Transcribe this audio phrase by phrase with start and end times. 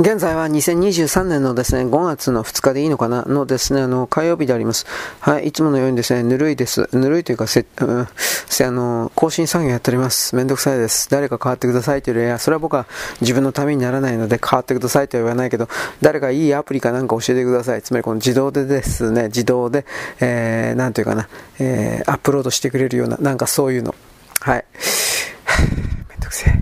[0.00, 3.22] 現在は2023年のですね、5月の2日でいいのかな？
[3.26, 4.86] のですね、あの、火曜日であります。
[5.20, 6.88] はい、いつものようにですね、ぬるいです。
[6.96, 8.08] ぬるいというか、せ、うん、
[8.46, 10.34] せ、あの、更新作業やっております。
[10.34, 11.10] めんどくさいです。
[11.10, 12.86] 誰か変わってくださいというよりは、それは僕は
[13.20, 15.68] 自分のためにならないので変わってくださいとは言わないけど、
[16.00, 17.82] 誰かいいアプリかなんか教えてください。
[17.82, 19.84] つまりこの自動でですね、自動で、
[20.20, 21.28] えー、なんていうかな、
[21.58, 23.94] えー、アップロードしてくれるような、なんかそういうの。
[24.40, 24.64] はい。
[26.08, 26.59] めんどくせえ。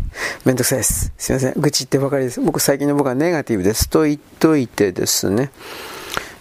[0.48, 1.12] めんどくさいです。
[1.18, 1.60] すいません。
[1.60, 2.40] 愚痴ってばかりです。
[2.40, 5.50] 僕、最近の僕はネガティブですと言っといてですね。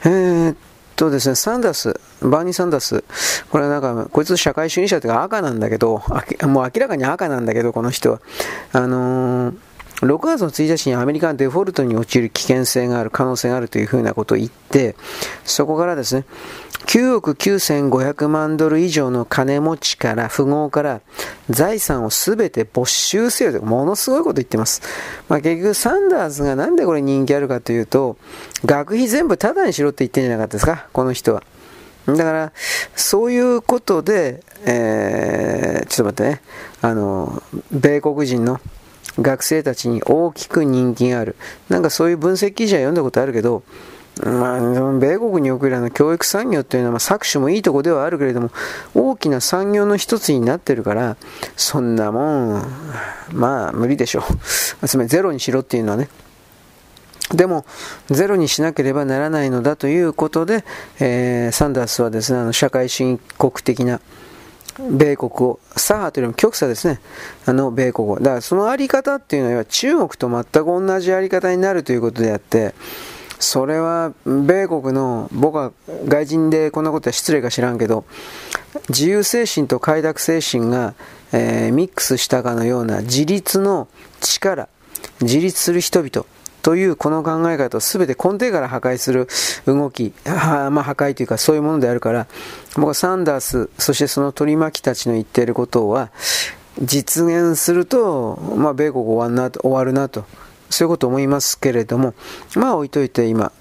[0.05, 0.55] えー、っ
[0.95, 3.03] とですね、サンダース、バーニー・サンダース、
[3.49, 6.01] これはなんか、こいつ社会主義者というか赤なんだけど、
[6.43, 8.21] もう明らかに赤なんだけど、この人は。
[8.71, 9.66] あのー
[10.01, 14.95] 6月の1日にアメリカのデフォルトに陥る危険性がある、可能性があるというふうなことを言って、
[15.43, 16.25] そこからですね、
[16.85, 21.01] 9億9500万ドル以上の金持ちから、富豪から
[21.49, 24.83] 財産をすべて没収せよと、ものすごいこと言ってます。
[25.29, 28.17] まあ、結局サンダースがなんでこれ人気あるかというと、
[28.65, 31.41] 学費全部タダにしろって言ってんじゃなかったですか、この人は。
[32.05, 32.51] だから、
[32.95, 36.41] そういうことで、えー、ちょっと待ってね、
[36.81, 37.41] あの、
[37.71, 38.61] 米国人の
[39.19, 41.35] 学生たちに大きく人気がある。
[41.69, 43.63] なんかそういう分析記事は読んだことあるけど、
[44.23, 44.59] まあ、
[44.99, 48.51] 米国におけるあの教育産業っていうのは、まあ、搾取もいいとこではあるけれども、
[48.95, 51.17] 大きな産業の一つになってるから、
[51.55, 52.63] そんなもん、
[53.31, 54.23] まあ無理でしょ
[54.81, 54.87] う。
[54.87, 56.09] つまりゼロにしろっていうのはね。
[57.33, 57.65] でも、
[58.09, 60.63] ゼロにしなければならないのだということで、
[60.99, 63.99] えー、サンダースはですね、あの社会主義国的な、
[64.79, 66.99] 米国を、左派というよりも極左ですね。
[67.45, 68.15] あの、米国を。
[68.19, 72.73] だからそのあり方っていうのは中国と全く同じあり方になるということであって、
[73.39, 75.71] それは米国の、僕は
[76.07, 78.05] 外人でこんなことは失礼か知らんけど、
[78.89, 80.93] 自由精神と快楽精神が、
[81.31, 83.87] えー、ミックスしたかのような自立の
[84.21, 84.69] 力、
[85.21, 86.25] 自立する人々、
[86.67, 89.29] というこの考え方を全て根底から破壊する
[89.65, 92.27] 動き、はまあ、破壊というかそういうものであるから、
[92.75, 96.11] 僕はサンダース、そしてその取り巻きたちの言っていることは、
[96.81, 100.25] 実現すると、まあ、米国終わな、終わるなと、
[100.69, 102.13] そういうことを思いますけれども、
[102.57, 103.53] まあ置いといて今、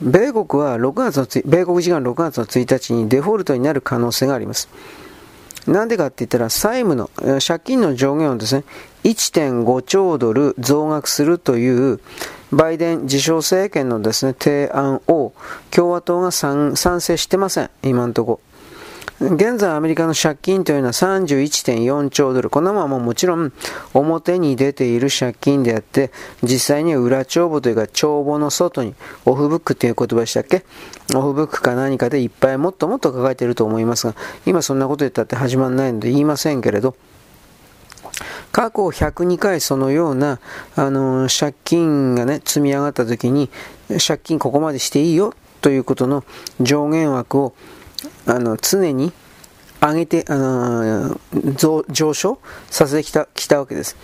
[0.00, 4.70] 米国は6月の米国時間6月の1日にデフォルトになる可能性があります。
[5.66, 7.10] なんでかって言ったら、債務の、
[7.40, 8.64] 借金の上限をですね、
[9.04, 12.00] 1.5兆ドル増額するという
[12.52, 15.32] バイデン自称政権のですね、提案を
[15.70, 17.70] 共和党が賛成してません。
[17.82, 18.40] 今のところ。
[19.24, 22.50] 現在アメリカの借金というのは31.4兆ドル。
[22.50, 23.52] こんなものはももちろん
[23.94, 26.10] 表に出ている借金であって、
[26.42, 30.64] 実際には裏帳簿というか帳簿の外にオフブックという言葉でしたっけ？
[31.14, 36.96] オフブックか何かでいっぱいもっともっと抱えていると思いますが、今そんなこと言ったって始まらないので言いませんけれど、
[38.52, 40.38] 過去102回そのような、
[40.76, 43.50] あの借金がね、積み上がった時に、
[44.06, 46.22] 借金ここまでしていいよということの
[46.60, 47.54] 上限枠を
[48.26, 49.12] あの常に
[49.80, 51.20] 上げて、あの
[51.52, 52.38] 上昇
[52.70, 53.96] させてきたきたわけです。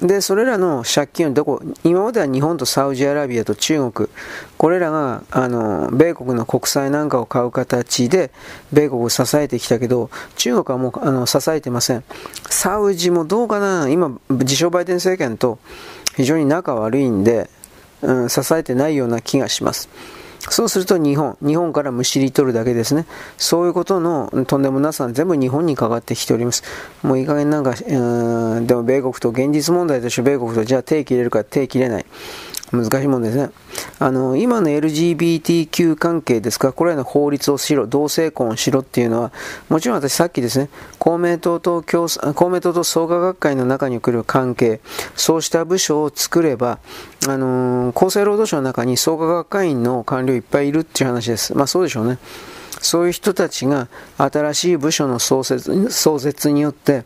[0.00, 4.08] で、それらの借金をどこ、今までは日本とサウジアラビアと中国、
[4.56, 8.30] これらが、あの、米国の国債なんかを買う形で、
[8.72, 12.04] 米国を支えてきたけど、中国はもう、あの、支えてません。
[12.48, 13.88] サウジもどうかな？
[13.90, 15.58] 今、自称バイデン政権と
[16.16, 17.50] 非常に仲悪いんで、
[18.00, 19.90] うん、支えてないような気がします。
[20.50, 23.06] そうすると日本、日本からむしり取るだけですね。
[23.38, 26.62] そういうことのとんでもなさは全部日本にかかってきております。
[27.02, 32.06] もういい加減なんか、うん、でも米国と現実問題として米国とじゃあ手切れるか手切れない。
[32.72, 33.50] 難しいもんですね。
[33.98, 39.32] あの、今の LGBTQ 関係ですか、これらの法律をしろ、同性婚をしろっていうのは、
[39.68, 44.80] もちろん私さっきですね、公明党と共公明党と創価学会の中に来る関係、
[45.14, 46.78] そうした部署を作れば、
[47.28, 51.54] あの厚生労働省の中に創価学会員の官僚いっぱいいるっていう話です。
[51.54, 52.18] まあそうでしょうね。
[52.80, 57.04] そういう人たちが新しい部署の創設創設によって、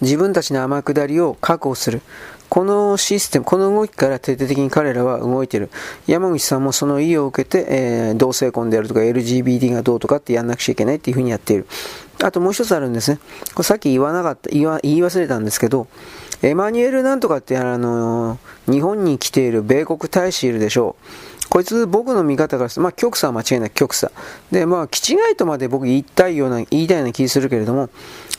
[0.00, 2.02] 自分たちの天下りを確保する。
[2.48, 5.70] このシステム、この動きから徹底的に彼らは動いている。
[6.06, 11.66] 山口さんもその意を受けて、えー、同性婚であるとか LGBT がどうとかってやんなくちゃいけないっていうふうにやっている。
[12.22, 13.18] あともう一つあるんですね。
[13.54, 15.88] これさっき言わなかった、言わ言い忘れたんですけど、
[16.42, 21.28] エマニュエルなんとかってあの、日本に来ている米国大使いるでしょう。
[21.48, 24.10] こいつ僕の見方からすると、まあ極左は間違いない極左。
[24.50, 27.88] で、まあ、気違いとまで僕言いたいような、言いたいような気するけれども、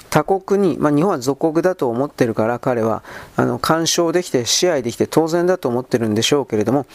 [0.09, 3.03] 他国に、まあ、日本は属国だと思ってるから彼は
[3.35, 6.85] あの干渉できて支配できて当然だと思ってるんでしょうけれども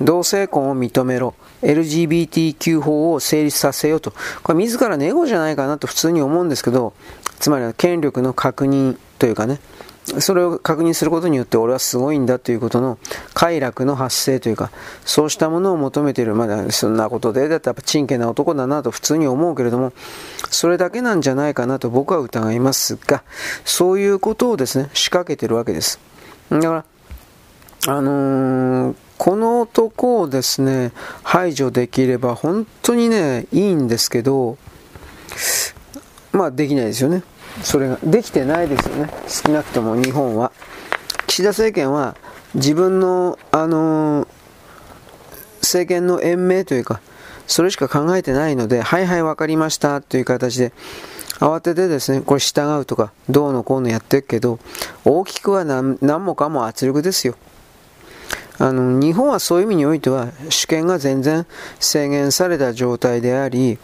[0.00, 4.12] 同性婚を認めろ LGBTQ 法を成立させようと。
[4.42, 6.92] これ自らのエゴじゃないかなと普通に思うんですけど
[7.38, 9.60] つまり権力の確認というかね
[10.20, 12.96] それを確認することによって俺はすごいんだということの
[13.34, 14.70] 快楽の発生というか、
[15.04, 19.92] そうしたものを求めている、まだそんなことで、だったらやっぱちんけな男だなと普通に思うけれども、
[20.50, 23.24] それだけなんじゃないかなと僕は疑いますが、
[23.64, 25.98] そういうことをですね、仕掛けてるわけです。
[26.50, 26.84] だから、
[27.88, 30.92] あのー、この男をですね、
[31.24, 34.56] 排除できれば本当にね、いいんですけど、
[36.32, 37.22] まあできないですよね。
[37.62, 39.10] それができてないですよね。
[39.28, 40.52] 少なくとも日本は。
[41.26, 42.16] 岸田政権は
[42.54, 44.28] 自分の、あのー、
[45.60, 47.00] 政権の延命というか、
[47.46, 50.72] それしか考えてないので、はいはい分かりましたという形で、
[51.38, 54.58] 慌ててですね、これ従うとか、どうのこうのやってるけど、
[55.04, 57.36] 大きくは何もかも圧力ですよ。
[58.58, 61.46] あの日本はそういう意味においては主権が全然
[61.78, 63.78] 制限された状態であり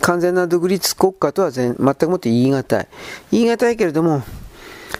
[0.00, 2.88] 完全な独立国家とは全くもって言い難い
[3.32, 4.22] 言い難いけれども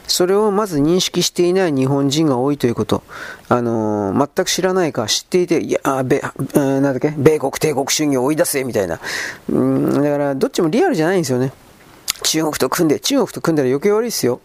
[0.07, 3.03] それをまず認識していない日本人が多いということ、
[3.49, 6.21] あのー、全く知らないか知っていて、いや、米、
[6.53, 8.99] なんだっけ、米国帝国主義を追い出せみたいな、
[9.49, 11.53] うん、だからどっちもリアルじゃないんですよね。
[12.23, 14.41] 中国と組んで、中国と組んだら余計悪いですよ。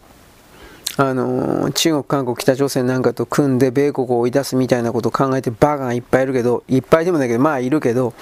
[1.02, 8.12] あの中国、韓国、北朝鮮なんかと組んで米国を追い出すみたいなことを考えてバカがいっぱいいるけど、いっぱいでもないけど、まあいるけど、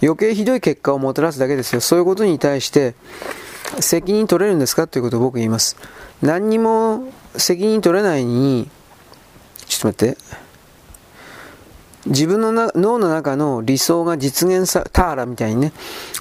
[0.00, 1.80] 余計ひどい結果をもたらすだけですよ。
[1.80, 2.94] そういうことに対して
[3.80, 5.76] 責任取れるんですかということを僕言います。
[6.22, 7.02] 何にも
[7.36, 8.70] 責任取れないに、
[9.66, 10.43] ちょっと待って。
[12.06, 15.72] 自分の脳の中の理想が実現さ、ターラみたいにね、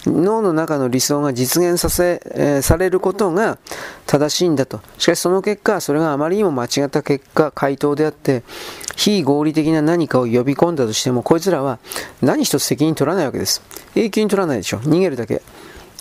[0.06, 3.58] 脳の中の理想が実現させ、えー、されることが
[4.06, 4.80] 正しいんだと。
[4.98, 8.44] しかしその結果、それがあまりにも間違った結果、回答であって、
[8.96, 11.80] 非合理的な何かを呼び込んだとしても、こいつらは
[12.22, 13.62] 何一つ責任取らないわけです。
[13.96, 14.78] 永久に取らないでしょ。
[14.80, 15.42] 逃げるだけ。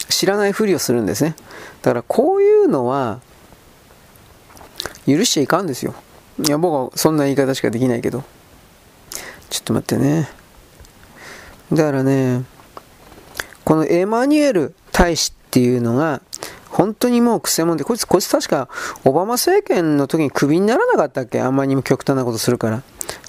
[0.09, 1.35] 知らないふりをするんですね。
[1.83, 3.21] だからこういうのは、
[5.07, 5.95] 許しちゃいかんですよ。
[6.45, 8.23] いや、僕はそんな言い方しかできないけど。
[9.53, 10.31] ちょっと待ってね。
[11.71, 12.43] だからね、
[13.67, 16.23] このエマニュエル大使っていうのが、
[16.71, 18.71] 本当にもうくせ者で、こいつ、こいつ確か
[19.05, 21.43] オバマ政権の時にクビにならなかったっけ？
[21.43, 22.83] あんまりにも極端なことするから。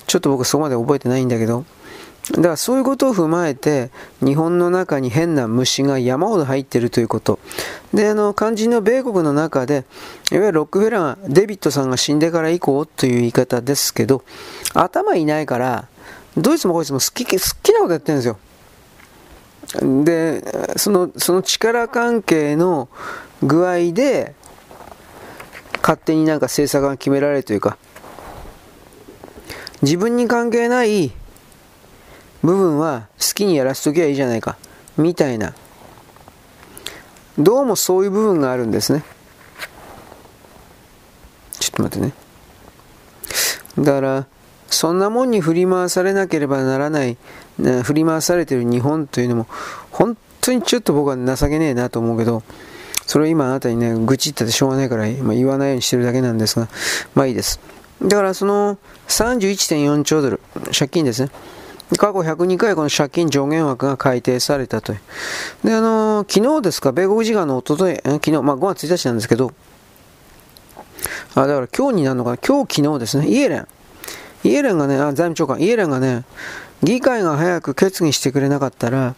[0.08, 1.66] ちょっと僕そこまで覚えてないんだけど。
[2.32, 3.92] だからそういうことを踏まえて、
[4.22, 7.38] 日本の中に変な虫が山ほど入ってるということ。
[7.94, 9.84] で、あの、肝心の米国の中で、
[10.32, 14.24] いわゆるロックフェラー、デビッドさんが死んでから以降という言い方ですけど、
[14.74, 15.90] 頭いないから、
[16.38, 18.38] どいつもこいつも好き、好きなことやってるんですよ。
[20.04, 22.90] で、その、その力関係の
[23.42, 24.34] 具合で、
[25.82, 27.78] 勝手になんか政策が決められるというか、
[29.82, 31.12] 自分に関係ない
[32.42, 34.58] 部分は好きにやらせときゃいいじゃないか、
[34.98, 35.54] みたいな。
[37.38, 39.04] どうもそういう部分があるんですね。
[41.60, 42.14] ちょっと待ってね。
[43.80, 44.28] だから、
[44.74, 47.18] そんなもんに振り回されなければならない、
[47.84, 49.48] 振り回されている日本というのも、
[49.92, 52.44] 本当にちょっと僕は情けねえなと思うけど、
[53.06, 56.68] それを今あなたにね、愚痴ったってしょうがないから、ま、言わないようにしてるだけなんですが、
[57.16, 57.60] まあいいです。
[58.02, 58.78] だからその
[59.08, 60.42] 31.4兆ドル、
[60.78, 61.30] 借金ですね。
[61.98, 65.00] 過去102回この借金上限枠が改定されたという。
[65.64, 69.54] で、あの、昨日ですか、米国時間のおととい、昨日、まあ5月1日なんですけど、
[71.36, 73.68] あ、だから今日になるのかな、今日昨日ですね、イエレン。
[74.44, 76.24] イエレンがね、あ、財務長官、イエレンがね、
[76.84, 79.16] 議会が早く決議してくれなかったら、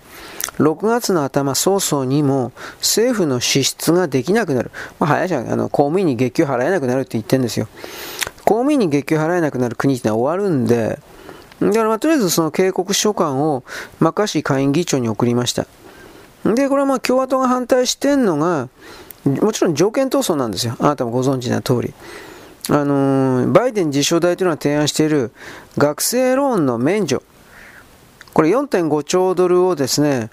[0.60, 4.72] 6月の頭早々にも政府の支出ができなくなる。
[5.00, 5.52] まあ、早いじゃん。
[5.52, 7.68] あの、公務員に月給払えなくなるって言ってるんですよ。
[8.46, 11.00] 公務員に月給払えなくなる国ってのは終わるんで、
[11.60, 13.64] だからまあとりあえずその警告書簡を
[14.00, 15.66] マッカシー下院議長に送りました。
[16.44, 18.70] で、これはまあ共和党が反対してんのが、
[19.26, 20.76] もちろん条件闘争なんですよ。
[20.80, 21.94] あなたもご存知な通り。
[22.70, 25.32] あのー、バイデン自称大統領が提案している
[25.78, 27.22] 学生ローンの免除。
[28.34, 30.30] これ4.5兆ドルをですね、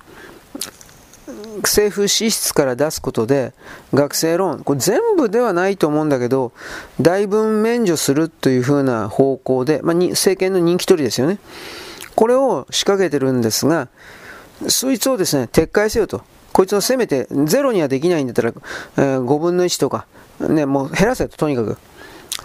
[1.63, 3.53] 政府支出から出すことで
[3.93, 6.53] 学生ローン、これ全部ではないと思うんだけど、
[7.01, 11.39] 大分免除するというふうな方向で、まあ、政権の人気取りですよね。
[12.15, 13.89] これを仕掛けてるんですが、
[14.69, 16.23] そいつをですね、撤回せよと。
[16.53, 18.53] こいつをせめてゼロにはできないんだったら、
[18.99, 20.07] えー、5分の1とか、
[20.41, 21.79] ね、もう減らせと、とにかく。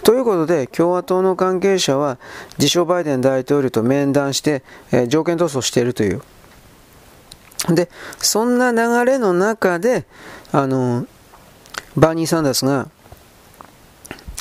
[0.03, 2.17] ということで、共和党の関係者は
[2.57, 6.21] 自称バイデン大統領と面談して、えー、条件闘争しているという。
[7.69, 7.89] で、
[8.19, 10.05] そんな流れの中で、
[10.51, 11.05] あの、
[11.95, 12.89] バーニー・サンダースが、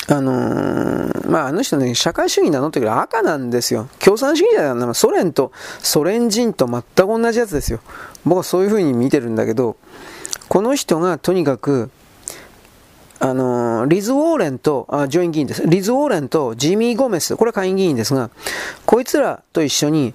[0.09, 3.89] あのー、まあ、あの人ね、社会主義なのって赤なんですよ。
[3.99, 4.93] 共産主義だよ。
[4.93, 7.79] ソ連と、ソ連人と全く同じやつですよ。
[8.23, 9.75] 僕はそういう風に見てるんだけど、
[10.47, 11.89] この人がとにかく、
[13.19, 15.63] あの、リズ・ウォーレンと、あ、上院議員です。
[15.65, 18.29] リズ・ウォーレンとジミー・ゴメス、これは下院議員ですが、
[18.85, 20.13] こいつらと一緒に、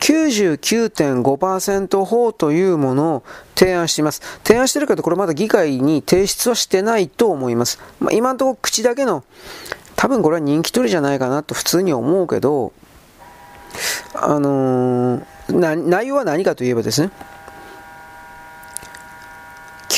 [0.00, 3.22] 99.5%法というものを
[3.54, 4.20] 提案しています。
[4.42, 7.78] 提案してるけど、これまだ議会に提出はしてないと思います。
[8.00, 9.22] まあ、今のところ口だけの、
[9.94, 12.72] 多分これは人気取りじゃないかなと普通に思うけど、
[14.14, 17.12] あのー、内容は何かといえばですね、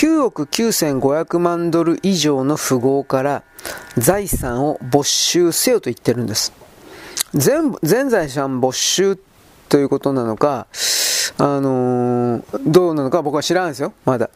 [0.05, 3.43] 9億9500万ドル以上の富豪から
[3.97, 6.53] 財産を没収せよと言ってるんです。
[7.33, 9.17] 全、全財産没収
[9.71, 10.67] ということなのか、
[11.39, 14.29] あのー、どうなのか僕は知らないですよ、まだ。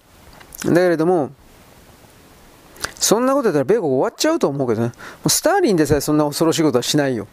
[0.64, 1.32] だけれども、
[2.94, 4.92] そんなことやったら米国終わっちゃうと思うけどね。
[5.26, 7.28] スターリンでさえそんな恐ろしいことはしないよ。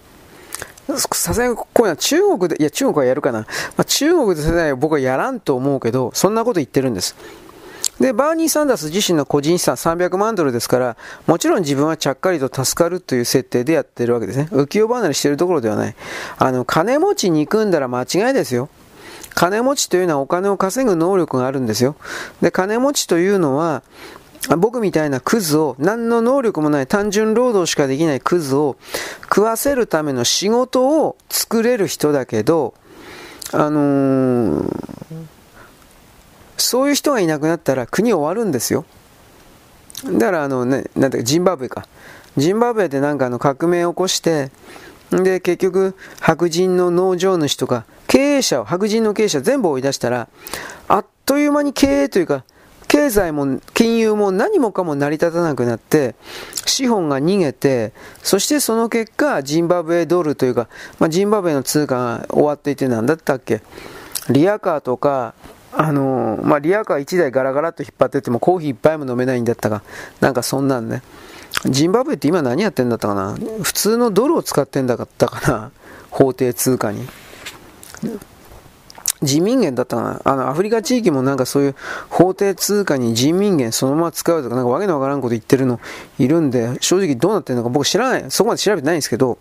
[1.14, 3.40] さすがにこういうのは中国で、いや中国はやるかな。
[3.40, 3.46] ま
[3.78, 7.16] あ、中国でさえ僕はやらんと思うけど、そんなこと言ってるんです。
[8.00, 10.98] で、バーニー・サンダース自身の個人資産300万ドルですから、
[11.28, 14.50] もちろん自分はちゃっかりと助かるという設定でやってるわけですね。
[14.52, 15.96] 浮世離れしてるところではない。
[16.38, 18.70] あの、金持ちに行くんだら間違いですよ。
[19.34, 21.96] 金持ちというのはお金を稼ぐ能力があるんですよ。
[22.42, 23.84] で、金持ちというのは、
[24.58, 28.76] 僕みたいなクズを、何の能力もない単純労働しかできないクズを
[29.24, 32.74] 食わせるための仕事を作れる人だけど、
[33.52, 34.72] あのー、
[36.58, 38.86] そういう人がいなくなったら国終わるんですよ。
[40.06, 41.88] だからあのね、なんだかジンバブエか。
[42.38, 44.52] ジンバブエでなんかあの革命を起こして、
[45.12, 50.28] で、結局、白人の農場主とか、経営者を、白人の経営者全部追い出したら、
[50.88, 52.44] あっという間に経営というか、
[52.88, 56.16] 経済も金融も何もかも成り立たなくなって、
[56.66, 60.68] 資本が逃げて、そしてその結果、ジンバブエドルというか、
[61.00, 63.62] まあ、ジンバブエの通貨が終わっていて何だったっけ
[64.30, 65.34] リアカーとか、
[65.78, 69.84] あのまあ、リアカー1台ガラガラと引っ張ってってもコーヒー1杯も飲めないんだったか、
[70.22, 71.02] なんかそんなんね。
[71.66, 75.72] ジンバブエって今何やってんだったかな普通のドルを使ってんだったかな
[76.10, 77.08] 法定通貨に。
[79.22, 81.76] 人民元だったかなあの、アフリカ地域もなんかそういう
[82.10, 85.80] 法定通貨に人民元そのまま使うとか、なんかわけのわからんこと言ってるの
[86.20, 88.26] いるんで、正直どうなってるのか僕知らない。
[88.30, 89.38] そこまで調べてないんですけど、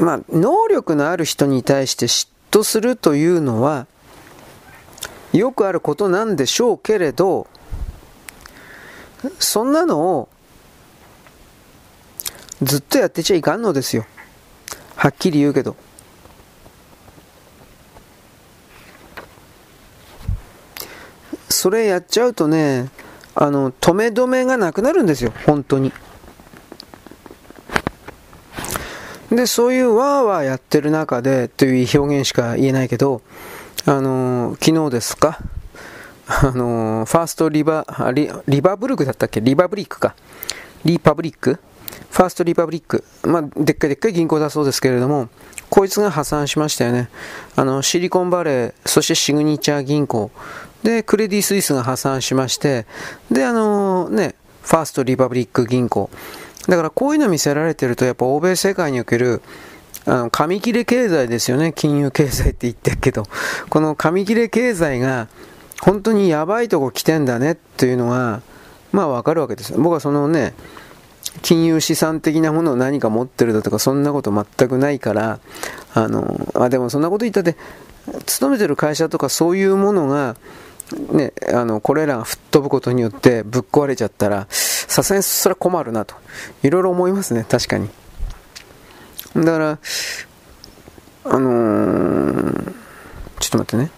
[0.00, 3.86] まあ、能力のある人に対して嫉妬するというのは、
[5.32, 7.46] よくあることなんでしょうけれど、
[9.38, 10.28] そんなのを
[12.62, 14.04] ずっとやってちゃいかんのですよ。
[14.96, 15.76] はっきり言うけど。
[21.48, 22.90] それやっちゃうとね、
[23.34, 25.92] あの、止め止めがなくなるんですよ、本当に。
[29.30, 33.22] で、そういうわーわーやってる中でという表現しか言えないけど、
[33.86, 35.38] あのー、昨日ですか、
[36.26, 39.40] あのー、ファーストリバリ、リバブルクだったっけ？
[39.40, 40.14] リバブリックか。
[40.84, 41.58] リパブリック？
[42.10, 43.04] ファーストリパブリック。
[43.24, 45.28] まあ、でっかいでっかい銀行だそうですけれども、
[45.70, 47.08] こいつが破産しましたよね。
[47.56, 50.30] あの、シリコンバレー、そしてシグニチャー銀行。
[50.82, 52.86] で、クレディ・スイスが破産しまして、
[53.30, 56.10] で、あのね、ファーストリパブリック銀行。
[56.68, 59.42] だからこういうの見せられてると、やっぱ欧米世界における、
[60.04, 61.72] あの、紙切れ経済ですよね。
[61.74, 63.24] 金融経済って言ってるけど。
[63.70, 65.28] この紙切れ経済が、
[65.80, 68.40] 本当にやばいとこ来てんだねっていうのが、
[68.92, 69.72] まあわかるわけです。
[69.72, 70.54] 僕はそのね、
[71.40, 75.40] 金融資産的なものを何か持ってるだとか、そんなこと全くないから、
[75.94, 77.56] あの、あ、でもそんなこと言ったって、
[78.26, 80.36] 勤めてる会社とかそういうものが、
[81.12, 86.14] ね、あの、これらが吹っ飛ぶことによってぶっ壊れちゃったら、さすがにそれは困るなと。
[86.62, 87.88] いろいろ思いますね、確かに。
[89.36, 89.78] だから、
[91.24, 92.72] あのー、
[93.40, 93.90] ちょっと待ってね。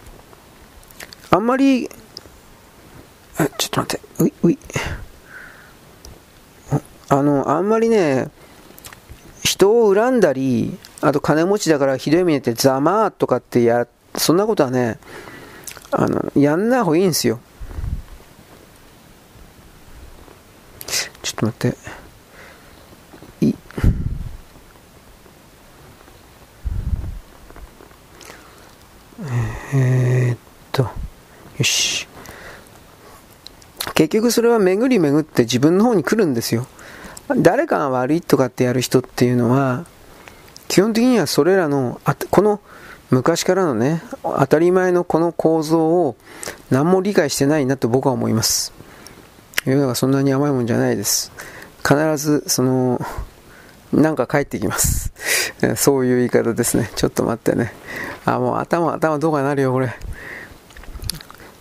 [1.30, 1.88] あんまり、
[3.36, 4.58] あちょっと待って、うい、うい。
[7.08, 8.28] あの、あんまりね、
[9.42, 13.86] 人を恨んだり、あと金持ちだからひどい目にってざまーとかってや、
[14.16, 14.98] そんなことはね、
[15.90, 17.40] あの、やんない方がいいんですよ。
[21.22, 21.76] ちょっと待って。
[23.46, 23.54] い、
[29.76, 30.38] えー、っ
[30.71, 30.90] と、よ
[31.64, 32.07] し。
[33.95, 36.66] 結局それは巡り巡って自分の方に来るんですよ。
[37.37, 39.85] 誰かが悪いとかってやる人っていうのは、
[40.69, 42.61] 基本的にはそれらの、あこの
[43.11, 46.16] 昔からのね、当たり前のこの構造を
[46.71, 48.73] 何も理解してないなと僕は思います。
[49.64, 51.33] 世の中そんなに甘いもんじゃないです。
[51.83, 53.00] 必ず、その、
[53.94, 55.12] なんか帰ってきます。
[55.76, 56.90] そういう言い方ですね。
[56.96, 57.72] ちょっと待ってね。
[58.24, 59.94] あ、もう頭、頭どうかなるよ、これ。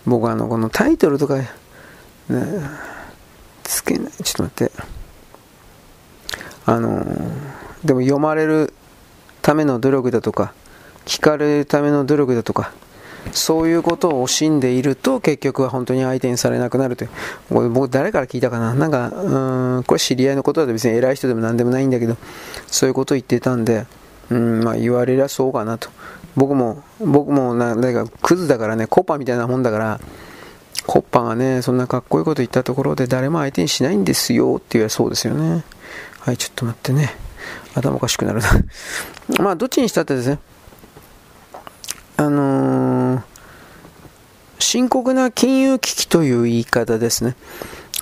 [0.06, 1.48] 僕あの、このタイトルとか、ね、
[3.64, 4.12] つけない。
[4.24, 4.72] ちょっと待って。
[6.66, 7.06] あの、
[7.84, 8.74] でも読まれる
[9.42, 10.54] ための努力だとか、
[11.06, 12.72] 聞かれるための努力だとか、
[13.32, 17.10] そういうことを惜しんでいると結局は本当に相手にされなくなるという。
[17.70, 18.74] 僕誰から聞いたかな？
[18.74, 22.18] なんか、うん、これ知り合いのことだと別に偉い人でも何でもないんだけど、
[22.68, 23.86] そういうことを言ってたんで、
[24.30, 25.90] うん、まあ言われりゃそうかなと。
[26.36, 30.00] 僕も、僕もな、だかクズだからね、コッパみたいなもんだから、
[30.88, 35.64] コッパがね、そんなかっこいいこと言ったところで誰も相手にしないんですよって言われそうですよね。
[36.20, 37.16] はい、ちょっと待ってね。
[37.76, 38.50] 頭おかしくなるな。
[39.40, 40.40] まあ、どっちにしたってですね、
[42.26, 43.24] あのー、
[44.60, 47.36] 深刻な金融危機という言い方ですね。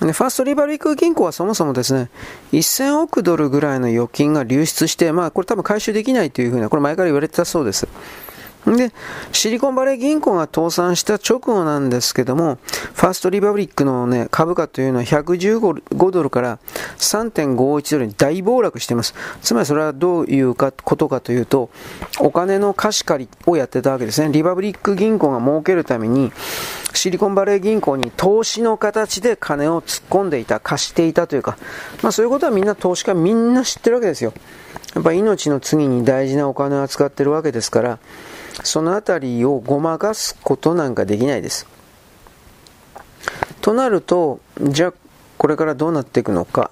[0.00, 2.10] ファーストリバリック銀行はそもそもですね、
[2.52, 7.86] 1000億ドルぐらいの預金が流出して、まあこれ多分回収できないというふうな、これ前から言われてたそうです。
[8.66, 8.92] で、
[9.32, 12.58] シリコンバレー銀行が倒産した直後なんですけども、
[12.94, 16.58] ファーストリパブリックの、ね、株価というのは115ドルから
[16.98, 19.14] 3.51ドルに大暴落しています。
[19.42, 21.70] つまりそれはどういうかことかというと、
[22.20, 24.30] お金の貸し借りをやってたわけですね。
[24.30, 26.32] リパブリック銀行が儲けるために、
[26.94, 31.58] シリコンバレー銀行に投資の形で金を突っ込んでいた、貸していたというか、
[32.02, 34.32] まあそういうことはみんな投資家みんな知ってるわけですよ。
[34.94, 37.98] やっぱ命の次に大事なお金を扱ってるわけですから、
[38.64, 41.66] そのあたりをごまかすことなんかできないです。
[43.60, 44.94] となると、じゃあ
[45.38, 46.70] これからどうなっていくのか。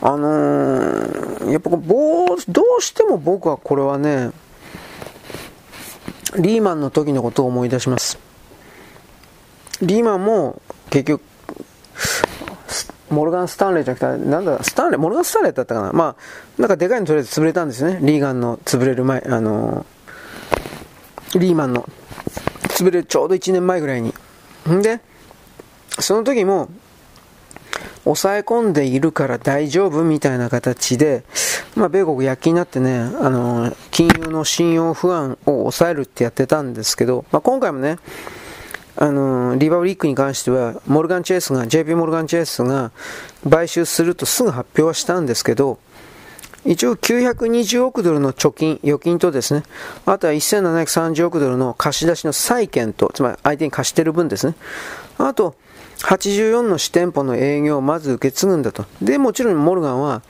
[0.00, 1.76] あのー、やっぱど
[2.78, 4.32] うしても僕はこれはね、
[6.36, 8.18] リーマンの時のことを思い出します。
[9.80, 10.60] リーマンも
[10.90, 11.22] 結局、
[13.10, 15.92] モルガン・スタンレーじゃなくて、なんだ、スタンレー、モルガン・スタンレーだったかな。
[15.92, 17.98] まあ、なんかでかいのとりあえず潰れたんですね。
[18.02, 21.88] リーガンの潰れる前、あのー、リーマンの
[22.68, 24.14] 潰れるちょうど1年前ぐらいに。
[24.70, 25.00] んで、
[25.98, 26.68] その時も、
[28.04, 31.24] 抑え込んでいるから大丈夫みたいな形で、
[31.74, 37.98] まあ、米国躍起になってね、あのー、金融の信用不安を抑えるってやってたんですけど、まあ、今回もね、
[38.96, 42.92] あの、リバブリックに関しては、モルガン・チェイスが、JP モルガン・チェイスが
[43.48, 45.78] 買収するとすぐ発表はしたんですけど、
[46.64, 49.64] 一応920億ドルの貯金、預金とですね、
[50.06, 54.54] あとは1730億ドルの貸し出しの債権と、つまり相手に貸してる分ですね。
[55.18, 55.54] あと、
[56.04, 58.86] 84の支店舗の営業をまず受け継ぐんだと。
[59.02, 60.22] で、もちろんモルガンは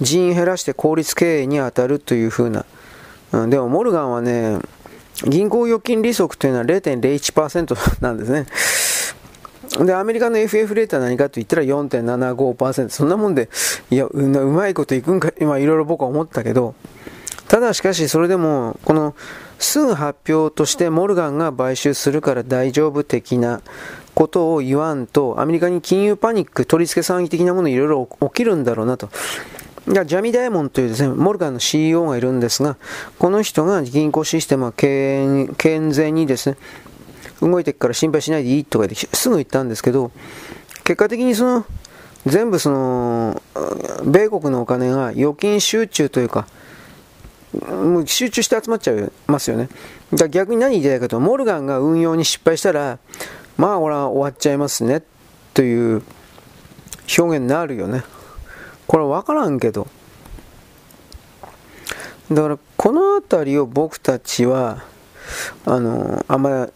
[0.00, 2.64] 人員減らして効率経営に当たるというふうな。
[3.32, 4.58] うん、でもモルガンはね、
[5.24, 8.46] 銀行預金利息というのは0.01% なんですね。
[9.84, 12.88] で、アメリカの FF レートは何かと言ったら4.75%。
[12.88, 13.48] そんなもんで、
[13.90, 16.74] いや、うまいこといくんか、今いろいろ僕は思ったけど、
[17.48, 19.14] ただしかしそれでも、この、
[19.58, 23.60] すぐ発表としてモルガンが買収するから大丈夫的な
[24.14, 29.08] ことを言わんと、アメリカに金融パニック、取り付け騒ぎ的なものいろいろ起きるんだろうなと。
[29.88, 32.76] ジャミ・ダイモンというですね、モルガンの CEO がいるんですが、
[33.18, 35.56] この人が銀行システムは健
[35.90, 36.56] 全にですね、
[37.40, 40.10] 動いていくから心配しないでいいとか言ってすぐ言ったんですけど、
[40.84, 41.64] 結果的にその、
[42.26, 43.42] 全部その、
[44.04, 46.46] 米国のお金が預金集中というか、
[47.66, 49.70] もう集中して集まっちゃいますよね。
[50.12, 52.98] だ逆に何言いたいかと、モルガンが運用に失敗したら、
[53.56, 55.02] まあ、俺は終わっちゃいますね、
[55.54, 56.02] という
[57.18, 58.02] 表現になるよね。
[58.88, 59.86] これ分からんけど。
[62.32, 64.82] だから、この辺りを僕たちは、
[65.64, 66.72] あの、あんまり、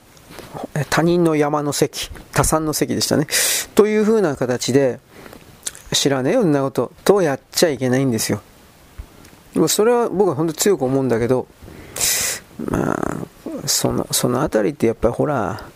[0.91, 3.27] 他人の山の席、他山の席でしたね。
[3.75, 5.01] という風な形で、
[5.93, 8.43] 知らねえよ、んなこと、とやっちゃいけないんですよ。
[9.69, 11.47] それは僕は本当強く思うんだけど、
[12.71, 13.27] まあ、
[13.67, 15.67] その、その辺りってやっぱりほら、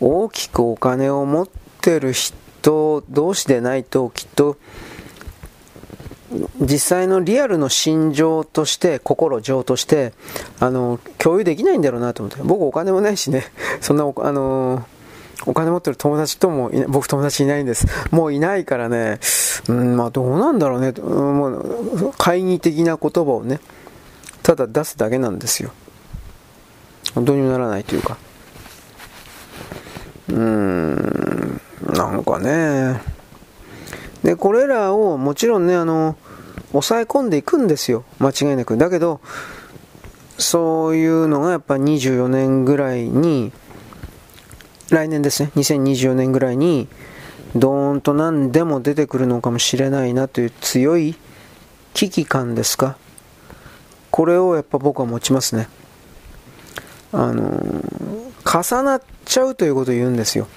[0.00, 1.48] 大きくお金を持っ
[1.80, 4.56] てる人同士でないときっと
[6.60, 10.12] 実際のリアルの心情として、心情として、
[10.60, 12.42] あの、共有できないんだろうなと思って。
[12.42, 13.44] 僕お金もないしね、
[13.80, 14.84] そんなあの、
[15.46, 17.86] お金持ってる友達とも僕友達いないんです。
[18.10, 19.18] もういないからね、
[19.68, 23.60] うん、まあどうなんだろうね、もう、会議的な言葉をね、
[24.42, 25.72] ただ出すだけなんですよ。
[27.14, 28.16] どうにもならないというか。
[30.28, 31.60] うーん、
[31.92, 33.00] なんかね、
[34.24, 36.16] で、これらをもちろんね、あの、
[36.72, 38.04] 抑え込んでいくんですよ。
[38.18, 38.76] 間違いなく。
[38.76, 39.20] だけど、
[40.38, 43.52] そういうのがやっぱ24年ぐらいに、
[44.88, 46.88] 来年ですね、2024年ぐらいに、
[47.54, 51.14] ドーンと何でも出てくるのかもしれないなという強い
[51.92, 52.96] 危機感ですか。
[54.10, 55.68] これをやっぱ僕は持ちますね。
[57.12, 57.60] あの
[58.44, 60.48] 重なっちゃうということを言うんですよ。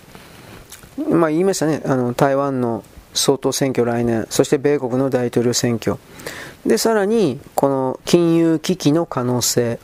[1.10, 2.84] まあ言いましたね、あの台湾の
[3.18, 5.98] 総統選挙来年、そして米国の大統領選挙。
[6.66, 9.80] で、さらに、この金融危機の可能性。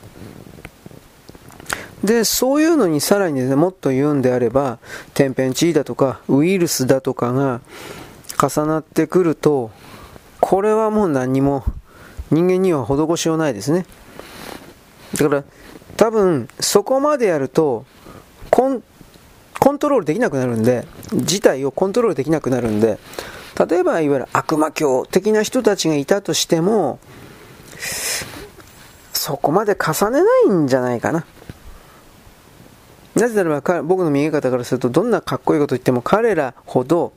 [2.02, 4.78] で、そういうのにさらにね、もっと言うんであれば、
[5.14, 7.60] 天変地異だとか、ウイルスだとかが
[8.40, 9.70] 重なってくると、
[10.40, 11.64] これはもう何にも
[12.30, 13.86] 人間には施しようないですね。
[15.16, 15.44] だから、
[15.96, 17.86] 多分、そこまでやると、
[18.50, 18.82] コン
[19.58, 22.98] コントロールできなくなるんで、事態をコントロールできなくなるんで、
[23.68, 26.98] 例えばいわゆる悪魔教的な人たちがいたとしても、
[29.12, 31.24] そこまで重ねないんじゃないかな。
[33.14, 37.12] なぜならば僕の見え方からするとどんなかっこいいこと言っても彼らほど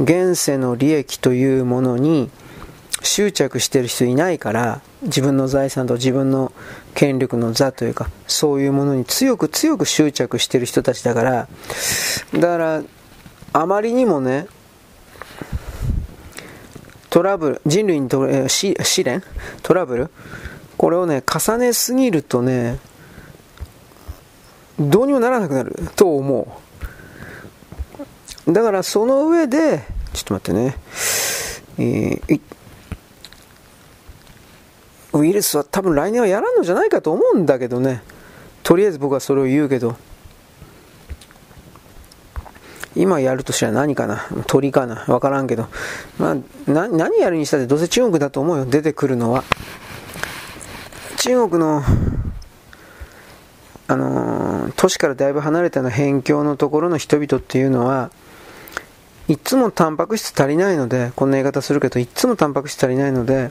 [0.00, 2.28] 現世の利益というものに
[3.02, 6.52] 執着してる人いないから自分の財産と自分の
[6.98, 11.48] 権力の座というかそういうものに強く強く執着してる人たちだから
[12.34, 12.82] だから
[13.52, 14.48] あまりにもね
[17.08, 19.22] トラブル人類にと試練
[19.62, 20.10] トラブル
[20.76, 22.80] これをね重ねすぎるとね
[24.80, 26.58] どうにもならなくなると思
[28.46, 28.52] う。
[28.52, 29.84] だからその上で、
[30.14, 30.76] ちょっと待ってね、
[31.78, 32.40] えー、
[35.18, 38.02] ウイルスは多分来年はやらんのじゃないかと思うんだけどね。
[38.62, 39.96] とりあえず僕はそれを言うけど。
[42.96, 44.26] 今やるとしたら何かな？
[44.46, 45.04] 鳥かな？
[45.08, 45.68] わからんけど。
[46.18, 48.66] まあ、何やるにしたってどうせ中国だと思うよ。
[48.66, 49.44] 出てくるのは。
[51.18, 51.82] 中国の
[53.90, 58.10] あの都市からだいぶ離れたの辺境のところの人々っていうのは
[59.28, 63.50] いつもタンパク質足りないのでこんな言い方するけどいつもタンパク質足りないので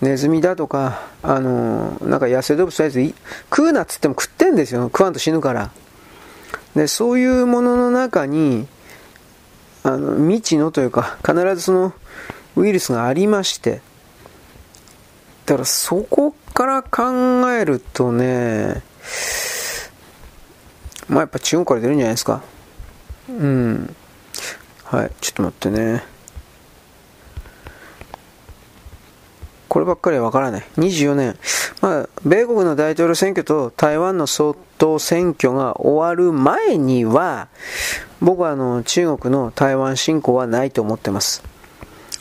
[0.00, 3.14] ネズミだとか、あのなんか野生動物とりあえず
[3.50, 5.70] 食うなっつっても食ってんですよ食わんと死ぬから
[6.74, 8.66] でそういうものの中に
[9.82, 11.94] あの未知のというか必ずその
[12.56, 13.80] ウイルスがありまして
[15.46, 18.82] だからそこから考えるとね
[21.08, 22.42] まあやっぱ中国から出るんじゃないですか。
[23.28, 23.94] うん。
[24.84, 26.04] はい、ちょっと待ってね。
[29.76, 30.64] こればっかりはわからない。
[30.78, 31.36] 24年。
[31.82, 37.48] まあ、米国の大統領選挙と台湾の総統選挙が終わる前には、
[38.22, 41.42] 僕はあの中国の台湾侵攻はないと思ってます。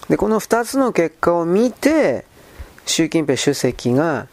[0.10, 2.26] で、この2つの結果を見て、
[2.86, 4.28] 習近平主席が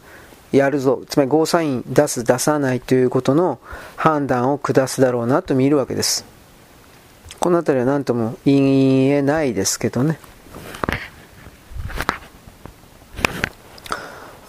[0.51, 3.57] やるぞ、つまりゴーサイン出す、出さないということの
[3.95, 6.25] 判断を下すだろうなと見るわけです。
[7.39, 10.19] この辺りは何とも言えないですけどね。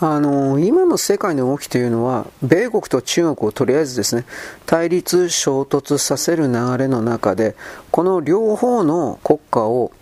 [0.06, 4.26] あの今の世界の動きというのは、米国と中国をとりあえずですね、
[4.66, 7.56] 対立、衝突させる流れの中で、
[7.90, 9.92] この両方の国家を、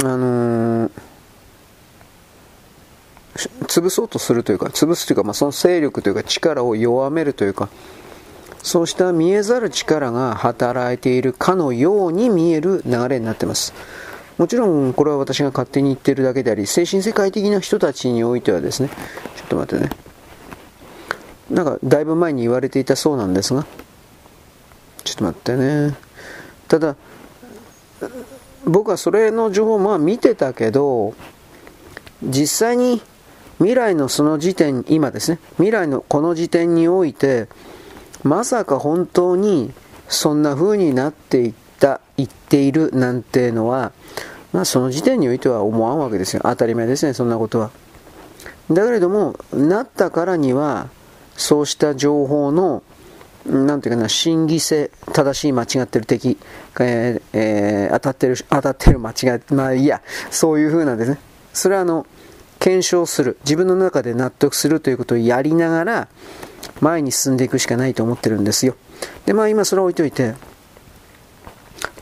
[0.00, 0.90] あのー
[3.66, 7.68] 潰そうとするというか、潰すというか、まあ、その勢力というか力を弱めるというか、
[8.62, 13.74] そうした見えざる力が働いているかのように見える流れになっています。
[14.38, 18.90] もちろん、これは私が勝手に言ってるだけであり、精神世界的な人たちにおいてはですね、
[19.36, 19.90] ちょっと待ってね。
[21.50, 23.64] なんか、だいぶ前に言われていたそうなんですが、
[25.04, 25.96] ちょっと待ってね。
[26.68, 26.96] ただ、
[28.64, 31.14] 僕はそれの情報をまあ見てたけど、
[32.22, 33.00] 実際に
[33.58, 37.48] 未来のその時点、今ですね、未来のこの時点において、
[38.22, 39.72] まさか本当に
[40.08, 43.92] そんな風になっていった、言っているなんてのは、
[44.52, 46.40] まあその時点においては思わんわけですよ。
[46.44, 47.70] 当たり前ですね、そんなことは。
[48.70, 50.88] だけれども、なったからには、
[51.36, 52.82] そうした情報の、
[53.44, 56.38] なんていうかな、真偽性、正しい間違ってる敵、
[56.80, 61.18] えーえー、当たってる、当たってる間違い、まあいいや、そういう風なんですね、
[61.52, 62.06] それはあの、
[62.58, 66.08] 検証する、自分の中で納得するということをやりながら、
[66.80, 68.74] 前に進んでいくしかないと思ってるんですよ。
[69.26, 70.34] で、まあ今それを置いといて、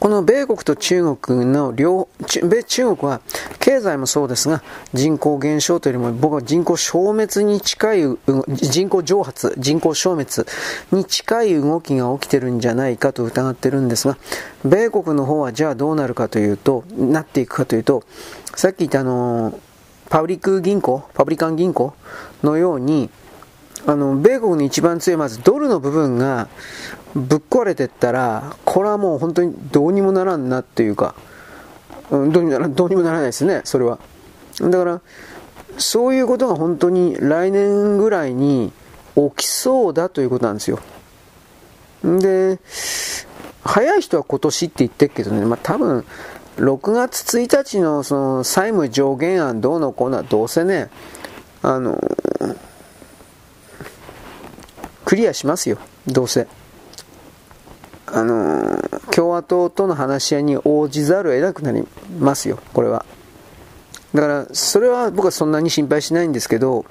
[0.05, 2.09] この米国と中国の両、
[2.43, 3.23] 米中国は
[3.59, 4.63] 経済もそうですが、
[4.93, 8.03] 人口減少というよりも僕は人口消滅に近い、
[8.49, 10.47] 人口蒸発、人口消滅
[10.93, 14.19] に近い動きが起きてるんじゃないかと疑ってるんですが、
[14.63, 18.05] 米国の方はじゃあどうなるかというと、なっていくかというと、
[18.57, 19.59] さっき言ったあの、
[20.11, 21.95] パブリック銀行、パブリカン銀行
[22.43, 23.09] のように、
[23.87, 26.49] あの、米国に一番強い、まずドルの部分が
[27.15, 31.15] ぶっ壊れてったら、これはもう本当にどうにもならんなっていうか、
[32.11, 33.99] うん、どうにもならどうにもならないですね、それは。
[34.61, 35.01] だから、
[35.79, 38.73] そういうことが本当に来年ぐらいに
[39.15, 40.81] 起きそうだということなんですよ。
[42.03, 42.59] で、
[43.65, 46.05] 早い人は今年って言ってるけどね、まあ、多分、
[46.57, 50.91] 6月1日のその債務上限案どうのこうのはどうせね、
[51.63, 52.01] あの、
[55.05, 56.47] クリアしますよ、どうせ。
[58.15, 58.79] あの、
[59.11, 61.85] 共和党との話し合いに応じざるを得なくなり
[62.21, 63.05] ますよ、これは。
[64.15, 66.85] だから、それは僕はそんなに心配しないんですけど、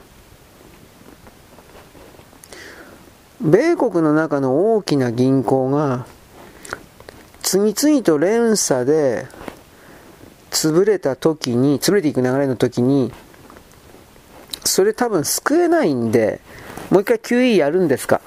[3.39, 6.05] 米国の中の大きな銀行が
[7.41, 9.27] 次々と連鎖で
[10.51, 13.12] 潰れた時に、潰れていく流れの時に、
[14.65, 16.41] それ多分救えないんで、
[16.89, 18.21] もう一回 QE やるんですか？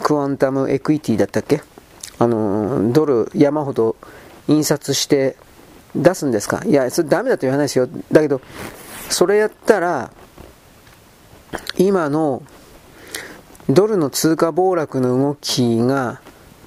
[0.00, 1.62] クワンタムエクイティだったっけ？
[2.18, 3.96] あの、ドル山ほど
[4.48, 5.36] 印刷して
[5.94, 6.62] 出すんですか？
[6.64, 7.88] いや、それダメだと言わないですよ。
[8.12, 8.40] だけど、
[9.08, 10.10] それやったら、
[11.78, 12.42] 今の
[13.68, 16.20] ドルの通貨暴落の動きが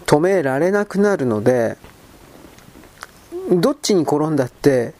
[0.05, 1.77] 止められなくなるので、
[3.51, 4.93] どっちに転んだって、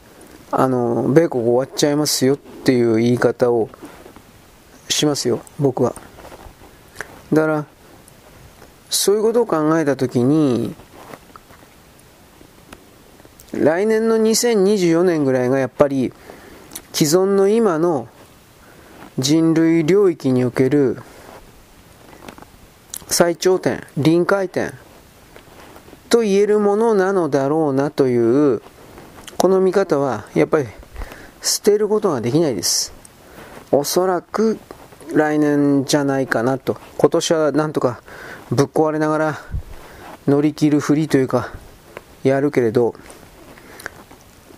[0.50, 3.70] あの、米国終わっちゃいますよっていう言い方を
[4.88, 5.94] しますよ、僕は。
[7.32, 7.66] だから、
[8.92, 10.74] そういうことを考えたときに、
[13.52, 16.12] 来年の2024年ぐらいがやっぱり
[16.92, 18.06] 既存の今の
[19.18, 21.02] 人類領域における
[23.08, 24.74] 最頂点、臨界点
[26.10, 28.62] と言えるものなのだろうなという
[29.38, 30.66] この見方はやっぱり
[31.40, 32.92] 捨てることができないです。
[33.70, 34.58] おそらく
[35.14, 36.76] 来年じゃないかなと。
[36.98, 38.02] 今年はなんとか
[38.52, 39.40] ぶっ壊れながら
[40.28, 41.52] 乗り切るふりというか
[42.22, 42.94] やるけれど。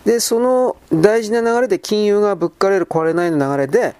[0.03, 3.95] でその大事な流れで金融がぶっかれる壊れないの流れで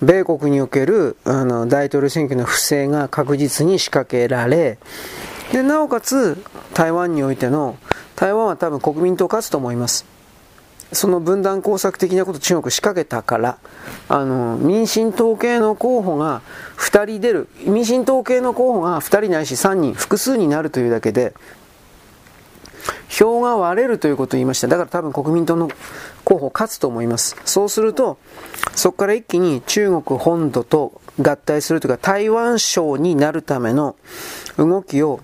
[0.00, 4.78] 米国におけるあの大統領選挙の不正が確実に仕掛けられ
[5.50, 6.40] でなおかつ
[6.72, 7.76] 台湾においての
[8.14, 10.19] 台湾は多分国民党勝つと思います。
[10.92, 13.58] その分断工作的なこと中国仕掛けたから
[14.08, 16.42] あの民進党系の候補が
[16.78, 21.32] 2人出る民進党系の候補が2人ないし3人複数になるというだけで
[23.08, 25.68] 票が割れるということを言いましただから多分国民党の
[26.24, 28.18] 候補勝つと思いますそうすると
[28.74, 33.96] そこから一気に中国本土と合体するというか台湾省になるための
[34.56, 35.20] 動きを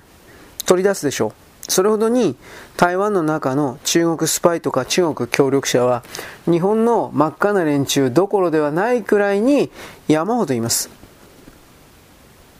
[0.66, 1.45] 取り出すでしょう。
[1.68, 2.36] それほどに
[2.76, 6.04] 台湾の中の中国スパイとか中国協力者は
[6.44, 9.70] 日本の真っ赤な連中どころではないくらいに
[10.08, 10.90] 山ほどいます。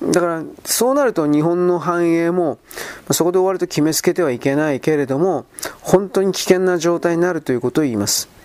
[0.02, 2.58] だからそうなると日本の繁栄も
[3.10, 5.46] そこで終わると決めつけてはいけないけれども
[5.80, 8.35] 本当に危険な状態になるということを言います。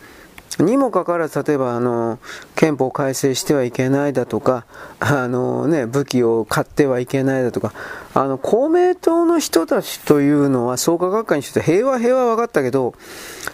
[0.59, 2.19] にもかかわらず、例えばあの
[2.55, 4.65] 憲法改正してはいけないだとか、
[4.99, 7.73] あのね、武器を買ってはいけないだとか、
[8.13, 12.93] あの公明党の人たちというのは創価学会にして平和平和分かったけど、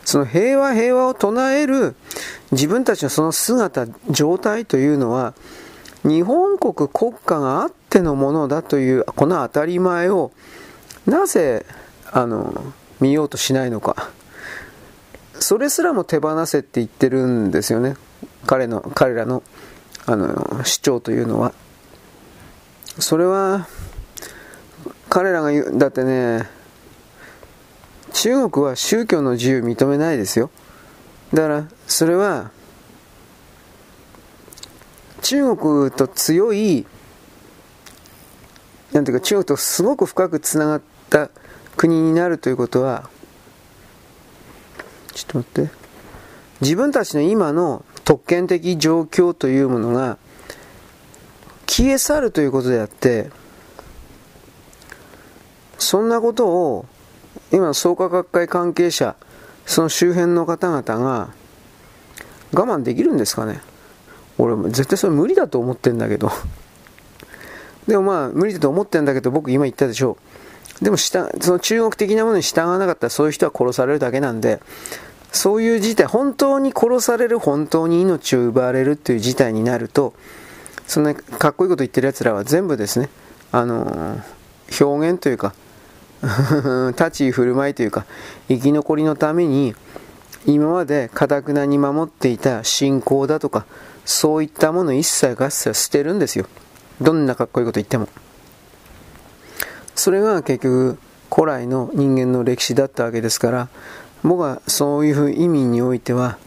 [0.03, 1.95] その平和平和を唱える
[2.51, 5.33] 自分たちのその姿、状態というのは、
[6.03, 10.31] 日本国国家があってのものだというこの当たり前を
[11.05, 11.65] なぜ
[12.12, 14.10] あの見ようとしないのか。
[15.39, 17.95] それすらも手放せって言ってるんですよね。
[18.45, 19.43] 彼の彼らの
[20.06, 21.54] あの主張というのは。
[23.00, 23.67] それは
[25.10, 26.50] 彼らが言うだってね
[28.13, 30.50] 中国は宗教の自由認めないですよ。
[31.34, 32.52] だからそれは
[35.21, 36.86] 中国と強い
[38.93, 41.30] なんていうか中国とすごく深くつながった
[41.76, 43.10] 国になるということは
[45.17, 45.88] ちょっと待って。
[46.62, 50.17] 自分たちの今の特権的状況というものが
[51.67, 53.30] 消え去るということであって、
[55.77, 56.86] そんなことを
[57.51, 59.15] 今の創価学会関係者、
[59.65, 61.30] その周辺の方々が
[62.53, 63.62] 我慢できるんですかね？
[64.38, 66.32] 俺も絶対それ無理だと思ってんだけど。
[67.88, 70.12] でもまあ無理だと思ってんだけど僕今言ったでしょ。
[70.12, 70.26] う
[70.81, 74.59] でもその中国的なものに従わなかったらそういう人は殺されるだけなんで
[75.31, 80.13] そういう事態、本当に殺される、本当に命を奪われるっていう事態になると、
[80.87, 83.09] そんなかっこいいこと言ってる奴らは全部ですね、
[83.51, 85.53] あのー、表現というか、
[86.97, 88.05] 立ち居振る舞いというか、
[88.47, 89.75] 生き残りのために、
[90.45, 93.65] 今までかたくなに守っていた信仰だとか、
[94.05, 96.45] そういったもの一切合切捨てるんですよ。
[97.01, 98.07] どんなかっこいいこと言っても。
[99.97, 100.97] それが結局、
[101.33, 103.67] 古来の人間の歴史だったわけですから、
[104.23, 106.38] 僕はそういう意味においては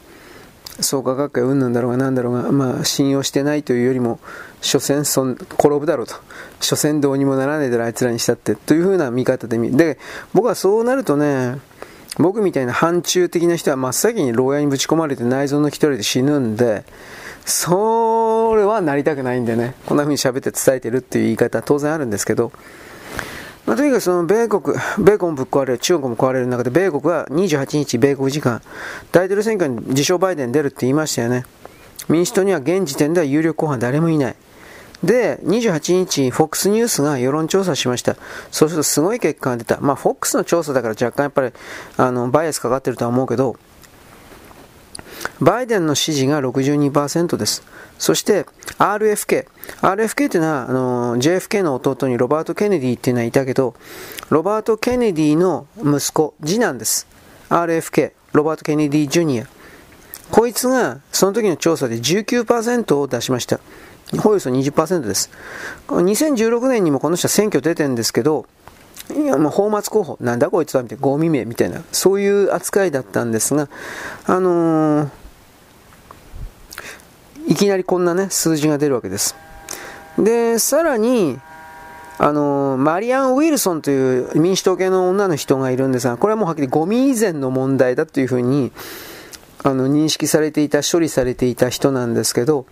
[0.83, 4.21] 創価学会うんなんだろうがなんだろうが、まあ、信用してないというよりも、
[4.61, 6.15] 所詮そん転ぶだろうと。
[6.61, 8.55] 所詮どうにもならないだろ、あいつらにしたって。
[8.55, 9.99] というふうな見方で見で、
[10.33, 11.59] 僕はそうなるとね、
[12.19, 16.85] 僕みたいな反中的な人は真っ先に牢屋にぶち込まれて内臓の一人で死ぬんで、
[17.45, 22.53] それはなりたくないんでね、こんな風に喋って伝えてるっていう言い方は当然あるんですけど、
[23.67, 28.63] まあ、とにかくその米国、 米国もぶっ壊れる、中国も壊れる中で、米国は28日、米国時間、
[29.13, 31.45] 大統領選挙に自称バイデン出るって言いましたよね。
[32.09, 34.37] 民主党には現時点では有力候補は誰もいない。
[35.05, 38.17] で、28日、FOX ニュースが世論調査しました。
[38.51, 39.79] そうするとすごい結果が出た。
[39.81, 41.53] まあ、FOX の調査だから若干やっぱり、
[41.97, 43.57] あの、バイアスかかってるとは思うけど、
[45.41, 47.63] バイデンの支持が62%です。
[47.99, 48.47] そして
[48.79, 49.47] RFK。
[49.81, 53.75] RFK というのはあの JFK の弟にロバート・ケネディっていうのはいたけど、
[54.29, 57.07] ロバート・ケネディの息子、次男です。
[57.49, 59.47] RFK、ロバート・ケネディ・ジュニア。
[60.31, 63.61] こいつがその時の調査で19%を出しました。
[64.25, 65.31] およそ20%です。
[65.89, 68.47] 2016年にもこの人は選挙出てるんですけど、
[69.15, 70.19] いや、もう、泡沫候補。
[70.21, 73.69] なんだこいつはみたいな、ゴミ名みたいな、そういう扱いだったんですが、
[74.27, 75.09] あのー、
[77.51, 79.35] いきなりこんなね、数字が出るわけです。
[80.17, 81.41] で、さらに、
[82.17, 88.71] あの、マリアン・ウィルソンという民主党系の女の人がいるんですが、これはもうはっきりゴミ以前の問題だというふうに、
[89.65, 92.67] あの、認識されていた、処理されていた人なんですけど、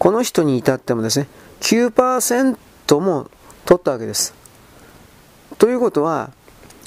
[0.00, 1.28] この人に至ってもですね、
[1.60, 2.56] 9%
[2.98, 3.30] も
[3.64, 4.34] 取ったわけです。
[5.58, 6.32] ということは、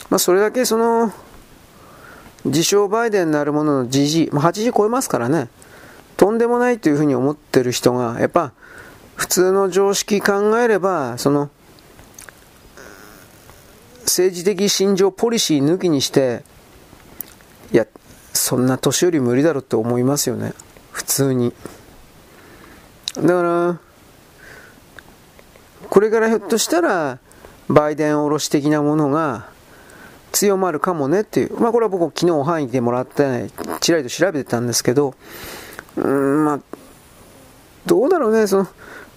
[0.09, 1.13] まあ、それだけその、
[2.43, 5.47] 自称バイデンなるものの GG、まあ、80超えますからね、
[6.19, 8.51] とんでもないというふうに思ってる人が、やっぱ、
[9.15, 11.49] 普通の常識考えれば、その、
[14.01, 16.43] 政治的信条、ポリシー抜きにして、
[17.71, 17.87] いや、
[18.33, 20.51] そんな年寄り無理だろうって思いますよね。
[20.91, 21.53] 普通に。
[23.15, 23.79] だから、
[25.89, 27.19] これからひょっとしたら、
[27.69, 29.47] バイデンおろし的なものが
[30.33, 35.15] 強まるかもねっていう、まあ、これは僕、昨日範囲でもらって、ちらりと調べてたんですけど、
[35.97, 36.59] うん、まあ、
[37.85, 38.67] どうだろうね、その、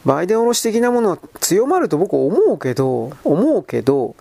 [0.04, 4.16] バイデンおろし的なものは強まると僕思うけど、思うけど、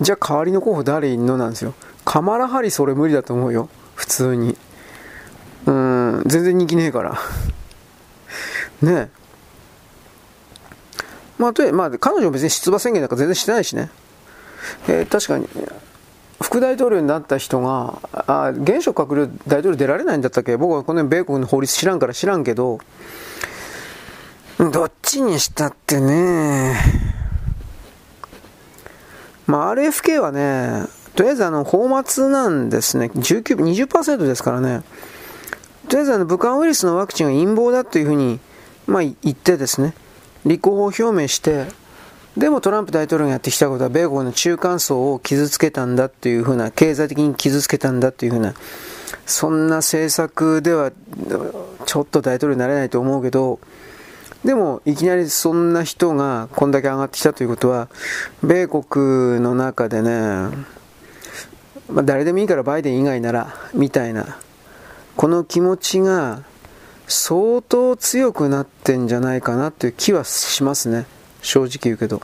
[0.00, 1.74] じゃあ代わりの候補誰いんのなんですよ。
[2.04, 3.68] カマラハリそれ無理だと思うよ。
[3.94, 4.56] 普通に。
[5.66, 7.18] うん、全然人気ねえから。
[8.82, 9.08] ねえ。
[11.38, 13.90] まあ、とまあ、彼女も別に出馬宣言なんか全然してないしね。
[14.88, 15.48] えー、確かに、
[16.42, 20.56] 副大統領になった人が、あ、現職閣僚大統領出られないんだったっけ？
[20.56, 22.78] 僕はこの米国の法律知らんから知らんけど、
[24.58, 26.76] どっちにしたってね、
[29.46, 33.10] まあ、RFK はね、とりあえずあの、泡沫なんですね。
[33.14, 34.82] 19、20%ですからね。
[35.88, 38.40] とりあえずあの、武漢ウイルスのワクチンは陰謀だというふうに、
[38.86, 39.94] まあ、言ってですね。
[40.44, 41.66] 立候補表明して、
[42.36, 48.54] でもトランプ大統領がやってきたことは米国の中間層を傷つけたんだっていうふうな、経済的に傷つけたんだっていうふうな、
[49.26, 50.92] そんな政策では
[51.84, 53.60] ちょっと大統領になれないと思うけど、
[54.44, 57.88] でもいきなりそんな人がこんだけ上がってきたということは、
[58.42, 60.48] 米国の中でね、
[61.88, 64.38] まあ、誰でもいいからバイデン以外なら、みたいな、
[65.16, 66.42] この気持ちが
[67.06, 71.04] 相当強くなってんじゃないかなという気はしますね。
[71.42, 72.22] 正直言うけど。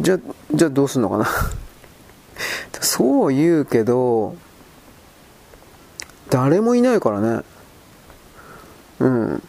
[0.00, 0.18] じゃ、
[0.54, 1.26] じゃあどうすんのかな？
[2.80, 4.36] そう言うけど、
[6.30, 7.42] 誰もいないからね。
[9.00, 9.42] うん。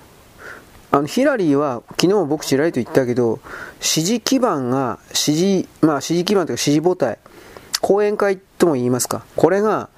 [0.92, 3.40] あの、ヒラリーは、昨日僕ちらりと言ったけど、
[3.80, 7.20] 支持基盤が、支持、まあ支持基盤というか支持母体、
[7.82, 9.24] 講演会とも言いますか。
[9.36, 9.90] これが、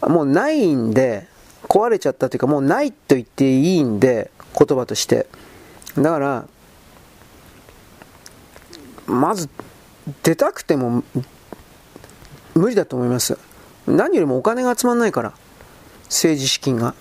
[0.00, 1.28] もうないんで、
[1.68, 5.26] 壊れちゃったというかもうないと言っていいんで言葉として
[5.96, 6.48] だから
[9.08, 9.48] まず
[10.22, 11.02] 出たくても
[12.54, 13.38] 無理だと思います
[13.86, 15.32] 何よりもお金が集まらないから
[16.04, 16.94] 政治資金が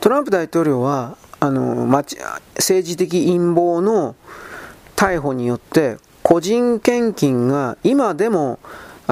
[0.00, 4.16] トランプ大統領はあの政治的陰謀の
[4.96, 8.58] 逮捕によって個人献金が今でも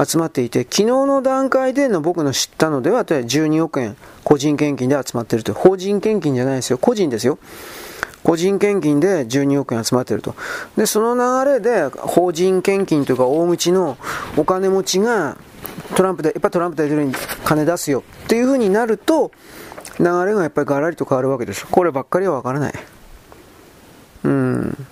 [0.05, 5.53] 集まっていて、昨日の段階での僕の知ったのでは、12億円、個人献金で集まっていると。
[5.55, 6.77] 法人献金じゃないですよ。
[6.77, 7.39] 個人ですよ。
[8.27, 10.35] 個人献金で12億円集まっていると。
[10.75, 13.97] で、その流れで、法人献金というか、大口の
[14.35, 15.37] お金持ちが、
[15.95, 17.13] トランプで、やっぱトランプ大統領に
[17.45, 19.31] 金出すよっていう風になると、
[19.97, 21.65] 流れがやっぱりガラリと変わるわけです。
[21.67, 22.73] こればっかりはわからない。
[24.25, 24.87] うん。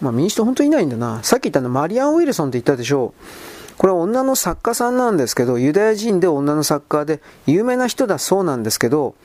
[0.00, 1.18] まあ、民主党本当にいないんだな。
[1.24, 3.74] さっき言ったのマリアン・ウィルソンって言ったでしょう。
[3.76, 9.16] これは女の作家さんなんですけど、ユダヤ人で女の作家で、有名な人だそうなんですけど、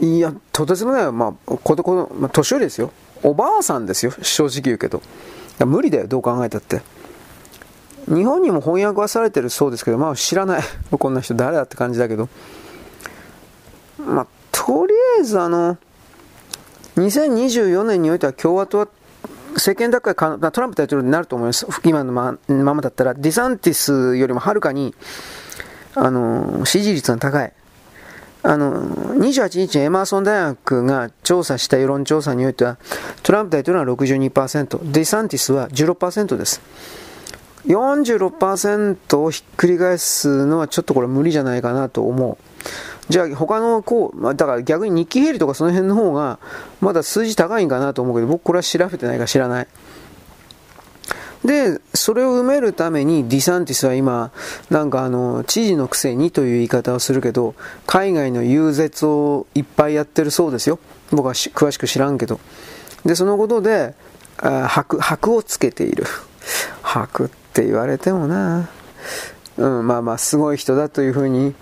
[0.00, 2.92] いや、とてつもない、まあ、子供、まあ、年寄りですよ。
[3.22, 5.00] おばあさんですよ、正直言うけど。
[5.64, 6.82] 無理だよ、どう考えたって。
[8.06, 10.62] 日本にも翻訳はされてるそうですけど、まあ知らない。
[10.90, 12.28] こんな人誰だって感じだけど。
[13.98, 15.78] まあ、とりあえずあの、
[16.96, 18.88] 2024年においては共和党は
[19.54, 21.66] 政権奪回トランプ大統領になると思います。
[21.82, 24.94] 今のままだったら、ディサンティスよりもはるかに、
[25.94, 27.52] あの、支持率が高い。
[28.46, 28.80] あの、
[29.16, 32.78] 28日エマーソン大学が調査した世論調査においては、
[33.24, 36.60] トランプ大統領は62%、ディサンティスは16%です。
[37.66, 42.38] 46%をひっくり返すのはちょっとこれ無理じゃないかなと思う。
[43.08, 46.38] じゃあ他のこう、だから逆に日記ヘリとかその辺の方が
[46.80, 49.68] まだ数字高いんかなと思うけど、僕これは調べてないから知らない。
[51.46, 54.32] で、それを埋めるためにディサンティスは今、
[54.68, 57.54] なんかあの、知事のくせにという言い方をするけど、
[57.86, 60.80] 海外の遊説をいっぱいやってるそうですよ。
[61.12, 62.40] 僕は詳しく知らんけど。
[63.04, 63.94] で、そのことで、
[64.38, 66.04] あ箔、箔をつけている。
[66.82, 68.68] 箔って言われてもな。
[69.56, 71.54] うん、まあまあ、すごい人だというふうに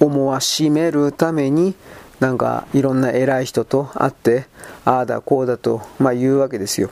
[0.00, 1.74] 思わしめるために、
[2.20, 4.46] なんかいろんな偉い人と会って、
[4.84, 6.90] ああだこうだと、まあ言うわけですよ。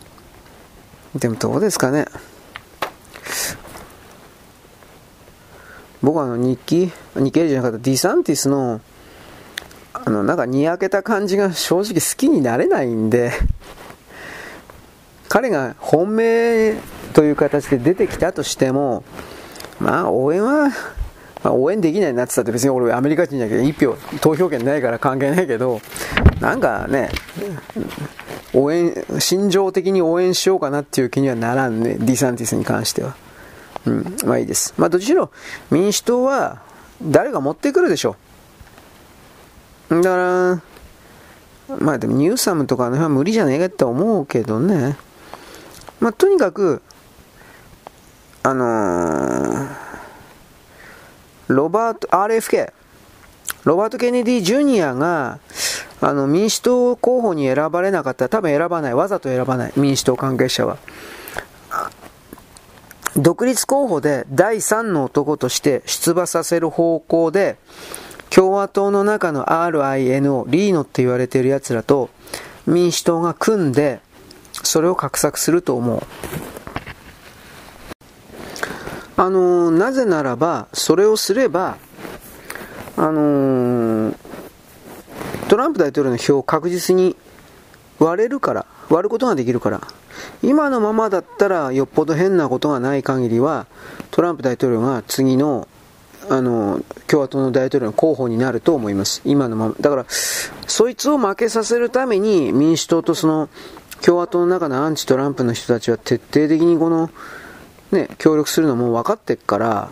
[1.15, 2.07] でもどうですかね。
[6.03, 8.81] 僕はあの日記、日記じゃなかったディサンティスの、
[9.93, 13.31] あの、なんかにやけた感じが正直好きになれないんで、
[15.29, 16.75] 彼が本命
[17.13, 19.05] という形で出てきたとしても、
[19.81, 20.71] まあ応援は
[21.43, 25.81] まあ、応援できないなって言ったって別に俺アメリカ人じゃなくて1票投票権ないから関係ないけど
[26.41, 27.11] なんかね
[28.55, 33.17] 応援心情的に応援しようかなっていう気にはならんねディサンティスに関しては。
[33.85, 34.75] うんまあいいです。
[34.77, 35.31] まあどっちしろ
[35.71, 36.63] 民主党は
[37.03, 38.17] 誰が持ってくるでしょ
[39.91, 39.97] う。
[39.97, 40.63] だから
[41.81, 44.97] まあでもニューサムとかの辺は無理じゃねえかって思うけどね。
[45.99, 46.83] まあとにかく
[48.45, 49.82] あのー
[51.49, 52.73] ロバート、RFK、
[53.65, 55.39] ロバート・ケネディ・ジュニアが、
[56.01, 58.95] あの、民主党候補に選ばれなかったら多分選ばない。
[58.95, 59.73] わざと選ばない。
[59.77, 60.79] 民主党関係者は。
[63.17, 67.57] 独立候補で第3の男として出馬させる方向で、
[68.31, 72.09] 共和党の中の RINO、リーノって言われている奴らと
[72.67, 74.01] 民主党が組んで、
[74.63, 76.03] それを画策すると思う。
[79.23, 81.79] あのなぜならば、それをすれば、
[82.97, 84.13] あの
[85.49, 87.15] トランプ大統領の票を確実に
[88.01, 89.81] 割れるから、割ることができるから、
[90.43, 93.67] 今のままだったらよっぽど変なことがない限りは、
[94.11, 95.69] トランプ大統領が次の
[96.29, 99.77] あの共和党の大統領の候補になると思います、今のまま。
[99.81, 103.49] だから、そいつを負けさせるために民主党とその
[104.05, 107.09] 共和党の中のアンチトランプの人たちは徹底的にこの
[107.93, 109.91] ね、協力するのも分かってっから、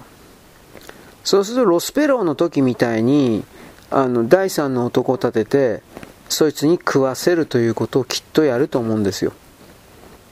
[1.23, 3.45] そうするとロスペローの時みたいに、
[3.91, 5.83] あの、第三の男を立てて、
[6.29, 9.33] そいつに食わせるということをきっとやると思うんですよ。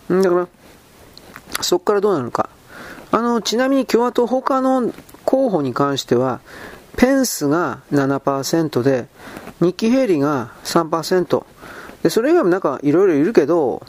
[0.08, 0.48] だから、
[1.60, 2.48] そこからどうなるか。
[3.10, 4.92] あの、ちなみに共和党他の
[5.24, 6.40] 候補に関しては、
[6.96, 9.08] ペンスが7%で、
[9.60, 11.44] ニッキー・ヘイリーが3%。
[12.02, 13.82] で、それ以外もなんかいろいろいるけど、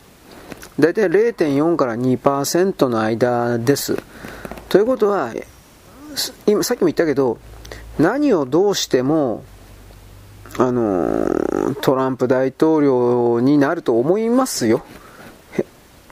[0.79, 3.97] 大体0.4から2%の間です。
[4.69, 5.33] ということは、
[6.47, 7.37] 今さっきも言ったけど、
[7.97, 9.43] 何をどうしても、
[10.57, 14.85] あのトランプ大統領になると思いますよ。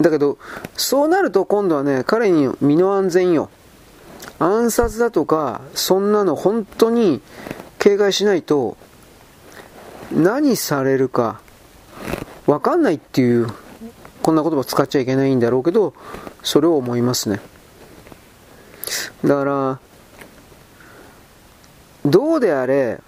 [0.01, 0.37] だけど、
[0.75, 3.49] そうなると今度はね、彼に身の安全よ。
[4.37, 7.21] 暗殺だとか、そんなの本当に
[7.79, 8.75] 警戒しないと、
[10.11, 11.39] 何されるか、
[12.45, 13.47] わかんないっていう
[14.27, 15.93] こんな言葉使っちゃいけないんだろうけど、
[16.43, 17.39] それを思いますね。
[19.23, 19.79] だから、
[22.05, 22.99] どうであれ、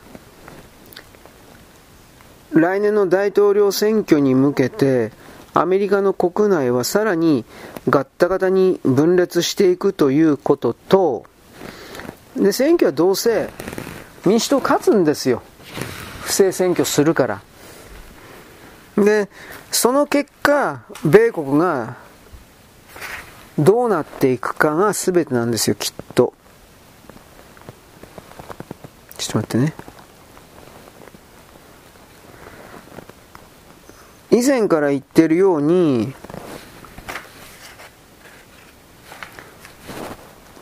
[2.53, 5.11] 来年の大統領選挙に向けて、
[5.53, 7.43] アメリカの国内はさらに
[7.89, 11.25] ガッタガタに分裂していくということと、
[12.37, 13.49] で、選挙はどうせ
[14.25, 15.41] 民主党勝つんですよ。
[16.21, 17.41] 不正選挙するから。
[18.95, 19.27] で、
[19.71, 21.97] その結果、米国が
[23.57, 26.33] どうなっていくかが全てなんですよ、きっと。
[29.17, 29.73] ちょっと待ってね。
[34.31, 36.13] 以前から言ってるように、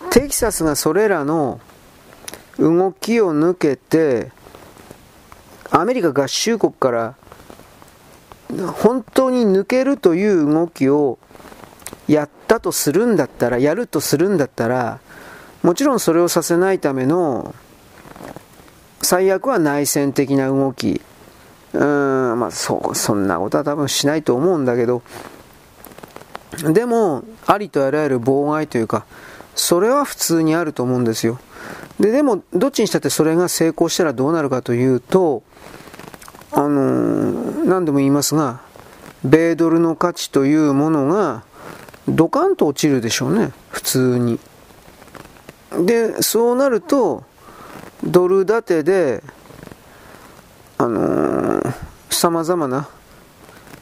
[0.09, 1.59] テキサスがそれらの
[2.57, 4.31] 動きを抜けて、
[5.69, 7.15] アメリカ合衆国から
[8.81, 11.19] 本当に抜けるという動きを
[12.07, 14.99] やったとするんだったら、やるとするんだったら、
[15.63, 17.53] もちろんそれをさせないための
[19.01, 21.01] 最悪は内戦的な動き。
[21.73, 25.01] うーん、まあそ、そんなことは多分しないと思うんだけど、
[26.73, 29.05] でも、ありとあらゆる妨害というか、
[29.55, 31.39] それは普通にあると思うんですよ。
[31.99, 35.43] で、でも、どっちにしたってそれが成功したらどうなるかというと、
[36.57, 38.61] あのー、何度も言いますが、
[39.23, 41.43] 米ドルの価値というものが、
[42.07, 44.39] ドカンと落ちるでしょうね、普通に。
[45.85, 47.23] で、そうなると、
[48.03, 49.23] ドル建てで、
[50.79, 51.73] あのー、
[52.09, 52.89] 様々な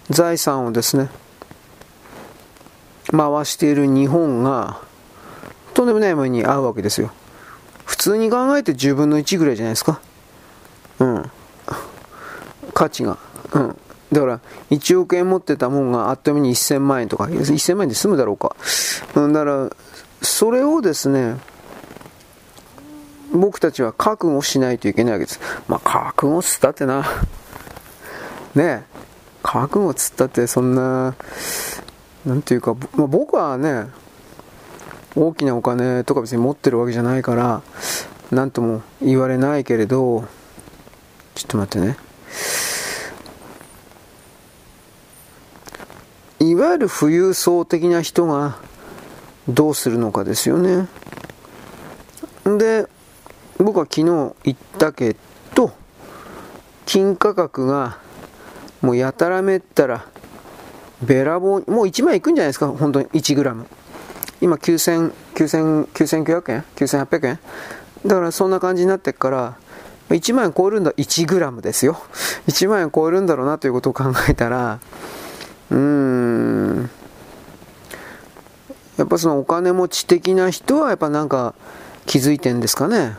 [0.09, 1.09] 財産をですね、
[3.09, 4.81] 回している日本が、
[5.73, 7.09] とんでもないものに合うわけですよ。
[7.85, 10.01] 普通に考えて10分の1ぐらいじゃないですか。
[10.99, 11.31] うん。
[12.75, 13.17] 価値が。
[13.53, 13.77] うん。
[14.11, 18.55] だから、1億円持ってたもんがあっという間に1000万円とか、1000万円で済むだろうか。
[19.15, 19.69] うん、だから、
[20.21, 21.37] それをですね、
[23.33, 25.39] 僕たちは覚悟しないといけないわけです。
[25.67, 27.05] まあ、覚悟つったってな。
[28.53, 28.85] ね
[29.41, 31.15] 覚悟つったってそんな、
[32.25, 33.87] なんていうか、まあ、僕はね、
[35.15, 37.61] 大きなお金とか別に持ってるわけじゃないから、
[38.31, 40.25] なんとも言われないけれど、
[41.35, 41.97] ちょっと待ってね。
[46.39, 48.57] いわゆる富裕層的な人が
[49.47, 50.87] どうするのかですよね。
[52.45, 52.87] で、
[53.57, 55.15] 僕は昨日言ったけ
[55.55, 55.71] ど、
[56.85, 57.97] 金価格が
[58.81, 60.05] もうやたらめったら、
[61.01, 63.65] べらぼう、もう1万いくんじゃないですか、本当に1グラム。
[64.41, 67.39] 今9000、9000、9900円 ?9800 円？
[68.05, 69.57] だからそんな感じになってっから、
[70.09, 71.97] 1万円超えるんだ、1グラムですよ。
[72.47, 74.79] 1万円超えるんだろうなということを考えたら、
[75.71, 76.89] うん、
[78.97, 81.55] やっぱそのお金持ち的な人はやっぱなんか
[82.05, 83.17] 気づいてんですかね。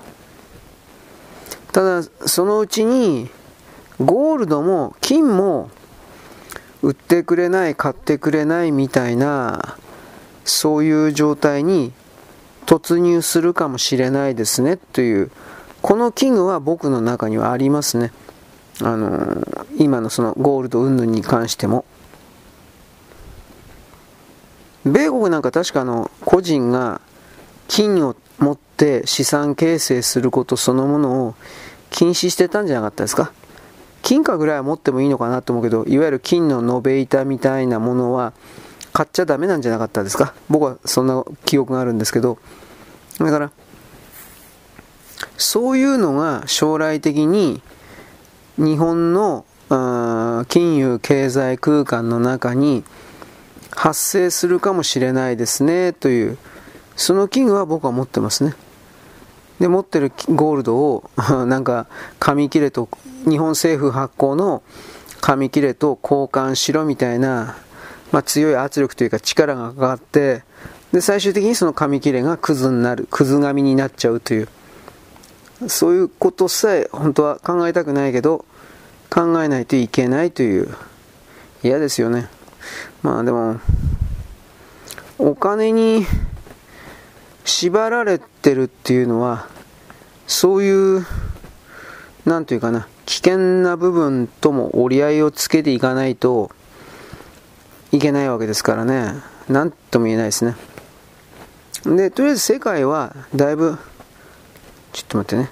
[1.73, 3.29] ただ、そのうちに、
[4.01, 5.71] ゴールドも金も
[6.83, 9.77] 売ってくれない、買ってくれないみたいな
[10.45, 11.93] そういう状態に
[12.67, 15.31] 突入するかもしれないですねという
[15.83, 18.13] この危惧は僕の中にはありますね。
[18.83, 19.43] あの
[19.79, 21.85] 今のそのゴールド云々に関しても。
[24.87, 27.01] 米国なんか確かあの個人が
[27.69, 31.35] 金を持って資産形成することそのものを
[31.91, 33.33] 禁止してたんじゃなかったですか？
[34.03, 38.33] 金貨ぐらいは持ってもいいのかなと思うけどいわゆる金の延べ板みたいなものは
[38.93, 40.33] 買っちゃダメなんじゃなかったですか？
[40.49, 42.39] 僕はそんな記憶があるんですけど。
[43.19, 43.51] だから
[45.39, 47.63] そういうのが将来的に
[48.59, 49.45] 日本の
[50.49, 52.85] 金融経済空間の中に
[53.77, 56.39] 発生するかもしれないですねという
[56.97, 58.55] その器具は僕は持ってますね。
[59.61, 61.11] で持ってるゴールドを
[61.47, 61.87] なんか
[62.19, 62.89] 紙切れと
[63.29, 64.63] 日本政府発行の
[65.21, 67.57] 紙切れと交換しろみたいな
[68.13, 70.43] まあ、強い圧力というか力がかかって
[70.93, 74.49] で最終的にその紙切れがクズになるクズ紙になっちゃうという
[75.69, 78.45] そういうことさえ本当は考えたくないけど
[79.11, 80.75] 考えないといけないという
[81.63, 82.29] 嫌ですよね。
[83.03, 83.61] まあでも
[85.19, 86.07] お金に
[87.45, 89.47] 縛られてるっていうのは
[90.27, 91.07] そういう
[92.25, 96.51] 何というかな危険な部分とも折り合いをつけていかないと
[97.93, 99.15] いけないわけですからね。
[99.49, 100.57] なんとも言えないですね。
[101.85, 103.79] で、とりあえず世界はだいぶ、
[104.93, 105.51] ちょっと待ってね。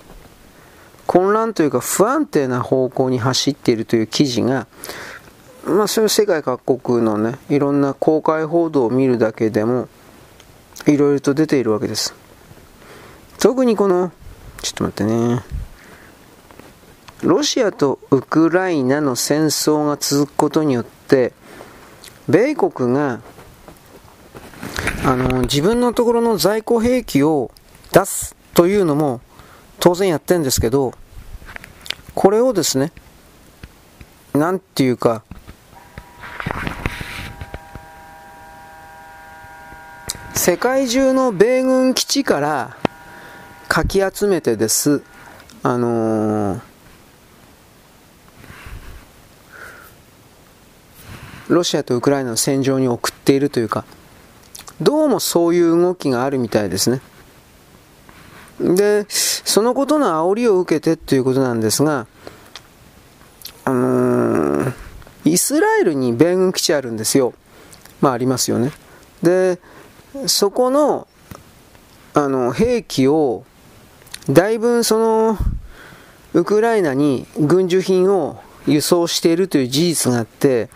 [1.07, 4.67] 混乱というか不安定な方向に走っているという記事が、
[5.67, 9.89] まあ、それ世界各国のね、いろんな公開報道を見るだけでも、
[10.87, 12.15] いろいろと出ているわけです。
[13.39, 14.13] 特にこの、
[14.61, 15.43] ちょっと待ってね。
[17.23, 21.33] ロシアとウクライナの戦争が続くことによって、
[22.29, 23.21] 米国が
[25.05, 27.51] あの自分のところの在庫兵器を
[27.93, 29.21] 出すというのも
[29.79, 30.93] 当然やってるんですけど、
[32.15, 32.93] これをですね、
[34.35, 35.23] なんていうか、
[40.37, 42.77] 世界中の米軍基地から
[43.69, 45.03] かき集めてです、
[45.63, 46.61] あのー
[51.49, 53.85] ロシアとウクライナの戦場に送っているというか、
[54.81, 57.01] どうもそういう動きがあるみたいですね。
[58.59, 62.07] で、そのことの煽りを受けてということなんですが、
[63.67, 64.73] あのー、
[65.25, 67.35] イスラエルに米軍基地あるんですよ。
[68.01, 68.73] まあありますよね。
[69.23, 69.61] で、
[70.27, 71.09] そこの、
[72.15, 73.45] あの、兵器を、
[74.31, 75.39] だいぶその、
[76.33, 80.69] ウクライナに軍需品を輸送しているという事実があって、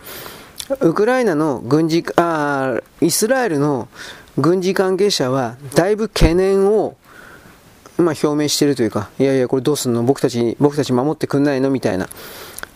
[0.81, 3.87] ウクライナの軍事、あイスラエルの
[4.37, 6.95] 軍事関係者は、だいぶ懸念を、
[7.97, 10.03] まあ、表明しているというか、いやいや、これどうすんの？
[10.03, 11.69] 僕たち、僕たち守ってくんないの？
[11.69, 12.07] みたいな。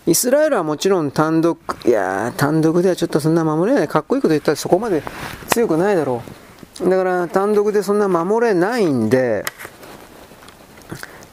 [0.05, 1.57] イスラエルはもちろん単独、
[1.87, 3.87] いや単独ではちょっとそんな守れない。
[3.87, 5.01] かっこいいこと言ったらそこまで
[5.47, 6.42] 強くないだろう。
[6.81, 9.45] だから単独でそんな守れないんで、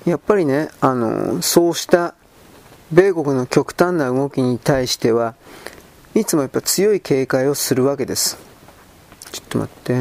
[0.05, 2.15] やっぱりね、あの、そうした
[2.93, 5.35] 米国の極端な動きに対しては、
[6.15, 8.37] いつもやっぱ強い警戒をするわけです。
[9.33, 9.95] ちょっと待って。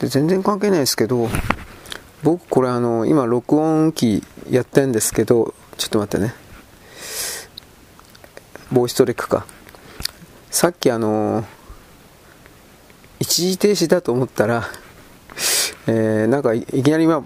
[0.00, 1.28] で全然関係ないですけど、
[2.22, 6.34] 僕これあの、今録音機やってんですけど、ちょっと待ってね。
[8.72, 9.46] ボイストレックか。
[10.50, 11.44] さっきあの、
[13.18, 14.64] 一時停止だと思ったら、
[15.86, 17.24] えー、なんかいきなり今、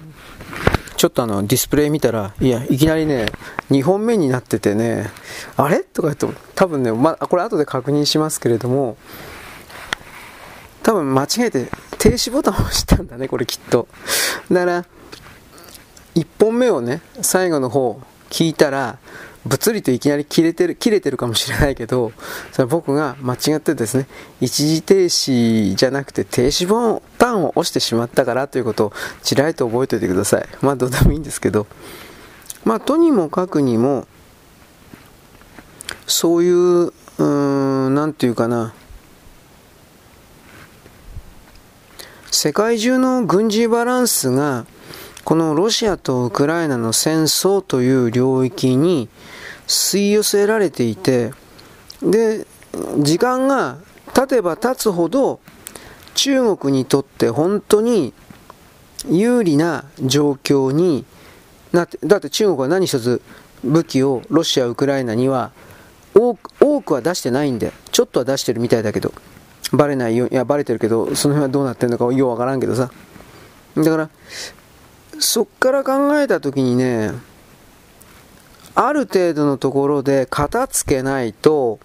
[0.96, 3.26] ちょっとあのディスプレイ見たら、いや、いきなりね、
[3.70, 5.10] 2本目になっててね、
[5.56, 5.80] あれ？
[5.80, 8.96] とか言って、多分ね、ま、これ後で確認しますけれども、
[10.82, 11.66] 多分間違えて
[11.98, 13.88] 停止ボタンを押したんだね、これきっと。
[14.50, 14.84] だから、
[16.14, 18.98] 1本目をね、最後の方、聞いたら、
[19.46, 22.12] 物理といきなり切れてる、切れてるかもしれないけど、
[22.52, 24.06] それ僕が間違ってですね、
[24.40, 30.46] 一時停止じゃなくて停止ボタンを押してしまったからということをちらりと覚えておいてください。
[30.60, 31.66] まあどうでもいいんですけど。
[32.64, 34.06] まあとにもかくにも、
[36.06, 38.74] そういう、うん、なんていうかな、
[42.30, 44.66] 世界中の軍事バランスが
[45.24, 49.08] このロシアとウクライナの戦争という領域に
[49.70, 51.32] 吸い寄せられていて
[52.02, 52.46] で
[52.98, 53.78] 時間が
[54.12, 55.40] 経てば経つほど
[56.14, 58.12] 中国にとって本当に
[59.08, 61.04] 有利な状況に
[61.72, 63.22] なってだって中国は何一つ
[63.62, 65.52] 武器をロシア、ウクライナには
[66.14, 66.34] 多
[66.82, 69.12] くは出してないんでちょっとは出してるみたいだけど
[69.72, 72.90] バレないよいやバレてるけどその辺はどうなってるのかようわからんけどさ。
[73.76, 74.10] だから
[75.18, 77.12] そっから考えた時にね、
[78.82, 81.78] ある程度のところで片付けないと、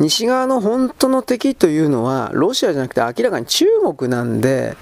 [0.00, 4.76] 西側の本当の敵というのは、ロシアじゃなくて明らかに中国なんで、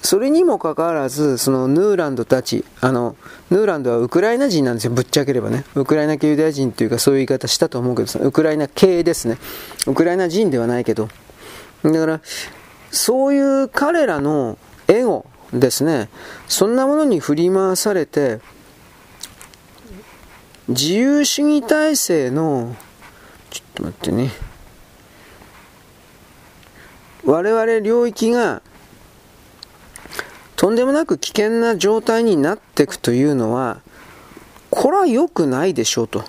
[0.00, 3.14] それにもかかわらず、そのヌーランドたち、あの、
[3.50, 5.66] ヌーランドはウクライナ人なんですよ、ぶっちゃければね。
[5.74, 9.36] ウクライナ系ユダヤ人というかそういう言い方したと思うけど、ウクライナ系ですね。
[9.86, 11.08] ウクライナ人ではないけど。
[11.82, 12.20] だから、
[12.90, 14.56] そういう彼らの
[14.86, 16.08] エゴ、ですね
[16.46, 18.40] そんなものに振り回されて
[20.68, 22.76] 自由主義体制の
[23.50, 24.30] ちょっと待ってね。
[27.24, 28.62] 我々領域が
[30.56, 33.80] とんでもなく危険な状態になっていくというのは
[34.70, 36.24] これは良くないでしょうと。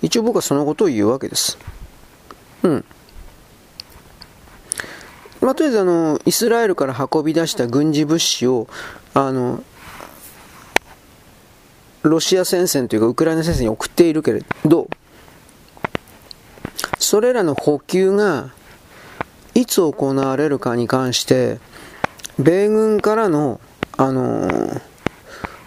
[0.00, 1.58] 一応僕はそのことを言うわけです。
[2.62, 2.84] うん。
[5.40, 8.68] まあ、とりあえずあの、イスラエルから運び出した軍事物資を、
[9.14, 9.62] あの、
[12.02, 14.88] ロシア戦線というかウクライナ戦線に送っているけれど、
[16.98, 18.50] それらの補給が
[19.54, 21.58] いつ行われるかに関して、
[22.38, 23.60] 米軍からの、
[23.96, 24.48] あの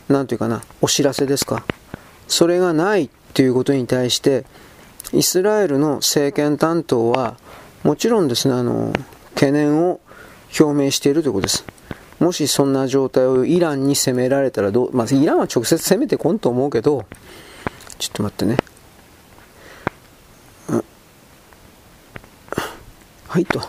[0.07, 1.65] なんていうかな、お知らせですか。
[2.27, 4.45] それがないっていうことに対して、
[5.11, 7.35] イスラエルの政権担当は、
[7.83, 8.93] もちろんですね、あの
[9.35, 9.99] 懸念を
[10.59, 11.65] 表明しているということです。
[12.21, 17.03] もしそんな状態をイランに攻められたらどう、まあ、イランは直接攻めてこんと思うけど、
[17.97, 18.57] ちょっと待ってね。
[23.27, 23.61] はいと。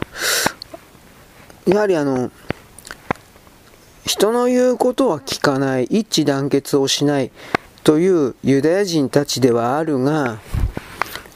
[1.66, 2.30] やはりあの、
[4.04, 7.30] 人の言うことは聞かない、一致団結をしない
[7.84, 10.40] というユダヤ人たちではあるが、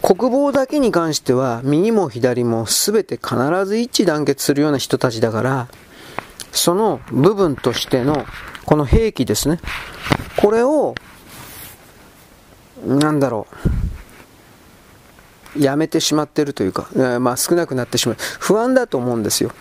[0.03, 5.69] 国防だけに関しては右も左も全て必ず一致団結するような人たちだから
[6.57, 8.27] その部分としての
[8.65, 9.61] この兵器ですね。
[10.37, 10.95] これを
[12.87, 13.47] なんだろ
[15.57, 15.63] う。
[15.63, 16.89] やめてしまってるというか、
[17.19, 18.17] まあ、少なくなってしまう。
[18.19, 19.53] 不安だと思うんですよ。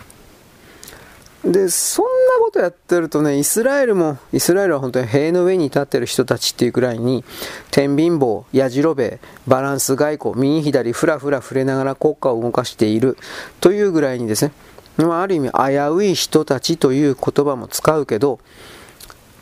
[1.52, 7.24] でそんなことやってるとねイスラエルもイスラエルは本当に塀の上に立ってる人たちっていうくらいに
[7.70, 13.16] 天秤棒やじろべバランス外交右左ふらふら触れながら国家を動かしている
[13.60, 14.52] というぐらいにですね
[14.96, 18.40] まあ、ある意味危うい人たちという言葉も使うけど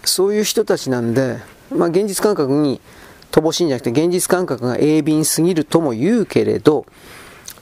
[0.05, 1.39] そういう人たちなんで、
[1.71, 2.81] まあ、現実感覚に
[3.31, 6.87] 乏しいんじゃなくて現実感覚が鋭敏すぎるとも言うけれど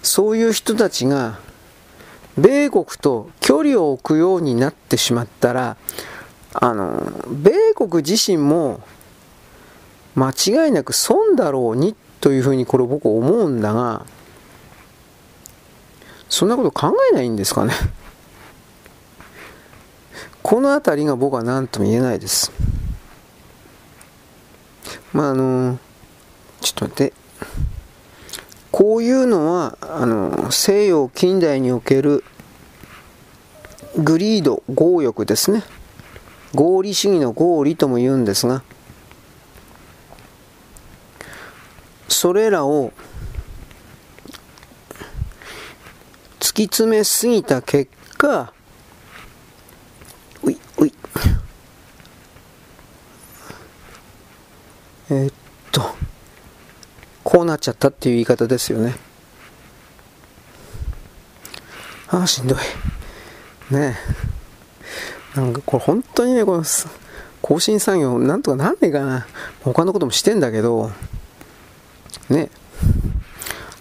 [0.02, 1.38] そういう人たちが
[2.38, 5.76] 米国と距離を置くようになってしまったら
[6.54, 8.80] あの米国自身も
[10.14, 14.04] 間違いなく損だろうにというふうにこれ僕思うんだが
[16.32, 17.74] そんなこと考えないんですかね。
[20.42, 22.50] この辺りが僕は何とも言えないです。
[25.12, 25.78] まああの
[26.62, 27.12] ちょっと待って。
[28.70, 32.24] こういうのはあの西洋近代における
[33.98, 35.62] グリード強欲ですね。
[36.54, 38.62] 合理主義の合理とも言うんですが
[42.08, 42.90] それらを
[46.52, 48.52] 突き詰めすぎた結果
[50.42, 50.92] ういうい。
[55.08, 55.34] えー、っ
[55.70, 55.80] と
[57.24, 58.94] こうなっちゃったっていう言い方ですよね。
[62.08, 62.58] ああしんどい。
[63.74, 63.96] ね
[65.34, 65.40] え。
[65.40, 66.64] なんかこれ本当にねこの
[67.40, 69.26] 更新作業なんとかなんねえかな。
[69.62, 70.90] 他のこともしてんだけど。
[72.28, 72.50] ね。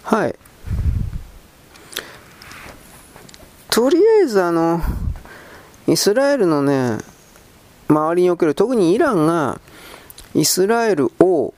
[0.04, 0.34] はい。
[3.72, 4.82] とりあえずあの
[5.86, 6.98] イスラエルのね
[7.88, 9.62] 周りにおける特にイランが
[10.34, 11.54] イスラエルを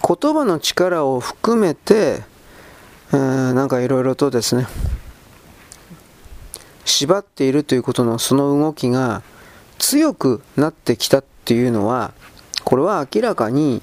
[0.00, 2.22] 言葉の力を含めて、
[3.12, 4.66] えー、なんかいろいろとですね
[6.86, 9.22] 縛っているということのその動きが
[9.78, 12.14] 強くなってきたっていうのは
[12.64, 13.82] これは明らかに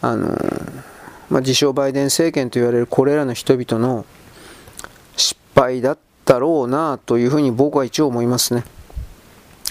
[0.00, 0.26] あの、
[1.30, 4.04] まあ、自称バイデン政権と言われるこれらの人々の
[5.54, 8.64] 敗だったろうなというふうに僕は一応思いますね。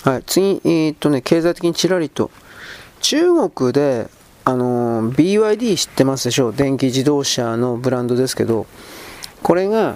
[0.04, 2.32] はい、次、えー、っとね、経済的にちらりと。
[3.02, 4.08] 中国で
[4.46, 6.54] あの BYD 知ってますでしょう？
[6.56, 8.66] 電気自動車のブランドですけど。
[9.42, 9.96] これが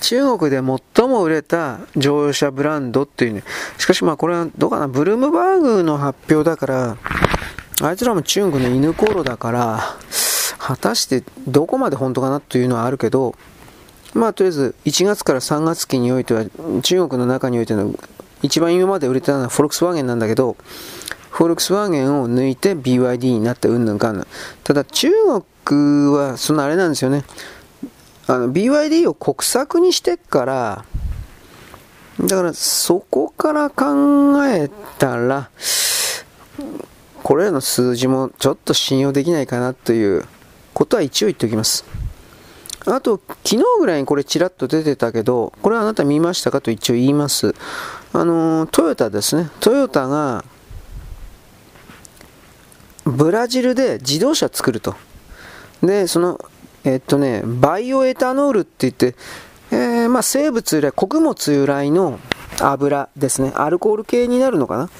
[0.00, 0.56] 中国で
[0.96, 3.44] 最も売れた乗用車ブランドっていうね。
[3.78, 4.88] しかしまあこれはどうかな？
[4.88, 6.96] ブルームバーグの発表だから
[7.80, 9.80] あいつらも中国の犬ころだから
[10.58, 13.34] 果たしてどこまで本当かなというのはあるけど
[14.14, 16.44] まあとりあえず1月から3月期においては
[16.82, 17.94] 中国の中においての
[18.42, 20.56] 一番今まで売れたのはフォルクスワーゲンなんだけど
[21.34, 24.26] フォルクスワーゲンを抜いて BYD になってうんぬんかんぬん。
[24.62, 25.10] ただ中
[25.66, 27.24] 国はそのあれなんですよね。
[28.28, 30.84] あの BYD を国策にしてから、
[32.20, 35.50] だからそこから考えたら、
[37.24, 40.24] これらの数字もちょっと信用できないかなという
[40.72, 41.84] ことは一応言っておきます。
[42.86, 47.54] あと、昨日ぐらいにこれちらっと出てたけど、これあなた見ましたかと一応言います。
[48.12, 49.50] あの、トヨタですね。
[49.60, 50.44] トヨタが、
[53.04, 54.94] ブラジルで自動車作ると。
[55.82, 56.38] で、その、
[56.84, 59.14] えっとね、バイオエタノールって言って、
[59.70, 62.20] えー、まあ、生物由来、穀物由来の
[62.60, 63.52] 油ですね。
[63.54, 64.90] アルコール系になるのかな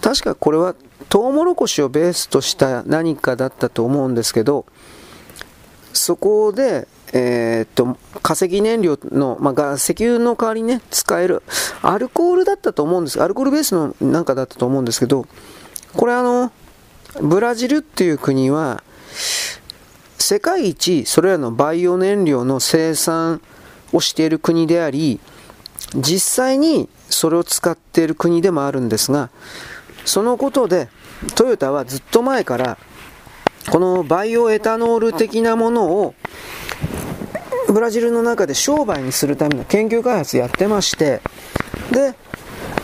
[0.00, 0.74] 確かこれは
[1.08, 4.66] トウモロコシをベースとした何かだったと思うんですけど、
[5.92, 11.42] そこで、えー、っと、化石燃料の、まあ、石油の代わりにね、使える、
[11.82, 15.26] アルコールだったと思うんです、アルコールベースのなんかだったと思うんですけど、
[15.94, 16.52] これあの、
[17.20, 18.82] ブラジルっていう国は、
[20.18, 23.42] 世界一それらのバイオ燃料の生産
[23.92, 25.20] をしている国であり、
[25.96, 29.30] 実際にそれを使っている国でもあるんですが、
[30.04, 30.88] そのことで
[31.34, 32.78] トヨタはずっと前から
[33.70, 36.14] このバイオエタノール的なものを
[37.68, 41.20] ブラジルの中で商売にするための研究開発やってまして
[41.90, 42.14] で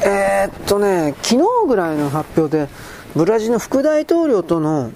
[0.04, 2.68] えー、っとね昨日ぐらいの発表で
[3.14, 4.92] ブラジルの副大統領との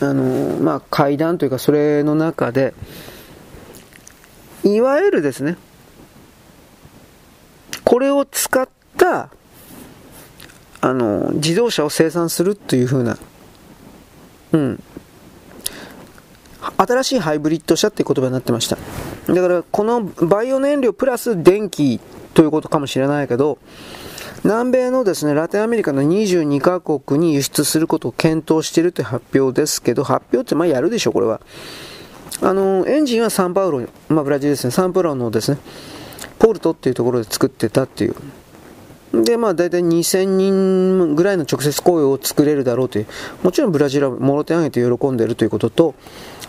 [0.00, 2.72] あの、まあ、会談というかそれの中で
[4.64, 5.56] いわゆるですね
[7.84, 9.30] これを使った
[10.80, 13.18] あの自動車を生産するというふうな、
[14.52, 14.82] うん、
[16.76, 18.76] 新しいハイブリッド車っていう言葉になってました
[19.26, 22.00] だからこのバイオ燃料プラス電気
[22.34, 23.58] ということかもしれないけど
[24.44, 31.40] 南米のですね、ラテンアメリカの22カ国に輸出することを検討しているという発表ですけど、発表ってまあやるでしょ、これは。
[32.40, 35.58] あの、エンジンはサンパウロ、まあブラジルですね、サンパウロのですね、
[36.38, 39.24] ポルトっていうところで作ってたっていう。
[39.24, 43.06] で、まあ大体2000人ぐらいの直接雇用を作れるだろうという。
[43.42, 45.94] もちろんブラジルはもろ手挙げて喜んでいるということと、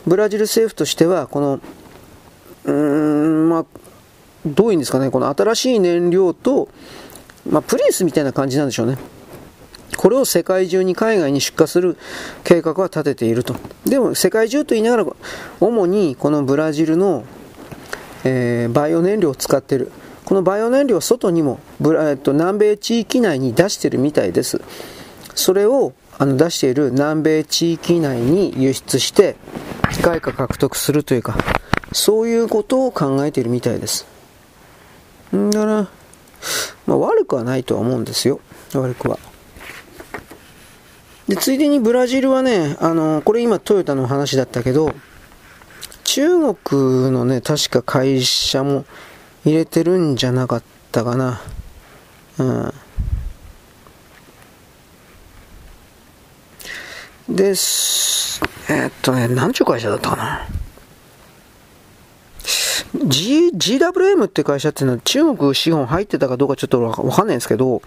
[0.10, 1.60] ブラジル政府としては、この
[2.66, 3.66] うーん、まあ、
[4.43, 6.68] どういうんですかね、この新しい燃料と、
[7.47, 8.97] まあ、プリンスみたいな感じなんでしょうね。
[9.97, 11.95] これを世界中に海外に出荷する
[12.43, 13.55] 計画は立てていると。
[13.86, 15.05] でも世界中と言いながら、
[15.60, 17.24] 主にこのブラジルの、
[18.24, 19.91] えー、バイオ燃料を使っている。
[20.26, 24.62] このバイオ燃料は外にもブラ、えっと、南米地域内に出してるみたいです。
[25.36, 29.38] それをあの出している南米地域内に輸出して
[30.01, 31.38] 外貨獲得するというか、
[31.93, 34.05] そういうことを考えているみたいです
[35.36, 35.49] ん。
[35.49, 35.88] だから、
[36.86, 38.41] まあ、悪くはないとは思うんですよ。
[38.74, 39.17] 悪くは。
[41.30, 44.93] で、ついでにブラジルはね、あの、これ今トヨタの話だったけど、
[46.03, 48.84] 中国のね、確か会社も
[49.45, 51.39] 入れてるんじゃなかったかな。
[52.39, 52.74] うん。
[57.30, 60.48] で、えー、っとね、何ちゅう会社だったかな。
[63.06, 67.82] G、GWM って会社っていうのは中国資本入ってたかどうかちょっとわかんないんですけど、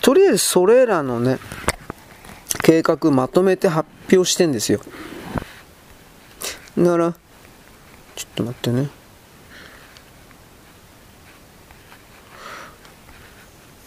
[0.00, 1.38] とりあえずそれらのね、
[2.62, 4.80] 計画まとめて発表してんですよ。
[6.78, 7.12] だから、
[8.14, 8.88] ちょっと待ってね。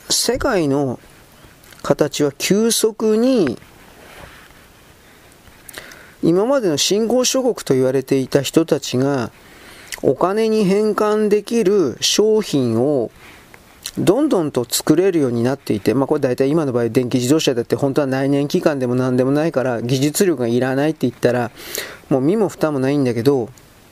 [0.10, 1.00] 世界の
[1.82, 3.60] 形は急速に
[6.26, 9.32] 今までの新興諸国と言われていた人たちが
[10.02, 13.12] お金に変換できる商品を
[14.00, 21.52] どんどんと作れるようになっていて、まあ、これ大体今の場合電気自動車だって本当は内燃機関でも何でもないから技術力がいらないって言ったら
[22.10, 23.50] もう身も蓋もないんだけど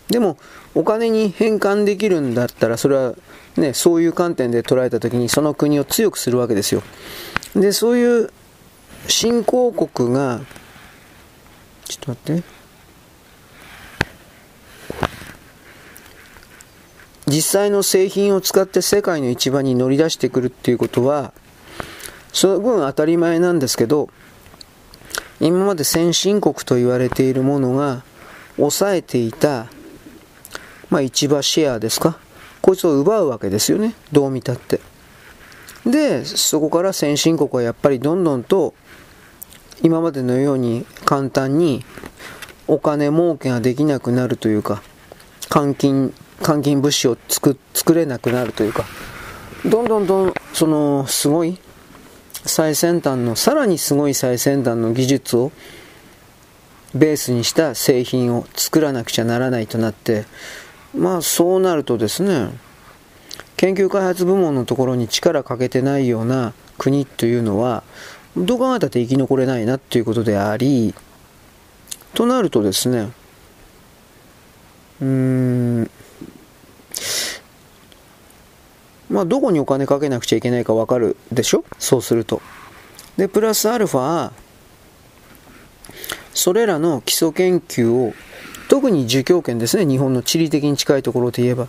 [0.09, 0.37] でも
[0.73, 3.13] お金に変換できるんだったらそれは
[3.57, 6.81] ねそういう観点で捉えた時にその国を強くするわけですよ。
[7.55, 8.31] でそういう
[9.07, 10.41] 新興国が
[11.97, 12.63] ちょっと待って。
[17.25, 21.33] 実際の製品を使って世界の市場に乗り出してくるっていうことは
[22.33, 24.09] その分当たり前なんですけど
[25.39, 28.03] 今まで先進国と言われているものが
[28.57, 29.67] 抑えていた、
[30.89, 32.19] まあ、市場シェアですか？
[32.61, 34.81] こいつを奪うわけですよねどう見たって。
[35.85, 38.73] でそこから先進国はやっぱりどんどんと
[39.83, 41.85] 今までのように簡単に
[42.67, 44.81] お金儲けができなくなるというか
[45.49, 46.13] 換金
[46.43, 48.85] 換金物資を作作れなくなるというか、
[49.65, 51.57] どんどんどん、その、すごい
[52.45, 55.51] 最先端の、さらにすごい最先端の技術を
[56.93, 60.25] ベースにした製品を作らなくちゃならないとなって、
[60.95, 62.51] まあそうなるとですね、
[63.57, 67.83] 研究開発部門のところに力かけてないような国というのは、
[68.35, 70.93] どう考えたって生き残れないなっていうことであり、
[72.13, 73.11] となるとですね、
[75.01, 75.91] うーん、
[79.09, 81.63] まあ、どこにお金かけなくちゃいけないかわかるでしょ？
[81.77, 82.41] そうすると。
[83.17, 84.31] で、プラスアルファ、
[86.33, 88.13] それらの基礎研究を、
[88.69, 91.67] 特に儒教圏ですね、日本の地理的に近いところで言えば、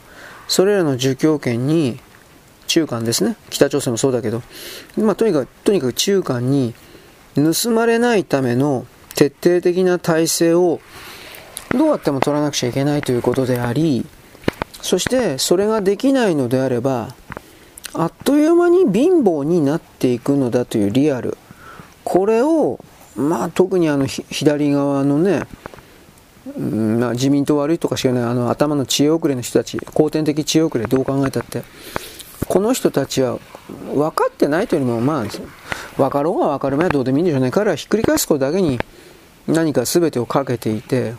[0.48, 2.00] それらの儒教圏に、
[2.74, 4.42] 中間ですね、北朝鮮もそうだけど、
[4.96, 6.74] まあ、とにかく、とにかく中間に
[7.36, 10.80] 盗まれないための徹底的な体制を
[11.70, 14.04] どうやっても取らなくちゃいけないということであり、
[14.82, 17.14] そしてそれができないのであれば、
[17.92, 21.38] あっという間に貧乏になっていくのだというリアル。
[22.02, 25.44] これを、まあ特にあの左側のね、
[26.58, 31.62] うんまあ、自民党悪いとか知らないあの頭の知恵遅れの人たち、後天的知恵遅れどう考えたって、
[32.48, 33.38] この人たちは
[33.94, 35.24] 分かってないというよりも、まあ、
[35.96, 37.50] 分かろうが分かる前はどうでもいいんでしょうね。
[37.50, 38.78] 彼はひっくり返すことだけに
[39.46, 41.14] 何か全てをかけていて、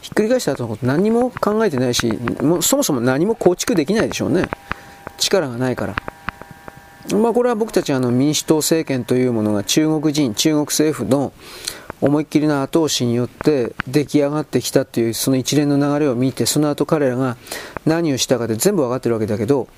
[0.00, 4.48] ひっくり返した後のこと何も考えてないし、もそもそも何も構築できないでしょうね。
[5.18, 5.96] 力がないから。
[7.16, 11.32] まあこれは僕たちあの民主党政権というものが中国人、中国政府の
[12.00, 17.36] 思いっきりの後押しによって出来上がってきたというその一連の流れを見て、その後彼らが
[17.84, 19.68] 何をしたかで全部わかってるわけだけど、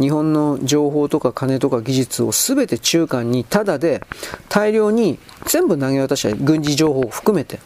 [0.00, 4.02] 日本の情報とか金とか技術を全て中間にタダで
[4.48, 7.58] 大量に全部投げ渡した軍事情報を含めて。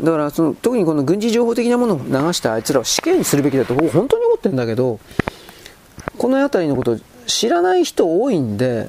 [0.00, 5.00] だからその特にこの軍事情報的なものを流したあいつらを死刑にするべきだと僕本当に思ってるんだけど
[6.18, 8.88] この辺りのこと知らない人多いんで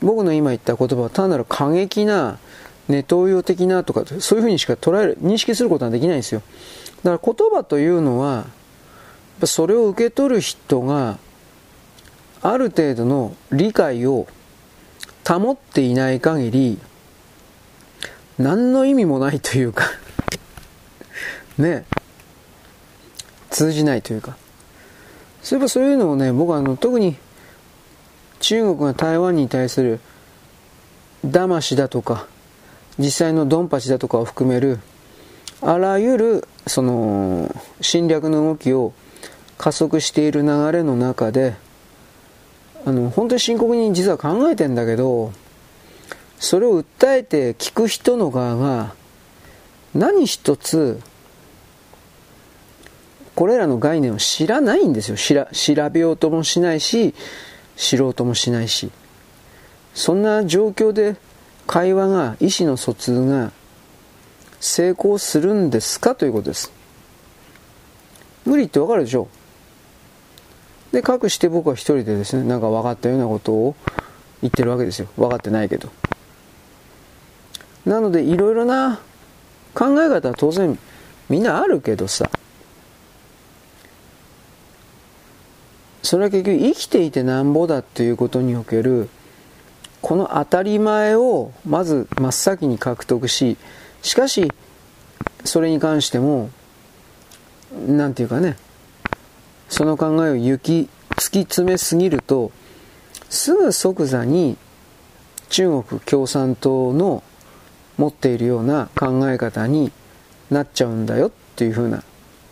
[0.00, 2.38] 僕の今言った言葉は単なる過激な
[2.88, 6.42] ネトウヨ的なとかそういうふうにしか捉える認識することはできないんですよ。
[7.04, 8.46] だから言葉というのは
[9.46, 11.18] それを受け取る人が
[12.42, 14.26] ある程度の理解を
[15.26, 16.78] 保っていない限り
[18.38, 19.84] 何の意味もないというか
[21.58, 21.84] ね
[23.50, 24.36] 通じないというか。
[25.42, 27.16] そういえばそういうのをね、僕はあの、特に
[28.40, 30.00] 中国が台湾に対する
[31.26, 32.26] 騙しだとか、
[32.98, 34.80] 実際のドンパチだとかを含める、
[35.60, 38.92] あらゆる、その、侵略の動きを
[39.58, 41.56] 加速している流れの中で、
[42.86, 45.32] あの、本当に深刻に実は考えてんだけど、
[46.38, 48.94] それを訴えて聞く人の側が、
[49.94, 51.00] 何一つ、
[53.34, 55.44] これらの概念を知らないんですよ。
[55.52, 57.14] 調べようともしないし、
[57.76, 58.90] 知ろうともしないし。
[59.94, 61.16] そんな状況で
[61.66, 63.52] 会話が、意思の疎通が
[64.60, 66.72] 成功するんですかということです。
[68.44, 69.28] 無理ってわかるでしょ
[70.92, 73.76] で、かくして僕は一人でですね、なんか分かったようなことを
[74.40, 75.08] 言ってるわけですよ。
[75.16, 75.90] 分かってないけど。
[77.84, 79.00] なので、いろいろな
[79.74, 80.78] 考え方は当然
[81.28, 82.30] みんなあるけどさ、
[86.02, 89.10] それは結局生きていてなんぼだっていうことにおける、
[90.00, 93.56] この当たり前をまず真っ先に獲得し、
[94.02, 94.50] しかし、
[95.44, 96.50] それに関しても、
[97.86, 98.56] なんていうかね、
[99.68, 102.50] その考えを行き、突き詰めすぎると、
[103.28, 104.56] すぐ即座に
[105.50, 107.22] 中国共産党の
[107.96, 109.92] 持っているような考え方に
[110.50, 112.02] なっちゃうんだよっていうふうな、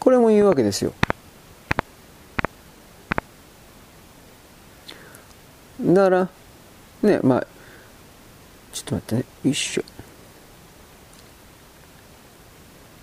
[0.00, 0.92] これも言うわけですよ。
[5.80, 6.28] だから、
[7.02, 7.46] ね、まあ、
[8.72, 9.95] ちょっと待ってね、よいしょ。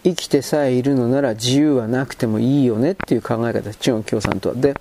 [0.04, 4.56] 生きてさえいるのなら自由はなくてもいいよねっていう考え方、中国共産党は。
[4.56, 4.76] で、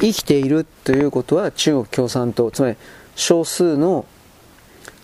[0.00, 2.76] 生きているということは中国共産党、つまり
[3.16, 4.06] 少数の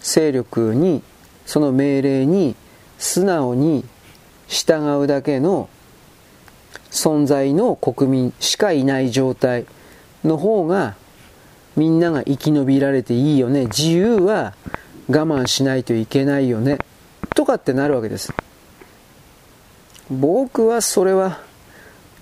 [0.01, 1.03] 勢力に、
[1.45, 2.55] その命令に
[2.99, 3.85] 素直に
[4.47, 5.69] 従うだけの
[6.91, 9.67] 存在の国民しかいない状態
[10.25, 10.95] の方が
[11.75, 13.65] みんなが生き延びられていいよね。
[13.67, 14.55] 自由は
[15.09, 16.79] 我慢しないといけないよね。
[17.35, 18.33] とかってなるわけです。
[20.21, 21.41] 僕はそれは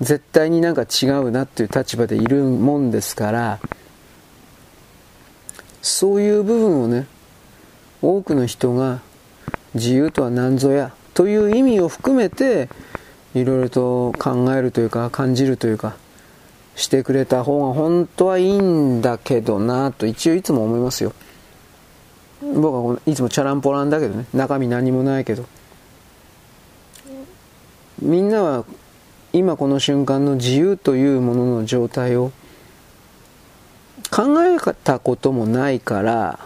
[0.01, 3.59] 絶対になんか違うなっていう立場でいるもんですから、
[5.83, 7.07] そういう部分をね、
[8.03, 9.01] 多くの人が
[9.75, 12.69] 自由とは何ぞやという意味を含めて、
[13.35, 15.97] いろいろと考えるというか感じるというか、
[16.77, 21.13] してくれた方が本当はいいんだけどなと一応いつも思いますよ。
[22.55, 25.45] 僕はいつもチャランポランだけどね、中身何もないけど。
[28.01, 28.65] みんなは
[29.33, 32.33] 今この瞬間の自由というものの状態を
[34.11, 36.39] 考えたこともないから、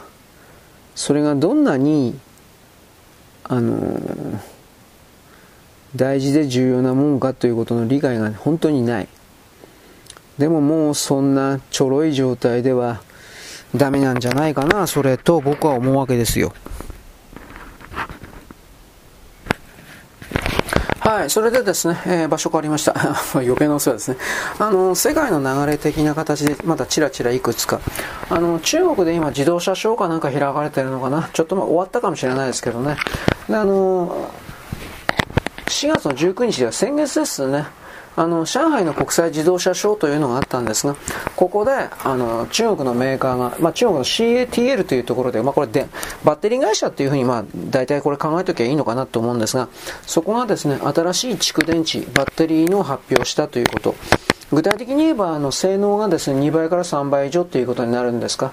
[0.95, 2.19] それがどんなに、
[3.45, 4.41] あの、
[5.97, 9.09] 大事で重要なもんかということの理解が本当にない。
[10.39, 13.01] でももうそんなちょろい状態では
[13.77, 16.53] ダメなんじゃないかな、それと僕は思うわけですよ。
[21.05, 22.95] はい、それでですね、えー、場所変わりました。
[23.37, 24.17] 余計なお世話ですね。
[24.59, 27.79] あの、世界の流れ的な形で、まだちらちらいくつか。
[28.31, 31.29] あの、中国で今自動車ショーかなんか開かれてるのかな？
[31.35, 32.97] ちょっとまあ終わったかもしれないですけどね。
[33.51, 34.31] で、あの、
[35.67, 37.67] 4月の19日では先月ですね。
[38.17, 40.97] あの、上海の国際自動車ショーというのがあったんですが、
[41.37, 45.87] ここで、あの、中国のメーカーが、まあ、中国の CATL というところで、まあ、これで、
[46.25, 49.69] バッテリー会社っていうふうに、まあ、大体これ考えときゃいいのかなと思うんですが、
[50.07, 53.95] そこがですね、新しい蓄電池、バッテリーの発表したということ。
[54.53, 58.53] 具体的に言えば、あの、性能がですね、2倍から3倍以上ということになるんですか。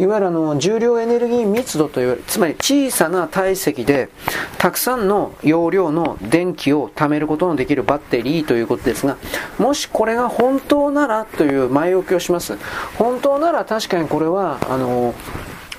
[0.00, 4.08] いわゆるあの重量エネルギー密度という、つまり小さな体積で
[4.56, 9.18] たくさんの容量の電気を貯めることのできるバッテリーということですが、
[9.58, 12.56] もしこれが本当ならという前置きをします。
[12.96, 15.14] 本当なら確かにこれは、あの、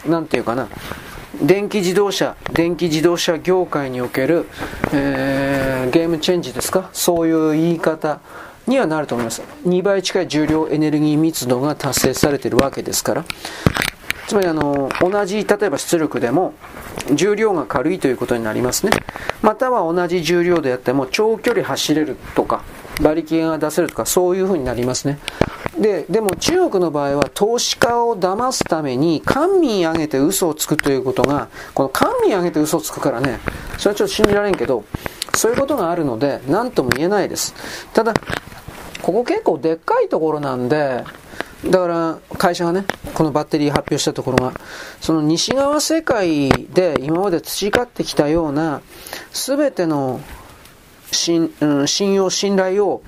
[0.08, 0.68] なんていうかな、
[1.42, 4.46] 電気自動車、電気自動車業界における、
[4.94, 6.92] えー、ゲームチェンジですか？
[6.94, 8.20] そういう言い方
[8.68, 9.42] にはなると思います。
[9.66, 13.26] 2倍近い重量エネルギー密度が達成されているわけですから。
[14.32, 16.54] つまりあの同じ例えば出力でも
[17.14, 18.94] 重量が軽いということになりますね。
[19.42, 22.64] または同じ重量であっても長距離走れるとか
[23.02, 25.20] 馬力が出せるとかそういうふうになりますね。
[25.78, 33.40] ででも中国の場合は投資家を騙すために官民挙げて嘘をつくということがこの官民挙げて嘘をつくからね
[33.78, 34.86] それはちょっと信じられんけど
[35.34, 37.54] そういうことがあるので何とも言えないです。
[37.94, 38.14] ただ
[39.02, 41.04] ここ結構でっかいところなんで
[41.66, 44.54] だから会社がね、このバッテリー発表したところが、
[45.00, 48.82] その西側世界で今まで培ってきたような、
[49.32, 50.22] すべての
[51.12, 53.04] 信,、うん、信用、信頼を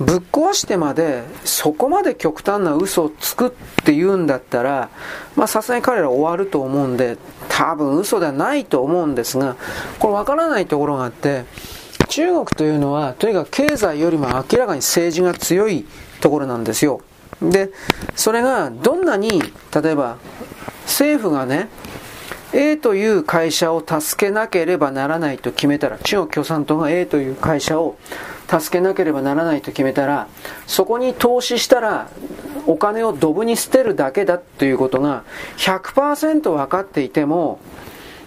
[0.00, 3.50] ぶっ壊してまでそこまで極端な嘘をつくっ
[3.84, 4.90] て言うんだったら
[5.36, 7.16] まあさすがに彼ら終わると思うんで
[7.48, 9.56] 多分嘘ではないと思うんですが
[9.98, 11.44] これ分からないところがあって
[12.08, 15.84] 中国というのはとにかく経済よりも明らかに政治が強い
[16.20, 17.00] ところなんですよ。
[17.42, 17.70] で
[18.16, 19.40] それがどんなに
[19.74, 20.18] 例えば
[20.84, 21.68] 政府がね
[22.52, 27.98] A という会社を助けなければならないと決めたら中国共産党が A という会社を
[28.48, 30.28] 助けなければならないと決めたら
[30.66, 32.08] そこに投資したら
[32.66, 35.24] お金をドブに捨てるだけだということが
[35.58, 37.60] 100%分かっていても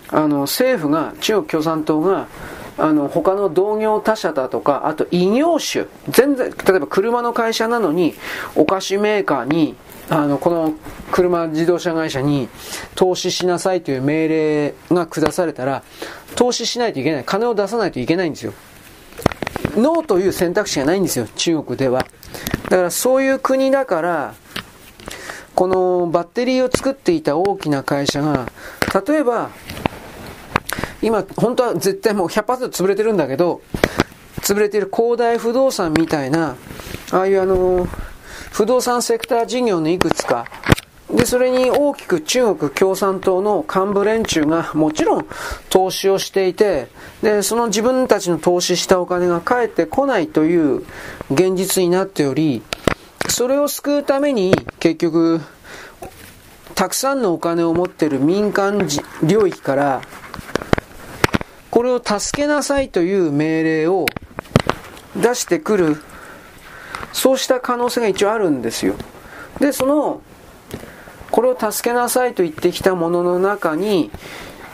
[0.09, 2.27] あの政府が中国共産党が
[2.77, 8.15] あの他の同業他社だとかあと異業種全然例えば車の会社なのに
[8.55, 9.75] お菓子メーカーに
[10.09, 10.73] あのこの
[11.11, 12.49] 車自動車会社に
[12.95, 15.83] 投資しなさいという命令が下されたら
[16.35, 18.53] 投資しないといけない金を出さないといけないんですよ
[19.75, 22.05] ノーという選択肢がないんですよ、中国では。
[22.69, 24.33] だからそういう国だから、
[25.55, 28.51] このバッテリーを作っていた大きな会社が、
[29.07, 29.49] 例えば、
[31.01, 33.61] 今、本当は絶対もう100%潰れてるんだけど、
[34.41, 36.55] 潰れてる恒大不動産みたいな、
[37.11, 37.87] ああいうあの、
[38.51, 40.45] 不動産セクター事業のいくつか、
[41.13, 45.27] で、それに大きく中国共産党の幹部連中がもちろん
[45.69, 46.87] 投資をしていて、
[47.21, 50.85] で、その自分たちの投資したお金が返ってこないという
[51.29, 52.61] 現実になっており、
[53.27, 55.41] それを救うために結局、
[56.75, 58.87] たくさんのお金を持っている民間
[59.21, 60.01] 領域から、
[61.71, 64.05] これを助けなさいという命令を
[65.15, 65.97] 出してくる、
[67.13, 68.95] そうした可能性が一応あるんですよ。
[69.59, 70.21] で、その
[71.31, 74.11] これを助けなさいと言ってきたものの中に、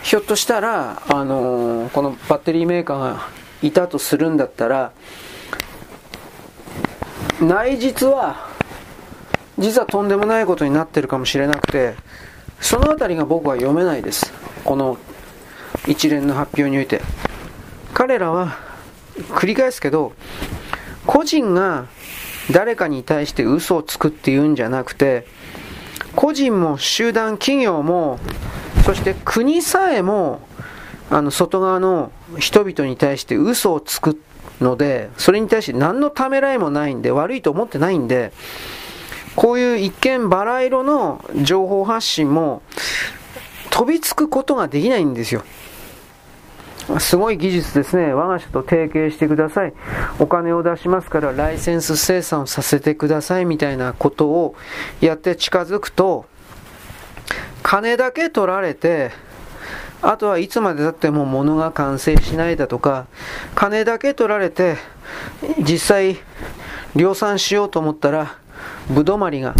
[0.01, 3.29] ひょっとしたら、あのー、このバッテリーメーカーが
[3.61, 4.91] いたとするんだったら、
[7.39, 8.47] 内実は、
[9.59, 11.95] 実はとんでもないことになってるかもしれなくて、
[12.59, 14.33] そのあたりが僕は読めないです。
[14.63, 14.97] この
[15.87, 17.01] 一連の発表において。
[17.93, 18.57] 彼らは、
[19.29, 20.13] 繰り返すけど、
[21.05, 21.85] 個人が
[22.51, 25.25] 誰かに対して嘘をつくっていうんじゃなくて、
[26.15, 28.19] 個人も集団企業も、
[28.85, 30.41] そして国さえも、
[31.09, 34.21] あの、外側の人々に対して嘘をつく
[34.61, 38.31] ので、それに対して何のためらいもないんで、悪いと思ってないんで、
[39.35, 42.63] こういう一見バラ色の情報発信も
[43.69, 45.43] 飛びつくことができないんですよ。
[46.99, 48.13] すごい技術ですね。
[48.13, 49.73] 我が社と提携してください。
[50.19, 54.55] お金を出しますからライセンス生産をさせてくださいみたいなことを
[55.01, 56.25] やって近づくと、
[57.61, 59.11] 金だけ取られて、
[60.01, 63.07] あとはいつまでたっても物が完成しないだとか、
[63.53, 64.77] 金だけ取られて、
[65.59, 66.17] 実際
[66.95, 68.37] 量産しようと思ったら、
[68.89, 69.53] ぶどまりが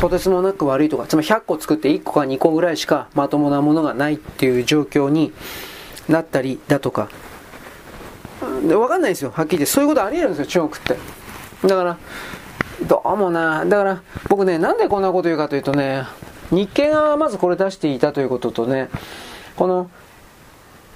[0.00, 5.32] とてつもなく悪いとか、つまり100個作って1個か2個ぐらいしかまともなものがないっていう状況に
[6.08, 7.08] なったりだとか、
[8.62, 9.72] で分かんないんですよ、はっきり言って。
[9.72, 11.68] そういうことあり得るんですよ、中国って。
[11.68, 11.96] だから、
[12.86, 16.04] どうもな、だから僕ね、なんでこんなこと言うかというとね、
[16.50, 18.90] 日経がまずこれ出していたということとね、
[19.56, 19.90] この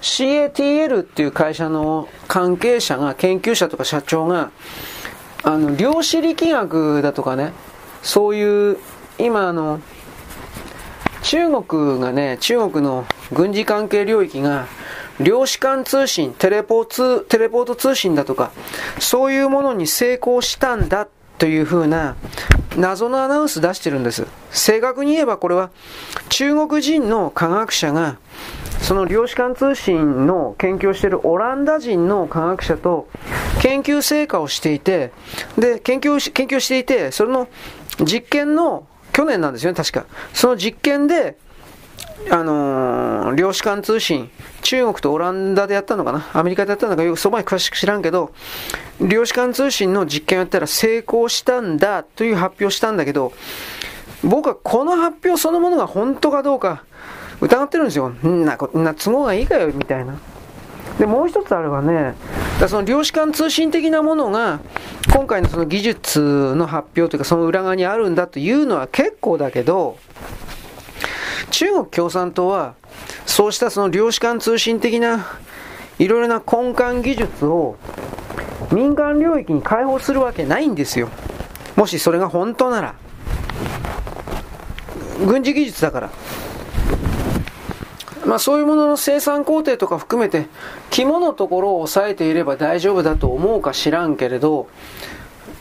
[0.01, 4.51] CATL っていう会社の関係者が、研究者とか社長が、
[5.43, 7.53] あの、量子力学だとかね、
[8.01, 8.77] そういう、
[9.17, 9.81] 今あの、
[11.23, 14.67] 中国がね、中国の軍事関係領域が、
[15.19, 18.51] 量子間通信、テレポーテレポート通信だとか、
[18.99, 21.07] そういうものに成功したんだ
[21.37, 22.15] というふうな
[22.77, 24.27] 謎のアナウンス出してるんです。
[24.51, 25.71] 正確に言えばこれは
[26.29, 28.17] 中国人の科学者が
[28.81, 33.07] その量子間通信の研究をしているオランダ人の科学者と
[33.61, 35.11] 研究成果をしていて、
[35.57, 37.47] で、研究、研究していて、それの
[37.99, 38.85] 実験の
[39.19, 40.05] 去年なんですよね、確か。
[40.33, 41.35] その実験で、
[42.31, 44.31] あのー、量子間通信、
[44.61, 48.31] 中国とオランダでやったのかなアメリカでやったのかよくそばに詳しく知らんけど、
[49.01, 53.33] 量子間通信の実験をやったら成功したんだという発表したんだけど、
[54.23, 56.85] 僕はこの発表そのものが本当かどうか
[57.41, 58.07] 疑ってるんですよ。
[58.07, 60.17] んな、んな都合がいいかよ、みたいな。
[60.99, 62.13] で、もう一つあればね、
[62.59, 64.59] だその量子間通信的なものが、
[65.13, 69.97] 今回のその技術の発表というか、その裏側にあるんだというのは結構だけど、
[71.51, 72.75] 中国共産党は、
[73.25, 75.25] そうしたその量子間通信的な
[75.99, 77.77] いろいろな根幹技術を
[78.71, 81.09] 民間領域に開放するわけないんですよ。
[81.75, 82.95] もしそれが本当なら。
[85.25, 86.09] 軍事技術だから。
[88.25, 90.47] まあそういうものの生産工程とか含めて、
[90.89, 94.67] 肝のところを押さえていれば大丈夫だと思うか知らんけれど、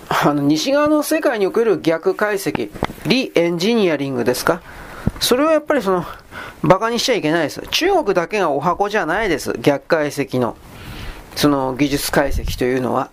[0.09, 2.71] あの、西側の世界における逆解析、
[3.07, 4.63] リエンジニアリングですか？
[5.21, 6.05] それをやっぱりその、
[6.63, 7.63] 馬鹿にしちゃいけないです。
[7.71, 9.53] 中国だけがお箱じゃないです。
[9.61, 10.57] 逆解析の、
[11.37, 13.11] その技術解析というのは。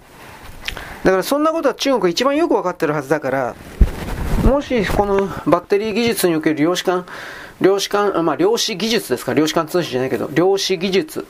[1.03, 3.55] だからそんなことは中国一番よくわかってるはずだから、
[4.43, 7.05] もしこのバッテリー技術における量子間、
[7.61, 11.25] 量子間、まあ量子技術ですか、量子間通信じゃないけど、量子技術。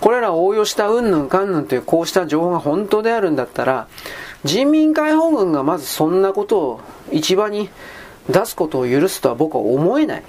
[0.00, 3.88] これらを応用したうんぬんかんぬんというこうした情報が本当であるんだったら、
[4.44, 6.80] 人民解放軍がまずそんなことを
[7.12, 7.70] 市場に
[8.28, 10.22] 出すことを許すとは僕は思えない。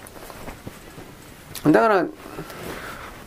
[1.65, 2.05] だから、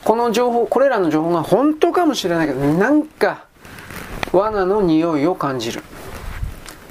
[0.04, 3.44] この情報、これらの情報が本当かもしれないけど、なんか、
[4.32, 5.82] 罠の匂いを感じる。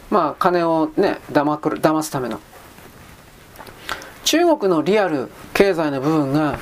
[0.09, 2.39] まあ、金をね、騙くる、騙すための。
[4.27, 6.59] 中国のリアル経済の部分が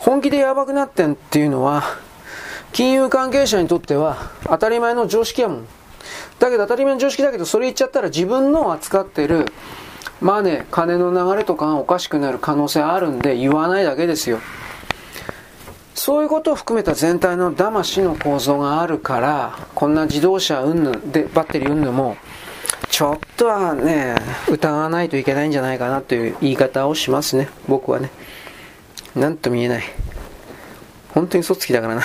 [0.00, 1.84] 本気でやばくなってんっていうのは、
[2.72, 4.16] 金融関係者にとっては
[4.48, 5.66] 当たり前の常識やもん。
[6.40, 9.46] だけど当たり前の常識だけど、それ言っちゃったら自分の扱ってる
[10.20, 14.40] マネー、金の流れとかがおかしくなる可能性あるんで言わないだけですよ。
[15.94, 22.16] そういうことを含めた全体の騙しの構造があるから、こんな自動車云々で、バッテリー云々も、
[22.90, 24.16] ちょっとはね、
[24.48, 28.10] 疑わないといけないんじゃないかなという言い方をしますね、僕はね。
[29.14, 29.82] なんとも言えない。
[31.14, 32.02] 本当に嘘つきだからな。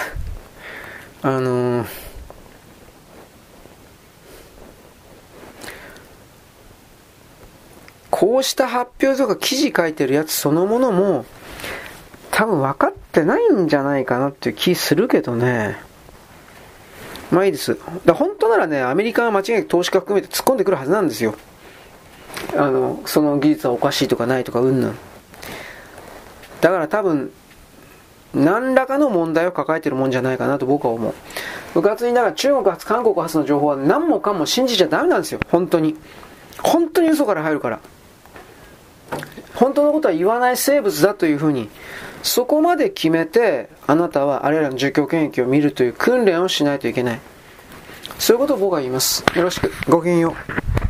[1.24, 1.88] あのー、
[8.10, 11.26] こうした発表とか記事書いてるやつそのものも、
[12.32, 15.78] 多分分かってないんじゃないかなっていう気するけどね。
[17.32, 17.78] まあいいです。
[18.06, 21.36] だ本当ならね、アメリカは間違いなく投資家含めて突っ込んでくるはずなんですよ。
[22.56, 24.98] あの、その技術はおかしいとかないとか、うんぬん。
[26.62, 27.32] だから多分、
[28.34, 31.14] 何らかの問題を抱えてるもんじゃないかなと僕は思う。
[31.74, 35.40] 部活にだから中国発、韓国発の情報は何もかも信じちゃダメなんですよ。
[35.50, 35.96] 本当に。
[36.62, 37.80] 本当に嘘から入るから。
[39.56, 41.70] 本当のことは言わない生物だというふうに
[42.26, 47.20] そこまで決めて、あなたはあれらの状況権益を見るという訓練をしないといけない。
[48.18, 49.24] そういうことを僕は言います。
[49.36, 49.72] よろしく。
[49.88, 50.30] ごきげんよ
[50.82, 50.85] う。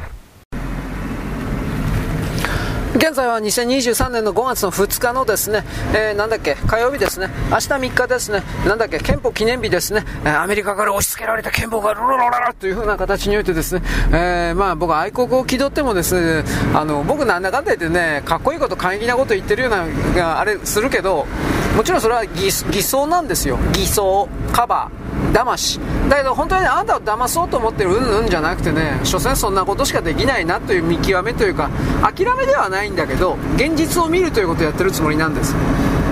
[2.96, 13.82] 現在は2023年の5月の2日のですね、えー、なんだっけ、火曜日ですね、明日3日ですね、なんだっけ、憲法記念日ですね、えアメリカから押し付けられた憲法がロロロロロという風な形においてですね、
[14.14, 19.72] えー、まあ僕は愛国を気取ってもですね、あの、僕なんだかんだ言ってね、かっこいいこと、過激なこと言ってるよう
[20.18, 21.28] な、あれするけど、
[21.76, 23.60] もちろんそれは偽装なんですよ。
[23.74, 25.06] 偽装、カバー。
[25.36, 31.70] 騙しだけど本当に、あなたを騙そうと思ってるうんうんじゃなくてね所詮そんなことしかできないなという見極めというか
[32.02, 35.56] 諦めではないんだけど現実を見るということをやってるつもりなんです。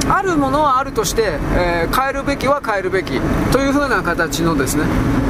[0.09, 3.21] あるものはあるとして、えー、変えるべきは変えるべき
[3.53, 4.83] という風な形のですね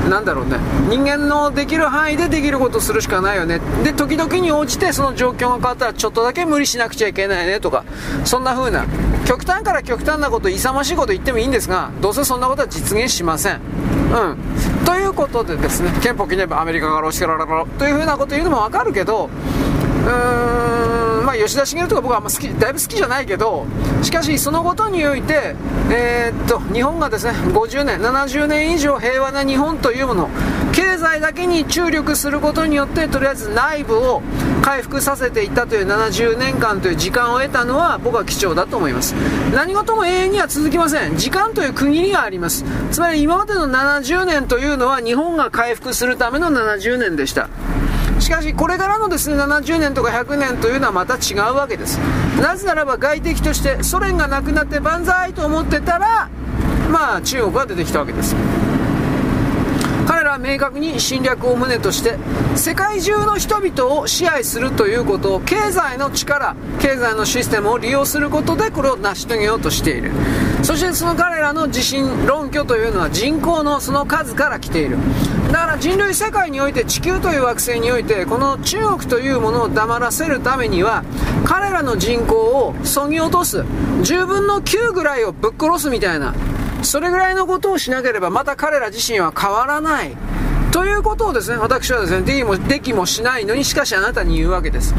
[0.09, 0.57] なんだろうね。
[0.89, 3.61] 人間のできる範囲でできることをするしかないよね。
[3.83, 7.85] で時々に応じてその状況が変わったらちょっとだけ無理しなくちゃいけないねとか
[8.25, 8.85] そんな風な
[9.25, 13.55] 極端から極端なこと勇ましいこと言ってもいいんですがどうせそんなことは実現しません。
[13.55, 14.37] うん。
[14.85, 23.65] ということでですね憲法記念日アメリカから押し付けらという風なこと言うのもわかるけどうーんまあ、吉田茂とか僕はあんま好きだいぶ好きじゃないけど
[24.01, 25.55] しかしそのことにおいて、
[25.91, 30.29] えー、っと日本がですね50年70年以上平和な日本というもの
[30.73, 34.21] 経済だけに注力することによってとりあえず内部を
[34.63, 39.13] 回復させていったという70年間という時間を得たのは僕は貴重だと思います。
[39.53, 41.17] 何事も永遠には続きません。
[41.17, 42.63] 時間という区切りがあります。
[42.91, 47.49] つまり今までの70年というのは日本が回復するための70年でした。
[48.19, 51.97] しかしこれからのですね70年とか100年というのはまた違うわけです。
[52.41, 56.29] なぜならば外敵としてソ連がなくなって万歳と思ってたら
[56.89, 58.35] まあ中国が出てきたわけです。
[60.07, 62.17] 彼らは明確に侵略を旨として
[62.55, 70.11] 世界中の人々を支配するということを経済の力経済のシステムを利用することでこれを成し遂げようとしている。
[70.63, 74.97] そしてその彼らの自信論拠というのは人口のその数から来ている。
[75.51, 81.03] だから人類世界において地球という惑星においてこの中国というものを黙らせるためには
[81.45, 83.59] 彼らの人口をそぎ落とす。
[83.59, 86.33] 10分の9ぐらいをぶっ殺すみたいな。
[86.81, 90.15] それぐらいのことをしなければまた彼ら自身は変わらない。
[90.71, 94.95] ということをですね私はですねできもできもしないのにしかしあなたに言うわけです。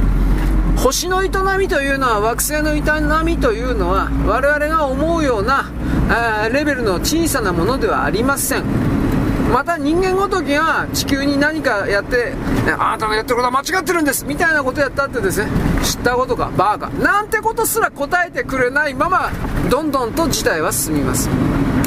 [0.85, 2.83] 星の営みというのは惑星の営
[3.25, 5.71] みというのは我々が思うような
[6.53, 8.65] レベルの小さなものではありません。
[9.51, 12.35] また人間ごときが地球に何かやって、
[12.79, 15.51] あなたのやってることは間違ってるんですみたいなことやったってですね
[15.83, 19.31] 知ったことかバーカなんてことすら答えてくれないまま
[19.71, 21.31] どんどんと事態は進みます。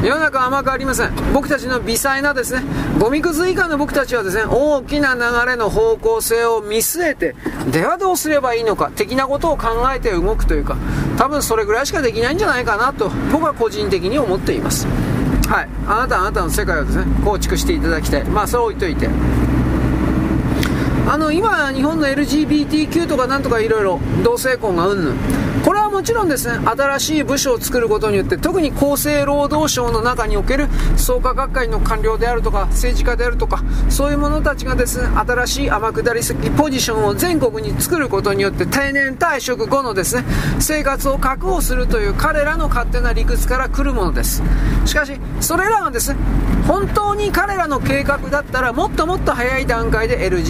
[0.07, 1.11] 世の中甘くありません。
[1.33, 2.63] 僕たちの微細なですね、
[2.97, 7.35] ゴミくず以下の僕たちはですね、大きな流れの方向性を見据えて、
[7.69, 10.77] ではどうすればいいのか、的なことを考えて動くというか、
[11.17, 14.87] 多分それぐらいしかできないんじゃないかなと、僕は個人的に思っています。
[15.49, 15.69] はい。
[15.85, 18.23] あなたあなたの世界をですね、構築していただきたい。
[18.23, 19.09] まあ、そう置いといて。
[21.09, 25.15] あの今、日本の LGBTQ とかなんとかいろいろ同性婚がうんぬん、
[25.63, 30.67] これはもちろんですね新しい部署を作ることによって特に厚生労働省の中における
[30.97, 40.25] 創価学会の官僚であるとか政治家であるとかそういう者たちがですね新しい天下り先ポジションを全国に作ることによって定年退職後のですね
[40.59, 44.43] 生活を確保するという彼らの勝手な理屈から来るものです
[44.85, 46.19] しかしそれらがですね
[46.67, 50.41] 本当に彼らの計画だったらもっともっと早い段階で l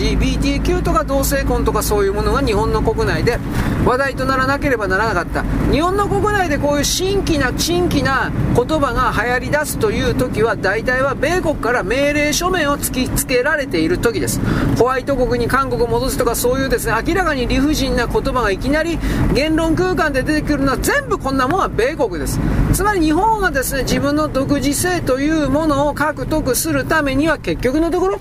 [0.55, 3.39] 石油とか同性婚とかそういうものが日本の国内で
[3.85, 5.43] 話題とならなければならなかった。
[5.71, 14.39] 日本の国内でこういう新規な珍奇な言葉が流行り出すという時は大体は米国から命令書面を突きつけられている時です。
[14.77, 18.99] ホワイト国に韓国を戻すとかそういうですね明らかに理不尽な言葉がいきなり
[19.33, 22.39] 言論空間で出てくるのは全部こんなものは米国です。
[22.73, 28.19] つまり日本がですね自分の独自性というものを獲得するためには結局のところ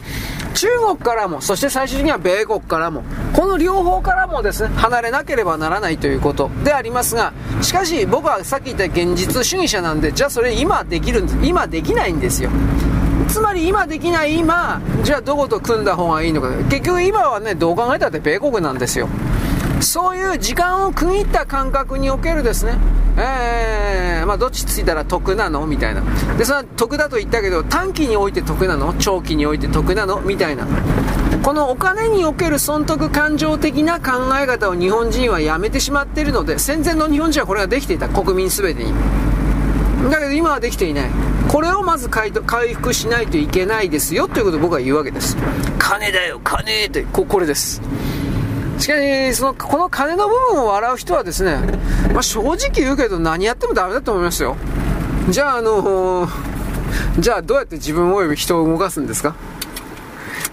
[0.57, 3.03] 中国からもそして最終的には米国からも
[3.35, 12.51] この両方からもですね離れなければならないということでありますがしかし僕はさっき言った現実主義者なんでじゃあそれ今できるんです今できないんですよ。
[13.29, 16.51] つまり今できない今じゃあどこと組んだ方がいいのか。
[16.71, 19.09] 結局今はねどう考えたって米国なんですよ。
[19.81, 22.77] そういう時間を区切った感覚におけるですね、
[23.17, 25.67] えー、まあ、どっちついたら得なの？
[25.67, 26.03] みたいな。
[26.37, 28.95] で、それは得だと言ったけど、短期において得なの？
[28.99, 30.21] 長期において得なの？
[30.21, 30.67] みたいな。
[31.43, 38.09] このお金における損得感情的な考え方を日本人はやめてしまっているので、戦前の日本人はこれができていた。
[38.09, 38.93] 国民全てに。
[40.11, 41.11] だけど今はできていない。
[41.49, 42.33] これをまず回
[42.75, 45.37] 復しないといけないですよということを僕は言うわけです。
[45.79, 47.81] 金だよ、金ってこ、これです。
[48.79, 51.57] しかし、その、この金の部分を笑う人はですね、
[52.13, 54.57] まあ、正直言うけど何やってもダメだと思いますよ。
[55.29, 56.29] じゃあ、あの、
[57.19, 59.35] じゃあどうやって自分及び人を動かすんですか？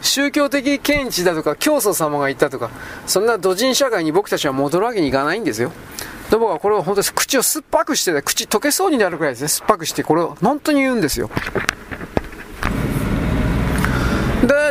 [0.01, 2.69] 宗教的見地だとか、教祖様が言ったとか、
[3.05, 5.71] そんな土人社会に僕たちは戻るわけにいかないんですよ。
[6.29, 11.29] で僕はこれを本当に口を酸っぱくして、口溶けそうになるくらいですね、酸っぱくして、これを本当に言うんですよ。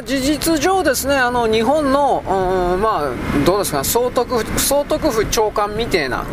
[0.04, 6.24] 事実上ですねあの日本の、うん、まあどうですか総督府総督府長官みたいな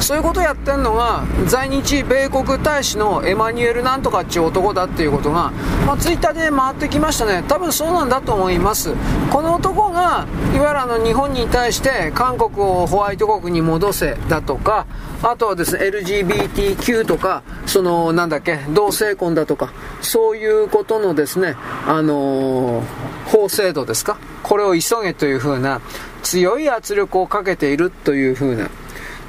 [0.00, 5.50] そういうことをやってるのが在日米国大使のエマニュエルなんとかっていう男だっていうことが、
[5.86, 7.44] まあ、ツイッターで回ってきましたね。
[7.46, 8.94] 多分そうなんだと思います。
[9.30, 14.86] この男がいわゆるあの日本に対して韓国をホワイト国に戻せだとか
[15.22, 21.54] あとはですね LGBTQ とかそのなんだっけ同性婚だとかそういうことのですね
[21.86, 22.84] あのー、
[23.26, 24.18] 法制度ですか？
[24.42, 25.80] これを急げというふうな
[26.22, 28.68] 強い圧力をかけているというふうな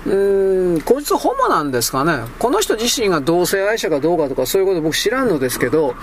[0.06, 2.24] うん、こいつホモなんですかね？
[2.40, 5.96] この人自身が同性愛者かどうかとかそういうこと僕知らんのですけど、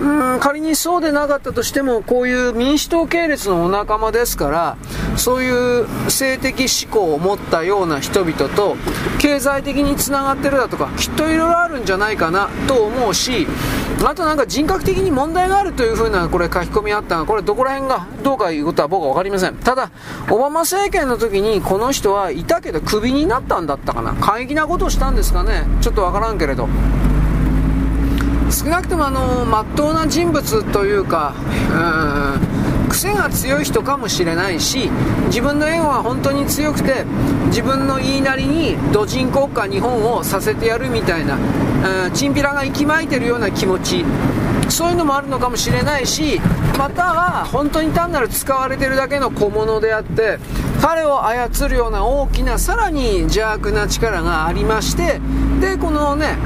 [0.00, 4.76] うん仮にそうでなかったとしてもこういう民主党系列のお仲間ですから
[5.16, 8.76] そういう性的思考を持ったような人々と
[9.18, 13.48] 経済的につながってるだとかきっといろいろあるんじゃないかなと思うし
[14.04, 19.90] あとなんか人格的に問題があるというふうなこれ書き込みあったがこれどこら辺がどうかいうことは僕は分かりませんただ
[20.30, 24.14] オバマ政権の時にこの人はいたけどクビになったんだったかな。
[24.14, 25.64] 過激なことしたんですかね。
[25.80, 26.68] ちょっと分からんけれど。
[28.50, 31.34] 少なくともあの真っ当な人物というか、
[31.70, 34.90] うん、癖が強い人かもしれないし
[35.26, 37.04] 自分のエゴが本当に強くて
[37.48, 41.36] 自分の言いなりに土人国家日本をさせてやるみたいな、
[42.06, 44.04] うん、チンピラが息巻いてるような気持ち。
[44.68, 46.40] そういうのもあるのかもしれないし
[46.78, 50.38] または本当に単なる使われてるだけの小物であって
[50.80, 55.20] 彼を操るような大きなさらに邪悪な力がありまして
[55.60, 56.36] でこのね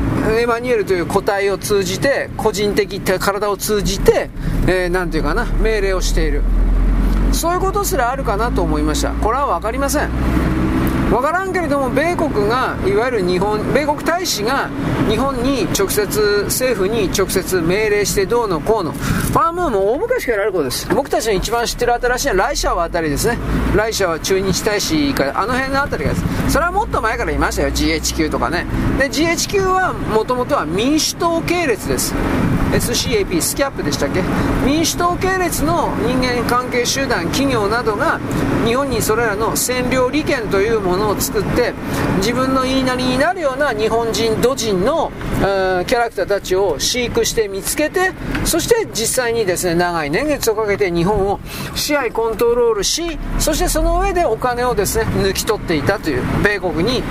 [0.41, 4.31] エマニュエルという個体を通じて個人的体を通じて
[4.67, 6.43] えー、ていうかな命令をしている。
[7.33, 9.13] そういうことすらあるかなと思いました。
[9.13, 10.11] これは分かりません。
[11.13, 14.71] 分からんけれども米国がいわゆる日本米国大使が
[15.11, 20.89] 日本に直接政府に直接命令してどうのこうのファームーも大昔からあることです。
[20.95, 23.37] 僕たちの一番知ってる新しいのはライシャワあたりですね。
[23.77, 26.53] ライシャワ駐日大使からあの辺のあたりがです。
[26.53, 27.69] それはもっと前からいましたよ。
[27.69, 28.65] GHQ とかね。
[28.99, 32.15] で GHQ はもともとは民主党系列です
[32.73, 34.23] SCAP スキャップでしたっけ？
[34.65, 38.19] 民主党系列の人間関係集団企業などが
[38.65, 41.75] 日本にそれらの占領利権というものを作って
[42.17, 48.13] 自分の言いなりになるような日本人土人の、えキャラクターたちを飼育して見つけて
[48.45, 51.41] そして実際にですね長い年月をかけて日本を
[51.75, 57.03] 支配コントロールしそしてその上でお金をですね抜き取っていたという米国に、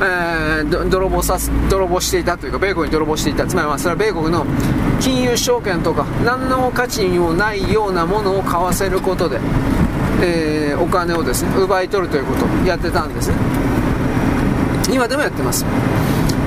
[0.00, 3.46] えー、泥棒さす泥棒していたというか米国に泥棒していた。
[3.46, 4.46] つまりまあそれは米国の
[5.10, 9.40] 金融証券とか何の価値にもないようなものを買わせることで、
[10.22, 13.36] えー、お金をですね奪い取るということをやってたんですね。
[14.88, 15.64] 今でもやってます。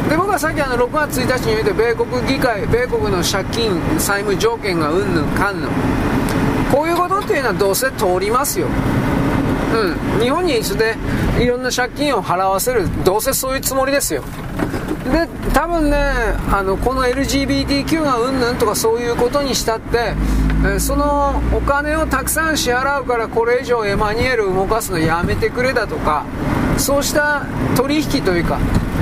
[0.09, 5.69] で僕はさっきあの6月1日において米国議会米国の借金債務条件がうんぬんかんぬん。
[6.71, 8.67] こういうことっていうのはどうせ通りますよ。
[10.17, 10.21] うん。
[10.21, 10.95] 日本にいつで
[11.37, 14.23] いろんな借金を払わせるどうせそういうつもりですよ。
[15.03, 15.97] で多分ね
[16.51, 20.13] あのこの LGBTQ がうんぬんとかそういうことにしたって、
[20.65, 26.25] えそのお金をたくさん支払うからこれ以上エマニュエル動かすのやめてくれだとか
[26.77, 28.59] そうした取引というか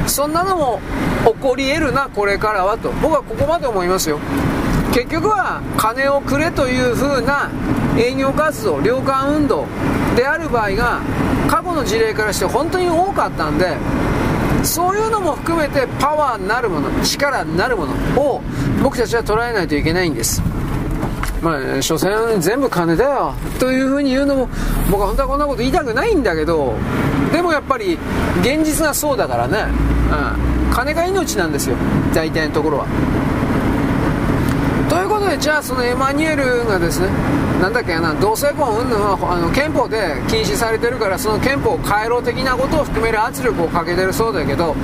[0.07, 0.79] そんなのも
[1.25, 2.91] 起こり得るなこれからはと。
[2.93, 4.19] 僕はここまで思いますよ。
[4.91, 7.49] 結局は金をくれという風な
[7.97, 9.65] 営業活動領間運動
[10.17, 10.99] である場合が
[11.47, 13.77] 過去の事例からして本当に多かったんで
[14.63, 18.41] そういうのも含めてパワーなるもの力なるものを
[18.83, 20.41] 僕たちは捉えないといけないんです。
[21.41, 23.33] まあ所詮全部金だよ。
[23.59, 24.49] というふうに言うのも
[24.89, 26.75] 僕は本当はこんなこと言いたくないんだけど
[27.31, 27.97] でもやっぱり
[28.41, 29.65] 現実がそうだからね、
[30.67, 31.75] うん、金が命なんですよ。
[32.13, 32.85] 大体のところは。
[35.31, 37.07] でじゃあそのエマニュエルがですね
[37.61, 44.75] なんだっけな同性婚云々はあの憲法で禁止されてるからその憲法を変えろ的なことを含める圧力をかけてるそうだけど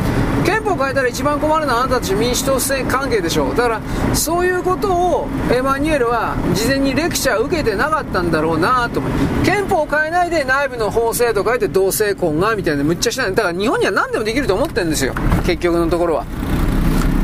[0.45, 3.55] 憲法を変えたら一番困るのはあなたたち民主党政関係でしょう。
[3.57, 3.81] だから
[4.15, 9.11] そういうことをエマニュエルは事前にレクチャー受けてなかったんだろうなと思う。
[9.45, 13.35] 憲法を変えないで内部の法制度変えて同性婚がみたいなむっちゃしない。
[13.35, 15.13] だから日本には何でもできると思ってるんですよ。
[15.45, 16.25] 結局のところは。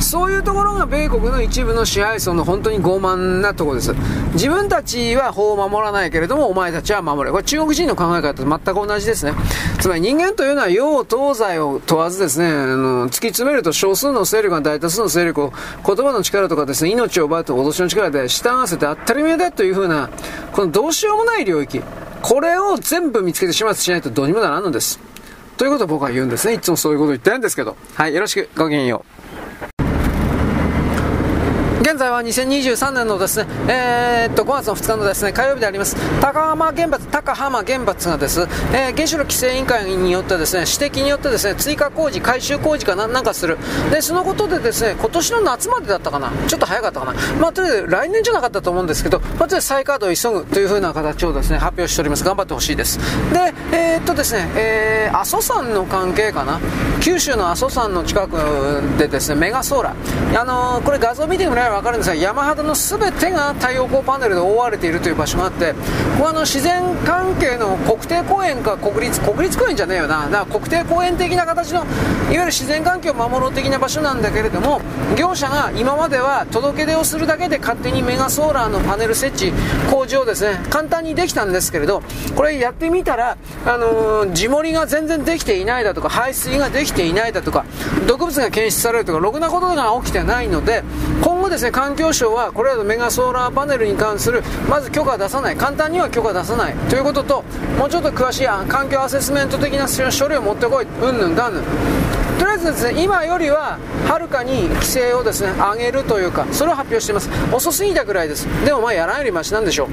[0.03, 3.93] そういうところが米国の一部の支配層の本当に傲慢なところです。
[4.34, 7.31] 自分たちは法を守らないけれども、お前たちは守れ。
[7.31, 9.34] これ中国人の考え方と全く同じですね。
[9.80, 15.53] つまり人間というのは洋東西を問わずですね、あの突き詰めると少数の勢力が大多数の勢力を
[15.85, 20.09] 言葉の力とかですね、命を奪うと脅しの力で従わせて当たり前だというふうな、
[20.51, 21.81] このどうしようもない領域。
[22.21, 24.99] これを全部見つけて始末しないとどうにもならんのです。
[25.57, 26.53] ということを僕は言うんですね。
[26.55, 27.75] いつもそういうことを言ってるんですけど。
[27.95, 28.49] はい、よろしく。
[28.57, 29.23] ごきげんよう。
[31.84, 35.97] 現在は2023年のですね、えー、っと5月の2日のですね火曜日であります。
[36.22, 38.39] 高浜原発高浜原発がです、
[38.73, 43.57] えー、原子力規制委員会によってですね指摘によってですね追加工事改修工事かななんかする。
[43.91, 47.14] でそのことでですね今年の夏までだったかなちょっと早かったかな。
[47.41, 52.23] まあとりあえず来年じゃなかったと思うんですけど、まあ、とりあえず再稼働を急ぐというふうな形をですね発表しております。
[52.23, 52.97] 頑張ってほしいです。
[53.34, 56.61] でえー、っとですね、えー、阿蘇山の関係かな。
[57.01, 58.38] 九州の阿蘇山の近く
[58.97, 60.39] でですねメガソーラー。
[60.39, 65.78] あのー、これ画像見てもらえば分かるんですが山肌の全てが太陽光パネルで覆われているという場所があってこ
[66.20, 70.30] こはあの自然関係の国定公園か国立国立公園じゃねえよな。
[70.30, 71.88] だから国定公園的な形のいわ
[72.32, 74.82] ゆる自然環境を守ろう的な場所なんだけれども
[75.18, 79.54] 業者が今までは届け出をするだけで勝手にメガソーラーのパネル設置
[79.91, 82.02] 工事をですね簡単にできたんですけれど
[82.36, 87.66] これやってみたら、あのー、地盛りが全然できていないだとか排水ができていないだとか
[88.08, 90.84] 毒物が検出されるとかろくなことが起きてないので
[91.22, 95.56] 今後ですねで環境省はこれらのメガソーラーパネルに関するまず許可出さない。
[95.56, 96.73] 簡単には許可出さない。
[96.90, 97.44] ということと
[97.77, 100.85] もうちょっと詳しい環境アセスメント的な書類を持ってこい。
[100.85, 101.64] うんぬんだんぬん。
[102.40, 103.77] とりあえずですね今よりは
[104.07, 107.30] はるかに規制をですね上げるというかそれを発表しています。
[107.53, 108.48] 遅すぎたくらいです。
[108.65, 109.85] でもまあやらんよりマシなんでしょ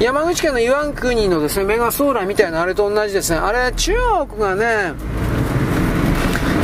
[0.00, 0.02] う。
[0.02, 3.38] 山口県の岩国のですねメガソーラーみたいなあれと同じですね。
[3.38, 3.94] あれ中
[4.28, 4.94] 国がね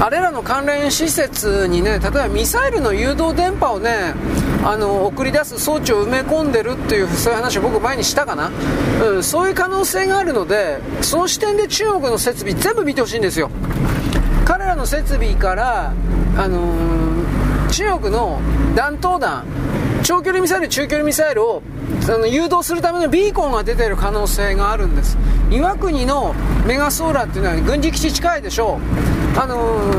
[0.02, 4.14] あれらの関連施設にね例えばミサイルの誘導電波をね
[4.64, 8.50] あの送り出す装置を埋め込んでるっていうそういう話を僕前にしたかな、
[9.00, 13.48] うん、そういう可能性があるのでその視点で中国の設備全部見てほしいんですよ。
[14.44, 15.94] 彼らの設備から、
[16.36, 18.40] あのー、中国の
[18.74, 19.44] 弾頭弾
[20.02, 21.62] 長距離ミサイル中距離ミサイルを
[22.08, 25.16] あの誘導するためのビーコンが出ている可能性があるんです。
[25.50, 26.34] 岩国の
[26.66, 28.80] メガソーラーっていうのは軍事基地近いでしょ
[29.36, 29.38] う。
[29.38, 29.91] あのー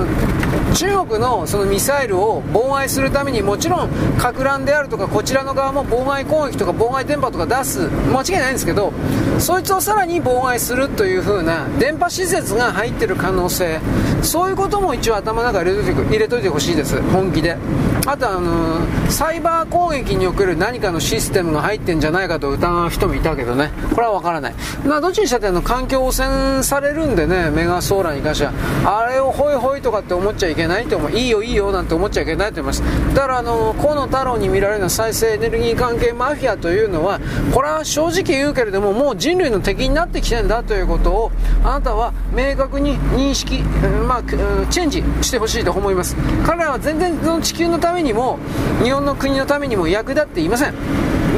[0.75, 8.91] 中国のそのミサイルを妨害するためにもちろんか乱であるとかこちらの側も妨害攻撃とか妨害電波とか出す間違いないんですけど
[9.39, 13.79] そいつをさらに妨害するという風な電波施設が入ってる可能性。
[14.21, 17.01] そういうことも一応頭の中に入れといてほしいです。
[17.11, 17.57] 本気で。
[18.05, 18.79] あとあの
[19.09, 23.71] サイバー攻撃における何かのシステムが入ってんじゃないかと疑う人もいたけどね。
[23.93, 24.55] これは分からない。
[24.85, 28.53] まあどっちにしたってあの環境汚染されるんでねメガソーラーに関しては。
[28.85, 32.83] あれをホイホイとかって思っちゃいけないけないと思ういいよいいよなんて思っちゃいけないと思います。
[33.13, 37.19] だからあの河野太郎に見られるような再生エネルギー関係マフィアというのは
[37.53, 41.31] これは正直言うけれどももう人類の敵になってきてんだということを
[41.63, 43.59] あなたは明確に認識、
[44.07, 44.23] まあ、
[44.69, 46.15] チェンジしてほしいと思います。
[46.45, 48.39] 彼らは全然その地球のためにも
[48.83, 50.73] 日本の国のためにも役立っていません。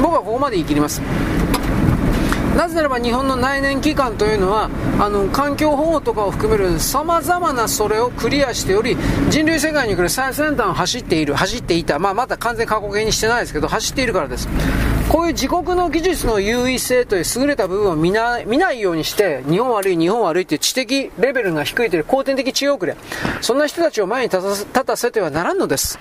[0.01, 1.01] 僕はここまで言い切ります。
[2.55, 8.95] なぜならば日本の内燃機関というのはあの環境保護とかを含めるさまざまなそれをクリアしており
[9.29, 14.47] 人類世界に来る最先端を走っている走っていた、まあ、まだ完全過去形にしてないですけど走っているからです。
[15.09, 18.39] こういう自国の技術の優位性という優れた部分を見な
[18.71, 22.95] いようにして日本悪い日本悪いっていう知的レベルが低いという後天的知遅れ。
[23.41, 25.99] そんな人たちを前に立たせてはならんのです。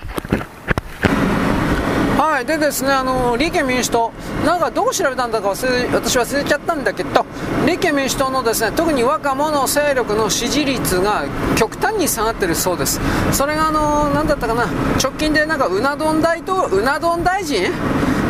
[2.25, 4.11] はい、でですね、あの立憲民主党、
[4.45, 7.25] なんかどこ調べたんだか忘れ私忘れちゃったんだけど、
[7.65, 11.23] 立憲民主党のですね特に若者勢力の支持率が
[11.55, 12.99] 極端に下がってるそうです。
[13.31, 14.65] それがあのなんだったかな、
[15.01, 17.71] 直近でなんかうな丼大統うな丼大臣？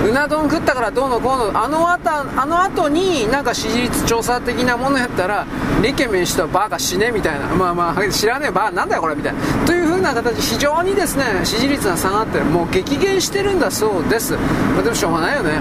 [0.10, 1.60] うな丼食ったからどうのこうの。
[1.60, 5.45] あの後あの後になんか支持率調査的なものやったら
[5.82, 7.48] 立憲民主党はバカ死ねみたいな。
[7.48, 9.40] まあまあ知らねえバカなんだよこれみたいな。
[9.65, 12.45] という風な形非常にですね支持率が下がってる。
[12.45, 15.60] もう激減してるんだそうです、まあ、でもしょうがないよね。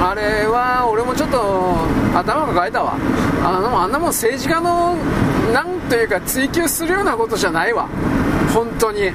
[0.00, 1.76] あれは俺もちょっと
[2.14, 2.96] 頭抱えたわ。
[3.44, 4.96] あのあんなもん政治家の
[5.52, 7.88] なんというか追求するようなことじゃないわ。
[8.52, 9.12] 本当に。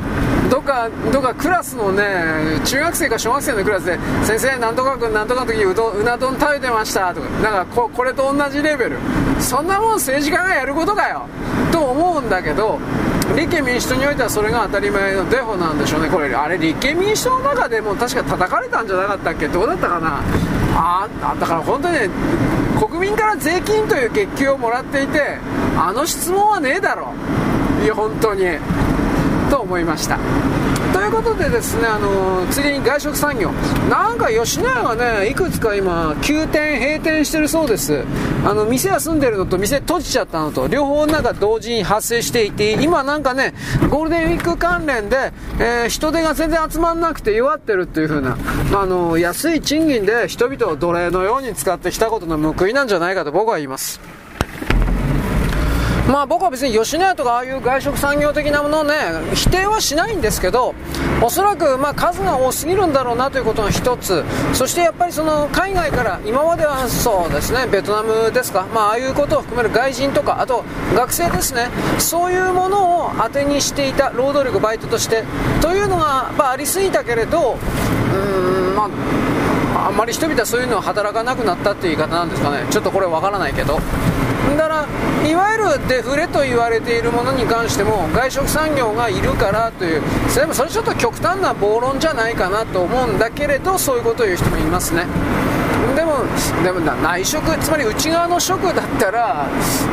[0.49, 2.03] どっかどっかクラスのね
[2.65, 8.98] 中学生か小学生のクラスで先生なんとか君なんとかの時うどうな丼食べてましたとかなんかここれと同じレベル。
[9.40, 11.26] そんなもん政治家がやることかよ。
[11.72, 12.80] と思うんだけど
[13.36, 16.10] 立憲民主党においてはそれが当たり前のデフォなんでしょうね。
[16.10, 19.48] これあれ立憲民主党の中でも確か叩かれたんじゃなかったっけ？
[19.48, 20.20] どうだったかな？
[20.76, 22.10] ああだから本当にね
[22.80, 25.38] 国民から税金という月給をもらっていて
[25.78, 27.14] あの質問はねえだろ。
[27.84, 28.44] いや本当に。
[29.53, 30.17] と思いました。
[30.93, 33.51] ということでですね、あの次に外食産業。
[33.88, 38.03] なんか吉野家がねいくつか今休店閉店してるそうです。
[38.43, 43.53] あの店休んでるのと店閉じちゃったのと両方なんか同時に発生していて今なんかね
[43.91, 48.38] ゴールデンウィーク関連で、えー、人手が全然集まんなくて弱ってるっていう風な、
[48.75, 54.23] あの安い賃金で人々を奴隷のように使ってきたことの報いなんじゃないかと僕は言います。
[56.11, 58.93] まあ僕は別に吉野家とかああいう外食産業的なものをね
[59.35, 60.75] 否定はしないんですけど
[61.21, 64.23] おそらくまあ数が多すぎるんだろうなということが一つ。
[64.53, 70.65] そしてやっぱりその海外から今まではそうですねベトナムですか、まあ、ああいうことを含める外人とかあと
[70.95, 71.69] 学生ですね。
[71.99, 75.23] そういうものを当てにしていた労働力バイトとして。
[75.61, 78.89] というのが、まあ、ありすぎたけれどうーんま
[79.75, 82.65] ああんまり人々はそういうのは働かなくなったっていう言い方なんですかね。
[82.69, 83.80] ちょっとこれわからないけど。
[84.57, 95.06] だからいわゆるデフレと言われているものに関しても外食産業がいるからというそれもそれちょっと極端な暴論じゃないかなと思うんだけれどそういうことを言う人もいますね。
[95.95, 96.26] でも
[96.64, 99.48] でも内食つまり内側の食だったら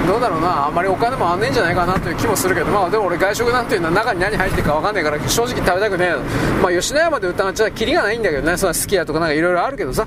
[0.06, 0.66] どうだろうな。
[0.66, 8.56] あんまりお金もあんねんじゃないかなという気もするけどまあでも俺外食なんていうのは中に何入ってるか分かんないから正直食べたくねえまあ吉野家まで疑っちゃキリがないんだけどね。
[8.56, 10.06] そんな好きやとかなんかいろいろあるけどさ。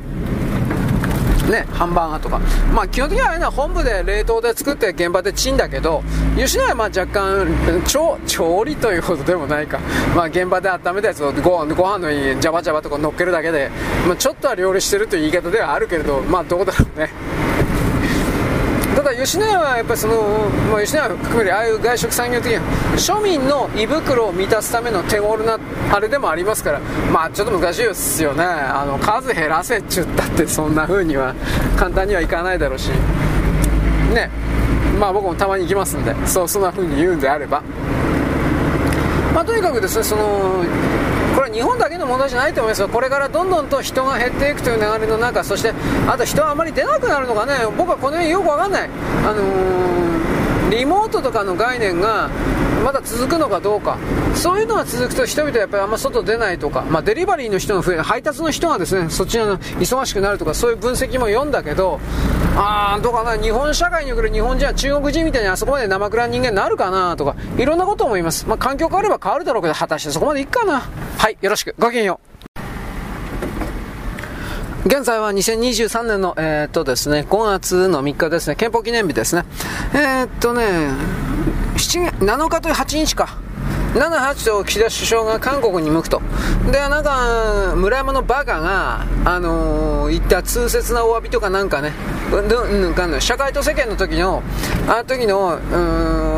[1.53, 2.39] ね、ハンバーガーとか、
[2.73, 6.03] まあ、基本的にはあれは本部で冷凍で作って現場でチンだけど
[6.35, 9.79] 吉野家はまあ若干調調理ということでもないか、
[10.15, 13.69] まあ、現場で温めたやつをごご飯の上にジャバジャバとか乗っけるだけで、
[14.07, 17.09] まあ、ちょっとは料理してるという言い方ではあるけれどまあどうだろうね。
[19.03, 22.57] ただ吉野家はやっぱりその、まあ、吉野家含めるああいう外食産業的に
[22.97, 25.59] 庶民の胃袋を満たすための手頃な
[25.91, 26.79] あれでもありますから
[27.11, 28.45] まあちょっと難しいですよね。
[28.45, 31.35] あの数減らせっちゅったってそんな風には
[31.77, 32.91] 簡単にはいかないだろうし。
[34.13, 34.29] ね。
[34.97, 37.61] まあ僕もたまに行きますんでそうそんな風に言うんであれば。
[39.33, 40.63] まあとにかくですねその
[41.43, 42.89] れは日本だけの問題じゃないと思いますよ。
[42.89, 45.73] これからどんどんと人が減っていくという流れの中そして
[46.07, 47.53] あと人はあまり出なくなるのかね。
[47.77, 48.89] 僕はこの辺よく分かんない。
[49.25, 50.02] あのー
[50.73, 52.29] リモートとかの概念が
[52.83, 53.97] まだ続くのかどうか。
[54.33, 61.99] そういうのが続くと人々はやっぱりあんま外出ないとか、まあ、デリバリーの人が増え配達の人がですねそっちの忙しくなるとかそういう分析も読んだけど。
[62.55, 63.37] あーどうかな。
[63.37, 70.81] 日本社会に送る日本人は中国人みたいにあそこまで生暗い人間になるかなとかいろんなことを思います、まあ、環境変われば変わるだろうけど果たしてそこまでいくかな。
[70.81, 71.75] はいよろしく。
[71.79, 72.32] ごきげんよう。
[74.85, 79.45] 現在は2023年の、えー、っとですね、5月の3日ですね、憲法記念日ですね。
[79.93, 80.89] えー、っとね、
[81.75, 83.37] 7, 7日と8日か。
[83.93, 86.19] 7、8と岸田首相が韓国に向くと。
[86.71, 91.91] で、なんか、村山のバカが、あのー、言った痛切なお詫びとかなんかね、
[92.31, 94.41] うんか社会と世間の時の、
[94.87, 95.59] あの時の、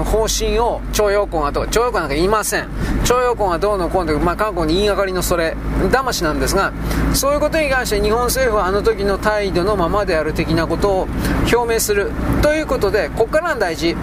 [0.03, 2.67] 方針を、徴用工がと、徴用工なんか言いません。
[3.05, 5.55] 徴用工がどうのこうの、まあ、韓国に言いがかりのそれ、
[5.91, 6.73] 騙しなんですが、
[7.13, 11.07] そういうことに関して日本政府はあの時の態度のままである的なことを
[11.53, 12.11] 表明する。
[12.41, 13.95] ということで、ここからが大事。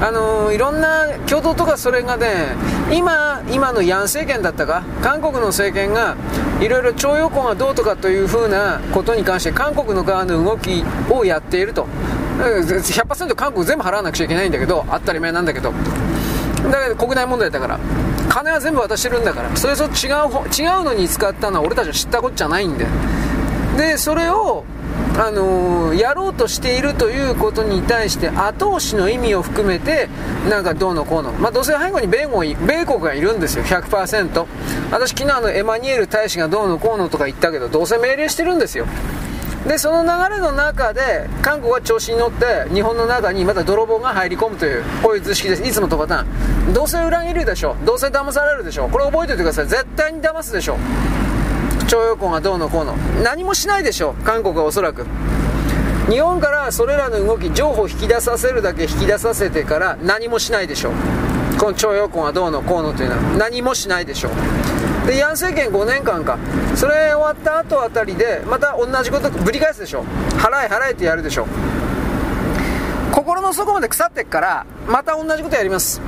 [0.00, 2.54] あのー、いろんな共同とかそれがね、
[2.98, 6.16] 今、今のヤン政権だったか、韓国の政権が、
[6.60, 11.86] いろいろ徴用工がどうとかというふうなことに関して、韓国の側の動きをやっていると。
[12.38, 15.72] 100%韓国全部払わなくちゃいけないんだけど、当たり前なんだけど。
[16.70, 17.78] だけど国内問題だから。
[18.28, 19.56] 金は全部渡してるんだから。
[19.56, 22.86] それと違う、違うのに使ったのは俺たちは知ったことじゃないんで。
[23.76, 24.64] で、それを、
[25.18, 30.08] あのー、やろうとしているということに対して後押しの意味を含めて
[30.48, 34.46] なんかどうのこうの、まあ、同性背後に米国米国がいるんですよ100%
[34.92, 38.86] 私昨日あのエマニュエル大使がどうのこうのとか言ったけどどうせ命令してるんですよ。
[39.66, 45.62] でその流れの中で韓国は調子に乗って日本の中にまた泥棒が入り込むというこういう図式です。
[45.62, 46.72] いつもとパターン。
[46.72, 48.90] どうせ裏切るでしょどうせ騙されるでしょう。
[48.90, 49.66] これ覚えておいてください。
[49.66, 50.78] 絶対に騙すでしょ
[51.88, 52.94] 徴用工がどうのこうの。
[53.24, 55.06] 何もしないでしょ韓国はおそらく。
[56.10, 60.92] 日本からそれらの動き情報を引き出させるだけ引き出させてから何もしないでしょ
[61.58, 65.06] この徴用工がどうのこうのというのは何もしないでしょう。
[65.06, 66.38] でヤン政権5年間か。
[66.76, 70.04] それ終わった後あたりでまた同じことぶり返すでしょ
[70.36, 71.46] 払え払えってやるでしょ
[73.12, 76.00] 心の底まで腐ってっからまた同じことやります。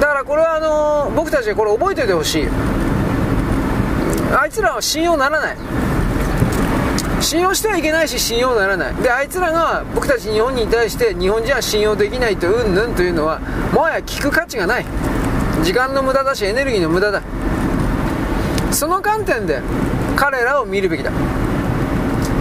[0.00, 2.48] だからこれはあのー、僕たちこれ覚えておいてほしい。
[4.32, 5.56] あいつらは信用ならない。
[7.20, 8.94] 信用してはいけないし信用ならない。
[8.96, 13.40] であいつらが僕たち日本に対して日本人は信用できないとうんぬんというのは
[13.72, 14.84] もはや聞く価値がない。
[15.62, 17.22] 時間の無駄だしエネルギーの無駄だ。
[18.72, 19.62] その観点で
[20.16, 21.10] 彼らを見るべきだ。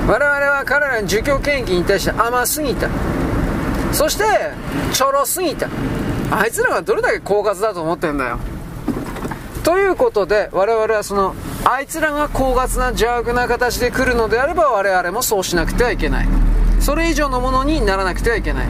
[0.08, 2.90] 我々は彼らの儒教献金に対して甘すぎた。
[3.94, 4.24] そして
[4.92, 5.70] ちょろすぎた。
[6.32, 8.40] あいつらがどれだけ狡猾だと思ってんだよ。
[9.64, 16.28] ということで我々はそのあいつらが高圧な邪悪な形で来るのであれば我々もそうしなくてはいけない。
[16.82, 18.68] それ以上のものにならなくてはいけない。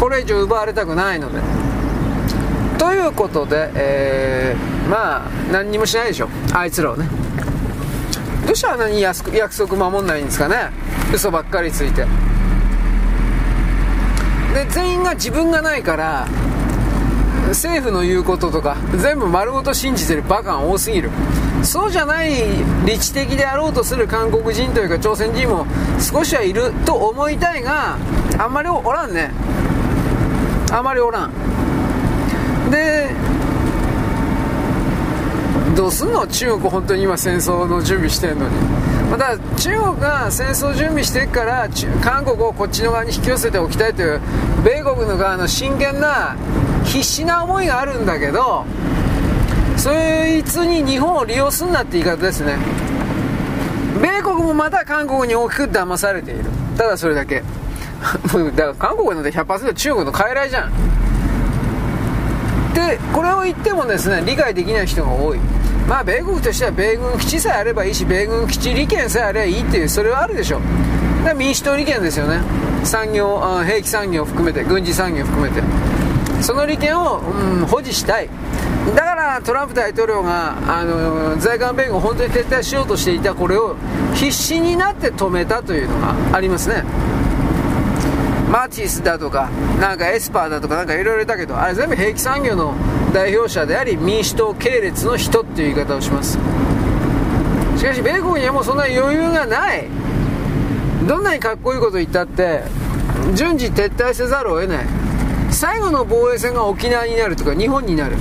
[0.00, 1.40] これ以上奪われたくないので。
[2.76, 6.28] ということで、えー、まあ何にもしないでしょ。
[6.52, 7.08] あいつらはね。
[8.46, 10.70] どうしてあんなに約束守んないんですかね。
[11.14, 12.04] 嘘ばっかりついて。
[14.54, 16.26] で全員が自分がないから
[17.48, 21.10] 政府の言うこととか全部丸ごと信じてるバカが多すぎる。
[21.62, 22.30] そうじゃない
[22.84, 25.66] 理知的であろうとする韓国人というか朝鮮人も
[25.98, 27.96] 少しはいると思いたいが
[28.38, 29.30] あんまりおらんね。
[30.72, 31.32] あんまりおらん。
[32.70, 33.10] で
[35.76, 36.26] どうすんの？
[36.26, 38.54] 中国本当に今戦争の準備してるのに。
[39.10, 41.68] また中国が戦争準備してるから
[42.02, 44.20] 韓国をこっちの側に引き寄せておきたいという
[44.64, 46.34] 米国の側の真剣な
[46.86, 48.64] 必死な思いがあるんだけど
[49.76, 52.56] そいつに日本を利用すんなって言い方ですね。
[54.00, 56.44] 米国もまた韓国に大きく騙されている。
[56.76, 57.42] ただそれだけ。
[58.56, 60.72] だから韓国なんて100%中国の傀儡じゃん。
[62.74, 65.38] でこれを言ってもですね理解できない人が多い。
[65.86, 70.60] まあ米国としては米軍基地さえあればいいし米軍基地利権さえあればいいっていうそれはあるでしょ
[71.24, 72.40] だ民主党利権ですよね。
[72.84, 75.62] 産業兵器産業を含めて軍事産業を含めて。
[76.40, 78.28] その利権を、うん、保持したい。
[78.94, 83.74] だからトランプ大統領があの在韓米軍を本当に撤退しようとしていたこれを
[84.14, 86.84] 必死になって止めたというのがありますね。
[88.50, 89.50] マティスだとか
[89.80, 92.74] なんかエスパーだとかなんかいろいろいたけどあれ全部兵器産業の
[93.12, 96.38] 代表者であり民主党系列の人っていう言い方をします。
[97.76, 99.88] しかし米国にはもうそんな余裕がない。
[101.08, 102.62] どんなにかっこいいこと言ったって
[103.34, 105.05] 順次撤退せざるを得ない。
[105.56, 108.16] 最後の防衛戦が沖縄になるとか日本になる。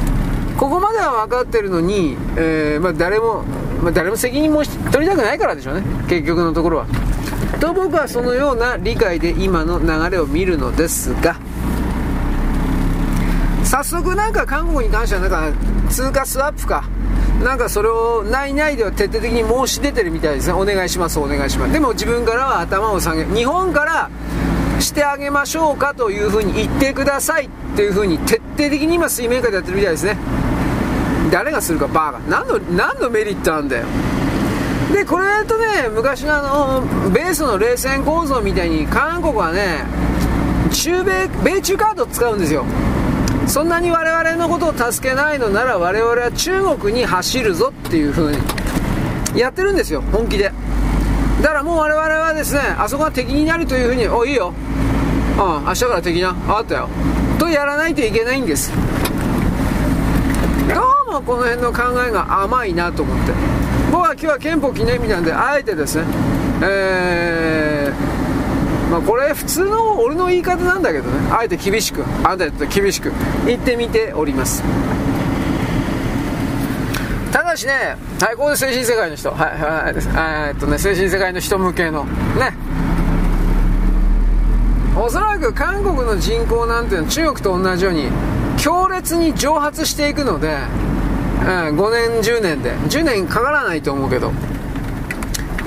[0.57, 3.43] ここまでは分かってるのに、えー、まあ、誰も、
[3.83, 5.83] まあ、誰も責任も取りたくないからでしょうね。
[6.07, 6.87] 結局のところは。
[7.59, 11.35] と僕はそのような理解で今の流れを見るのですが。
[13.65, 15.51] 早速なんか韓国に関してはなんか
[15.89, 16.85] 通貨スワップか。
[17.43, 20.53] なんかそれを内々では徹底的に申し出てるみたいですね。
[20.53, 21.73] お願いしますお願いします。
[21.73, 24.09] でも自分からは頭を下げ日本から
[24.79, 30.17] してあげましょうかというふうに言ってくださいっていうふうに徹底的に今水面下でやってるみたいですね。
[31.31, 33.85] 誰がするかバーガー何の何のメリットなんだよ。
[34.93, 39.83] でこれとね昔のあのベースの冷戦構造みたいに韓国はね
[40.71, 42.65] 中米米中カード使うんですよ。
[43.47, 48.39] そんなに我々のことを助けないのなら我々は中国に走るぞっていう風に
[49.39, 50.51] やってるんですよ本気で。
[51.45, 54.51] だからもう我々はですねあそこが敵になるというふうにおいいよ。
[55.37, 56.33] うん明日から敵な。
[56.33, 56.89] 分かったよ。
[57.37, 58.71] とやらないといけないんです。
[60.73, 63.33] どうもこの辺の考えが甘いなと思って。
[63.91, 66.05] 僕は今日は憲法記念日なんであえてですね
[66.63, 71.31] えー、まあ、これ普通の俺の言い方なんだけどね。
[71.31, 72.03] あえて厳しく。
[72.23, 73.11] あえて厳しく。
[73.45, 74.63] 言ってみております。
[77.63, 82.57] ね、はい、ここで精神世界の人、はい、はい、えー、っとね、精神世界の人向けの、ね、
[84.97, 88.09] おそらく韓国の人口なんていうのは中国と同じように
[88.57, 90.57] 強烈に蒸発していくので、
[91.41, 92.73] うん、5年10年で。
[92.73, 94.31] 10年かからないと思うけど。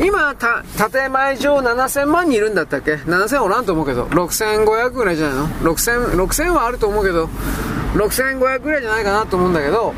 [0.01, 4.07] 今た建前上7000万人いるんだったっけ？7000おらんと思うけど。
[4.07, 7.29] 6500ぐらいじゃないの？6000, 6000はあると思うけど。
[7.95, 9.93] 6500ぐらいじゃないかなと思うんだけど。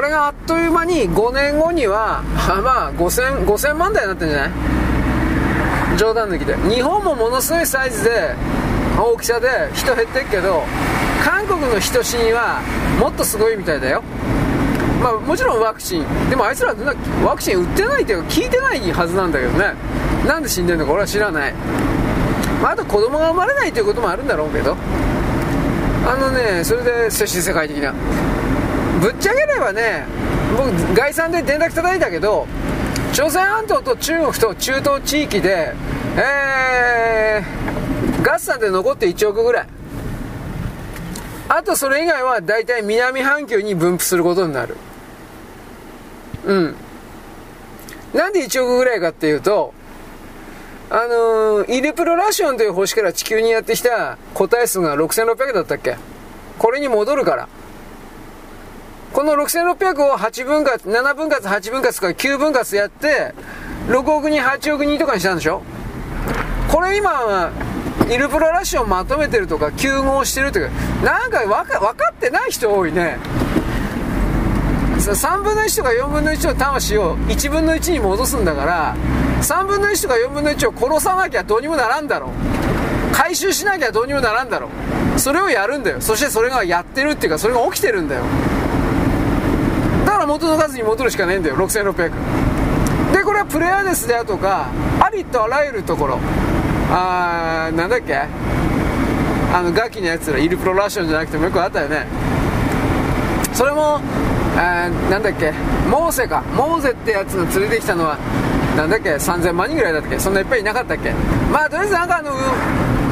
[0.00, 2.22] これがあっという間に5年後には
[2.64, 5.98] まあ5000 5000万台になってるんじゃない？
[5.98, 6.56] 冗談抜きで。
[6.74, 8.34] 日本もものすごいサイズで
[8.98, 10.62] 大きさで人減ってるけど
[11.22, 12.62] 韓国の人死には
[12.98, 14.02] もっとすごいみたいだよ。
[15.02, 16.30] まあもちろんワクチン。
[16.30, 16.74] でもあいつら
[17.22, 19.74] ワクチン売ってないっていうか聞いてないはずなんだけどね。
[20.26, 21.52] なんで死んでんのか俺は知らない、
[22.62, 24.74] まあ、あと子供が生まれないということもあるんだろうけど。
[26.08, 27.92] あのねそれで接種世界的な。
[29.00, 30.04] ぶっちゃければね
[30.56, 32.46] 僕概算で電卓叩いたけど
[33.12, 35.74] 朝鮮半島と中国と中東地域で
[36.16, 39.66] えー、合算で残って1億ぐらい。
[41.48, 44.76] あとそれ以外は大体南半球に分布することになる。
[46.46, 46.74] うん。
[48.14, 49.72] なんで1億ぐらいかっていうと
[50.90, 55.96] あのー、イルプロラシオンという星から地球にやってきた個体数が6600だったっけ？
[56.58, 57.48] これに戻るから。
[59.12, 63.34] この6600を8分割、7分割、8分割とか9分割やって、
[63.88, 65.62] 6億人、8億人とかにしたんでしょ？
[66.70, 67.50] これ今、
[68.08, 70.68] イルプロラッシュをまとめてるとか、9合してるとか、
[71.04, 73.18] なんか分か分かってない人多いね。
[74.98, 78.94] 3分の1とか4分の1の魂を1分の1に戻すんだから、
[79.42, 82.30] 3分の1とか4分の1を殺さなきゃどうにもならんだろう。
[83.12, 84.68] 回収しなきゃどうにもならんだろ
[85.16, 85.18] う。
[85.18, 86.00] それをやるんだよ。
[86.00, 88.22] そしてそれがやってるっていうか、それが起きてるんだよ。
[90.20, 91.56] から元の数に戻るしかねえんだよ。
[91.56, 92.10] 6600
[93.12, 94.68] でこれはプレアデスであとか
[95.00, 96.18] ありとあらゆるところ。
[96.92, 98.14] あーなんだっけ？
[99.52, 102.06] あのガキのやつらイルプロラッションじゃなくてもよくあったよね。
[103.54, 104.00] それも
[104.56, 105.52] あなんだっけ？
[105.88, 106.42] モーセか。
[106.54, 108.18] モーゼってやつが連れてきたのは
[108.76, 110.20] なんだっけ？3000万人ぐらいだったっけ？
[110.20, 111.12] そんないっぱいいなかったっけ？
[111.50, 112.32] まあとりあえずなんかあの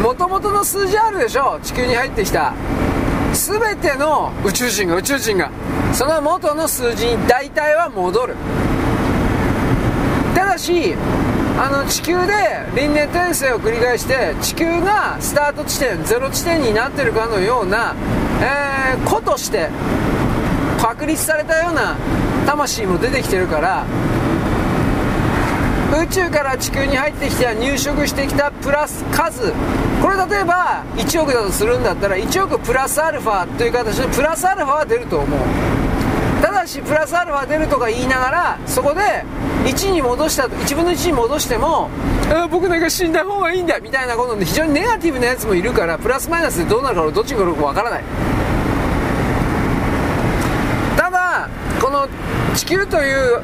[0.03, 1.59] もともとの数字あるでしょ？
[1.63, 2.53] 地球に入ってきた。
[3.39, 5.51] 全ての宇宙人が宇宙人が
[5.93, 8.35] その元の数字に大体は戻る。
[10.35, 10.95] ただし
[11.57, 12.33] あの地球で
[12.75, 17.95] 輪廻転生を繰り返して地球がスタート地点ゼロ地点になってるかのような、
[18.41, 19.69] えー、子として
[20.81, 21.97] 確立されたような
[22.47, 23.85] 魂も出てきてるから
[25.97, 29.53] 宇宙から地球に入ってきて入植してきたプラス数。
[30.03, 35.41] これ例えば1億だとするんだったら1億プラスアルファという形でプラスアルファは出ると思う。
[36.43, 39.01] ただしプラスアルファ出るとか言いながらそこで
[39.65, 41.91] 1に戻した1分の1に戻しても
[42.51, 48.05] 僕なんか死んだ方がいいんだみたいなことで非常にネガティブなやつもいるからプラスマイナスでどうなるかどっちが来るかわからない
[50.97, 51.49] ただ
[51.81, 52.09] この
[52.59, 53.41] 地球という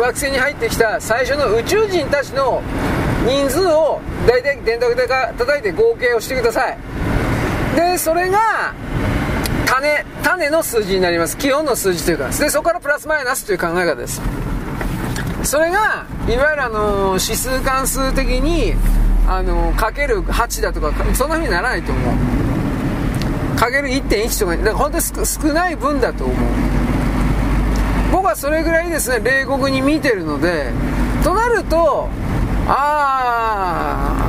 [0.00, 2.62] 惑星に入ってきた最初の宇宙人たちの
[3.26, 6.78] 人数を大体電卓で叩いて合計をしてください。
[7.74, 8.72] でそれが
[9.66, 14.22] 種種の数字になります基本の数字というかでそこからプラスマイナスという考え方です。
[15.42, 18.74] それがいわゆるあの指数関数的に
[19.26, 23.58] あのかける8だとかそんなふうにならないと思う。
[23.58, 26.81] かける1.1とかだから本当に少ない分だと思う。
[28.12, 30.70] 僕はそれぐらいですね冷酷に見てるので
[31.24, 32.08] となると
[32.68, 34.28] あ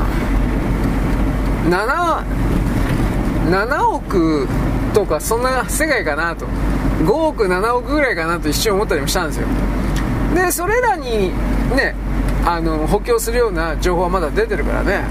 [1.68, 2.23] あ
[3.49, 4.47] 7, 7億
[4.93, 6.47] とかそんな世界かなと。
[7.03, 9.47] 5億7億ぐらいかなと一瞬思ったりもしたんですよ。
[10.35, 11.30] でそれらに
[11.76, 11.95] ね
[12.45, 15.03] あの補強するような情報はまだ出てるからね。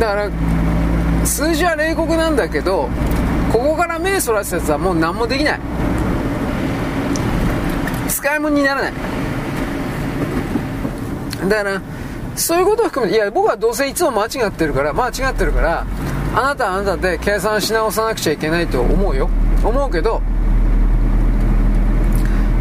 [0.00, 0.30] だから
[1.26, 2.88] 数字は冷酷なんだけど
[3.52, 5.60] ここから目そらすやつはもう何もできない。
[8.08, 8.92] 使い物にならない。
[11.48, 11.82] だから
[12.36, 15.86] そういうことを含めていや僕はどうせいつも間違ってるから間違ってるから
[16.34, 19.28] あなたはあなたで計算し直さなくちゃいけないと思うよ。
[19.64, 20.22] 思うけど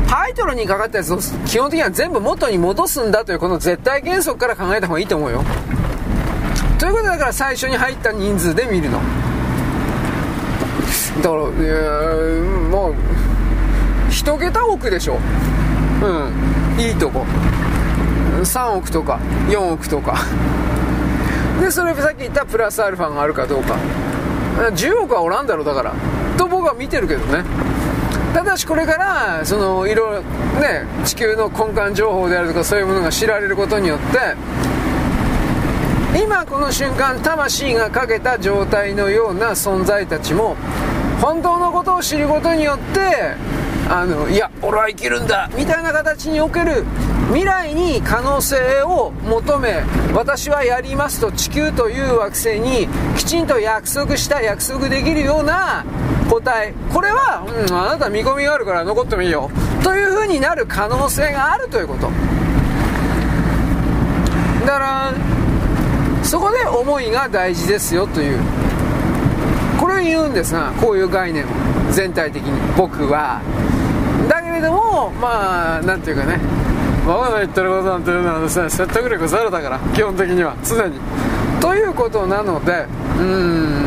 [0.07, 5.43] タイトルにかかったやつを基本的には全部元に戻すんだというこの絶対原則から考えた方がいいと思うよ。
[6.79, 8.99] ということだから最初に入った人数で見るの。
[11.21, 12.95] だからいやもう
[14.09, 15.17] 一桁億でしょ。
[16.01, 16.81] うん。
[16.81, 17.25] いいとこ。
[18.41, 19.19] 3億とか
[19.49, 20.15] 4億とか。
[21.59, 23.75] でそれさっき言ったプラスアルファがあるかどうか。
[24.73, 25.93] 10億はおらんだろだから。
[26.37, 27.43] と僕は見てるけどね。
[28.33, 30.21] ただしこれからそのいろいろ
[30.61, 34.35] ね地球の根幹情報であるとかそういうものが知られることによって
[36.23, 40.55] 今この瞬間魂がかけた状態のような存在たちも
[41.21, 43.35] 本当のことを知ることによって
[43.89, 46.85] あのいや俺は生きるんだみたいな形における
[47.29, 49.83] 未来に可能性を求め
[50.13, 52.87] 私はやりますと地球という惑星に
[53.17, 55.85] きちんと約束した約束できるような
[56.29, 56.73] 答え。
[56.93, 59.49] これは、うん、あなた見込みがあるから残ってもいいよ。
[59.83, 62.09] というふうになる可能性があるということ。
[64.65, 65.13] だから
[66.23, 68.39] そこで思いが大事ですよという。
[69.79, 71.47] これを言うんですがこういう概念を
[71.91, 73.41] 全体的に僕は
[74.27, 76.39] だけれどもまあなんていうかね。
[77.07, 80.55] 我が言ってることなんていうのはですね説得力ゼロだから基本的には。
[80.63, 80.99] 常に。
[81.59, 82.85] ということなので
[83.17, 83.85] うん。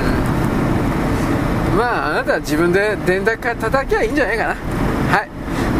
[1.76, 4.56] まああなたは自分で電卓から叩きゃいいんじゃないかな。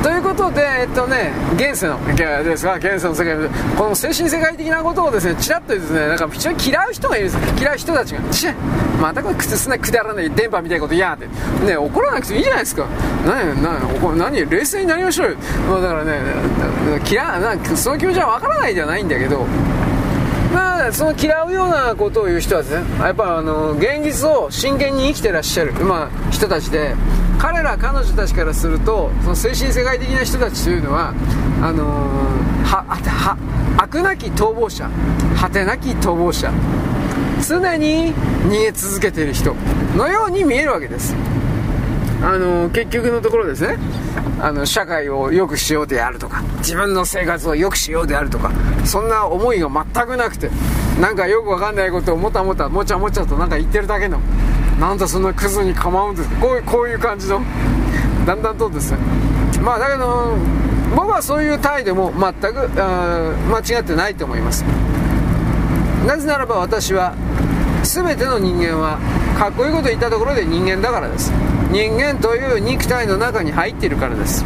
[0.02, 7.60] ということで、えっとね、現世の、ですが、現世の世界この精神世界的なことをですね、ちらっとですね、なんか非常に嫌う人がいるんです。
[7.60, 8.48] 嫌う人たちが、ち
[9.00, 11.28] またこれ靴すなくだらない電波みたいなこと嫌って。
[11.64, 12.86] ね、怒らなくていいじゃないですか。
[13.24, 15.36] 何、何、何、冷静になりましょうよ。
[15.70, 16.20] まあ、だからね、
[17.08, 19.46] 嫌、なんかその気持ちはわからないじゃないんだけど、
[20.62, 26.94] まあ、その嫌うようなことを言う人はですね、やっぱあの、現実を真剣に生きてらっしゃる、まあ、人たちで、
[27.38, 31.12] 彼ら彼女たちからするとその精神世界的な人たちというのは
[31.60, 31.84] あの、
[32.64, 33.36] はは
[33.78, 34.88] 悪なき逃亡者
[35.40, 36.52] 果てなき逃亡者
[37.42, 38.14] 常に
[38.46, 39.56] 逃げ続けている人。
[39.96, 41.14] のように見えるわけです。
[42.22, 43.78] あの、結局のところですね。
[44.42, 48.50] あの社会を良くしようであるとか自分の生活を良くしようであるとか
[48.84, 50.50] そんな思いが全くなくて
[51.00, 54.18] なんかよくわかんないことをもたもたもちゃもちゃとなんか言ってるだけの
[54.80, 56.28] なんだそんなクズに構うんです。
[56.40, 57.40] こういうこういう感じの
[58.26, 58.98] だんだんとですね。
[59.62, 60.36] まあだけど
[60.96, 64.64] 僕はそういう態度も全く間違ってないと思います。
[66.04, 67.14] なぜならば私は
[67.84, 68.98] 全ての人間は
[69.38, 71.32] かっこいいこと言ったところで人間だからです。
[71.72, 74.44] 人間という肉体の中に入っているからです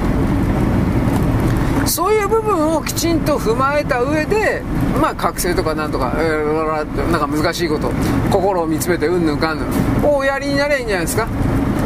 [1.87, 4.63] そういう部分をきちんと踏まえた上で、
[5.01, 7.91] まあ、覚醒とかなんとか、えー、なんか難しいこと、
[8.31, 11.29] 心を見つめてうんぬんかんぬん、をおやりになればいいんじゃないですか。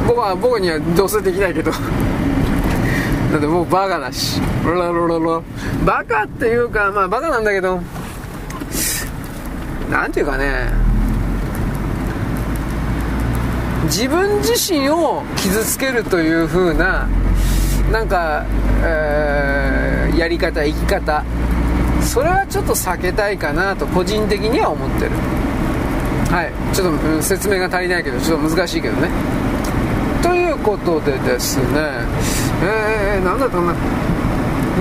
[0.09, 1.71] 僕は、僕にはどうせできないけど。
[1.71, 1.79] だ
[3.37, 4.41] ってもうバカだし。
[4.65, 5.43] ロロロロ。
[5.85, 7.81] バカっていうか、まあバカなんだけど、
[9.91, 10.73] なんていうかね、
[13.91, 17.09] 自分自身を傷つけるという風な
[17.91, 18.47] なんか、
[18.85, 21.25] えー、やり方生き方。
[22.01, 25.11] それはちょっと避けたいかなと個人的には思ってる。
[26.31, 26.75] はい。
[26.75, 29.09] ちょっと、うん、説明が足りないけどちょっと難しいけどね。
[30.23, 31.65] ということでですね。
[32.63, 33.75] えー、なんだったかな。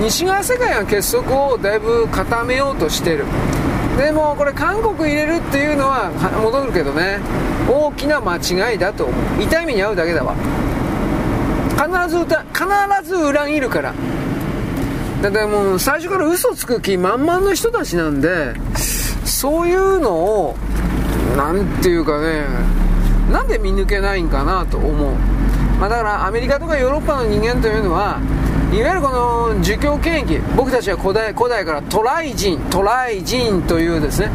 [0.00, 3.24] 西側世界が結束をだいぶ固めようとしてる。
[3.98, 6.10] でもこれ韓国入れるっていうのは
[6.42, 7.18] 戻るけどね。
[7.70, 9.42] 大きな間違いだと思う。
[9.42, 10.34] 痛い目に遭うだけだわ。
[11.76, 13.94] 必ず歌必ず裏切るから。
[15.22, 18.54] だからもう最初から嘘つく気満々の人たちなんで
[19.24, 20.56] そういうのを
[21.36, 22.46] 何ていうかね
[23.30, 25.14] なんで見抜けないんかなと思う、
[25.78, 28.18] まあ、だからアメリカとかヨーロッパの人間というのは
[28.72, 34.30] いわゆるこの儒教権益僕たちは古代古代からトライ人トライ人というですね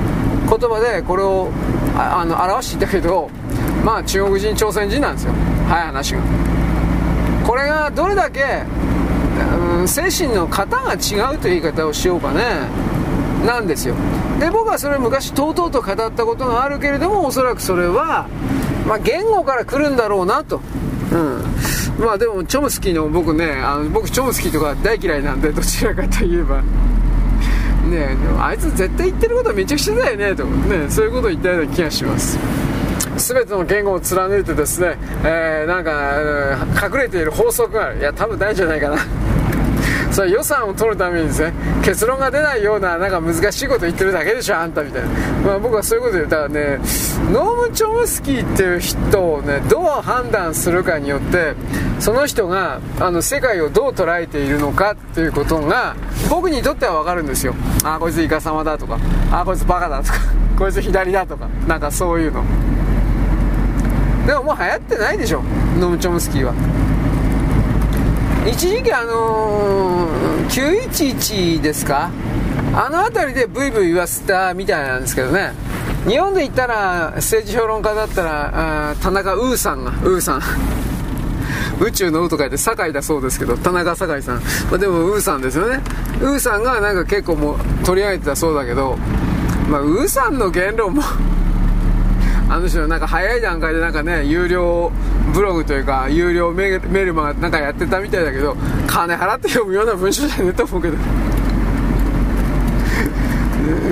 [0.47, 1.51] 言葉でこれを
[1.97, 3.29] あの表していたけど
[3.83, 5.33] まあ中国人朝鮮人なんですよ。
[5.67, 6.21] 早い話が。
[7.45, 8.63] これがどれだけ、
[9.79, 12.41] うん、精神の型が違うという言い方をしようかね。
[13.45, 13.95] なんですよ。
[14.39, 18.27] で僕はそれ昔とうとうと語ったことがあるけれどもおそらくそれは、
[18.87, 20.61] まあ、言語から来るんだろうなと。
[21.11, 21.43] うん。
[22.03, 26.61] まあでもチョムスキーの僕ねあの僕チョムスキーとか大嫌いなんでどちらかといえば。
[27.85, 32.37] ねあいつ絶対言ってることはめちゃくちゃだよねとねそういうことを言ったような気がします。
[33.17, 38.97] 全ての言語を貫いてですね、えー、なんか、隠れている法則があるいや多分ないんじゃないかな
[40.15, 45.09] それ予算を取るためにですね結論が出ないようななんか難しいこと言ってるだけでしょあんたみたいな、
[45.45, 46.77] まあ、僕はそういうこと言ったらね
[47.33, 51.53] ノーム・チョムスキーっていう人をねどう判断するかによって
[51.99, 55.97] その人があの世界をどう捉えているのかっていうことが
[56.29, 57.53] 僕にとっては分かるんですよ。
[57.83, 58.97] ああこいつイカ様だとか。
[59.31, 60.19] ああこいつバカだとか。
[60.57, 61.49] こいつ左だとか。
[61.67, 62.41] なんかそういうの。
[64.25, 65.41] でももう流行ってないでしょ
[65.77, 66.53] ノム・チョムスキーは。
[68.47, 72.11] 一時期あのー、911ですか？
[72.73, 75.53] あの辺りでブイブイ言わせたみたいなんですけどね。
[76.07, 80.41] 日本で言ったら政治評論家だったら田中ウーさんがウーさん。
[81.81, 84.41] 宇宙の「う」と書いて酒井だそうですけど田中酒井さん、ま
[84.75, 85.81] あ、でもウーさんですよね。
[86.21, 88.97] ウーさんがなんか結構もう取り上げてたそうだけど
[89.69, 91.03] まあウーさんの言論も
[92.55, 94.89] あの人なんか早い段階でなんかね有料
[95.33, 98.55] ブログというか有料メルマガなんかやってたみたいだけど
[98.87, 100.97] 金払って読むような文章じゃねえと思うけど。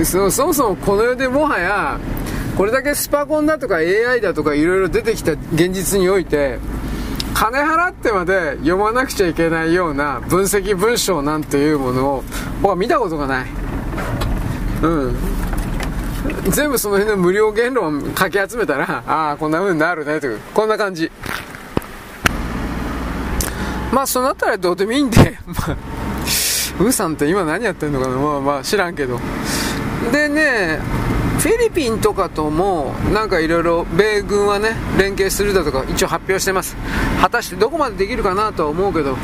[0.02, 1.98] そそもそもこの世でもはや
[2.56, 6.58] これだけスパコンだとか AI だとかいろいろ出てきた現実において
[7.34, 12.24] 金払ってまで読まなくちゃいけないような分析文章なんていうものを
[12.62, 13.46] 僕は見たことがない。
[14.82, 15.16] うん。
[16.50, 21.10] 全部その辺の無料言論かき集めたら、ああ、こんな風になるね、という、こんな感じ。
[23.92, 25.76] まあ、そうなったらどうでもいいんで、 まあ、
[26.80, 29.20] ウーさんって今何やってんのかなまあまあ知らんけど。
[30.10, 30.80] でね、
[31.44, 36.74] フィリピンとかともなんかいろいろ米軍はね連携するだとか一応発表してます
[37.20, 39.16] 果たしてどこまでできるかなとは思うけど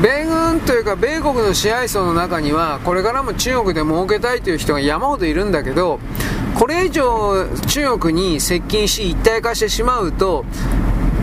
[0.00, 6.00] 米軍というか米国の支配層の中にはこれからも中国で儲けたいという人が山ほどいるんだけど
[6.54, 10.44] これ以上中国に接近し一体化してしまうと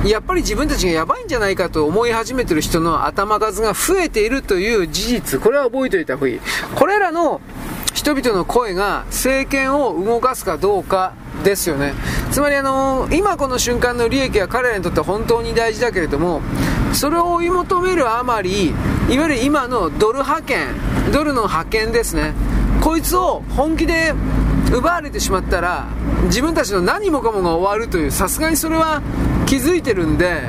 [0.06, 6.40] やっぱり自分たちがやばいんじゃないかと思い始めてる人の頭数が増えているという事実これは覚えておいた方がいい。
[6.76, 7.40] これらの
[7.94, 11.14] 人々の声が政権を動かすかどうか
[11.44, 11.94] ですよね。
[12.32, 16.42] つまりあの今この瞬間の利益は彼らにとって本当に大事だけれども
[16.94, 18.74] それを追い求めるあまりい
[19.18, 20.68] わゆる今のドル派遣
[21.12, 22.34] ドルの派遣ですね。
[22.82, 24.16] こいつを本気で
[24.74, 25.86] 奪われてしまったら
[26.24, 29.04] 自分たちの何もかもが終わるというさすがにそれは
[29.52, 30.44] 気づいてるんで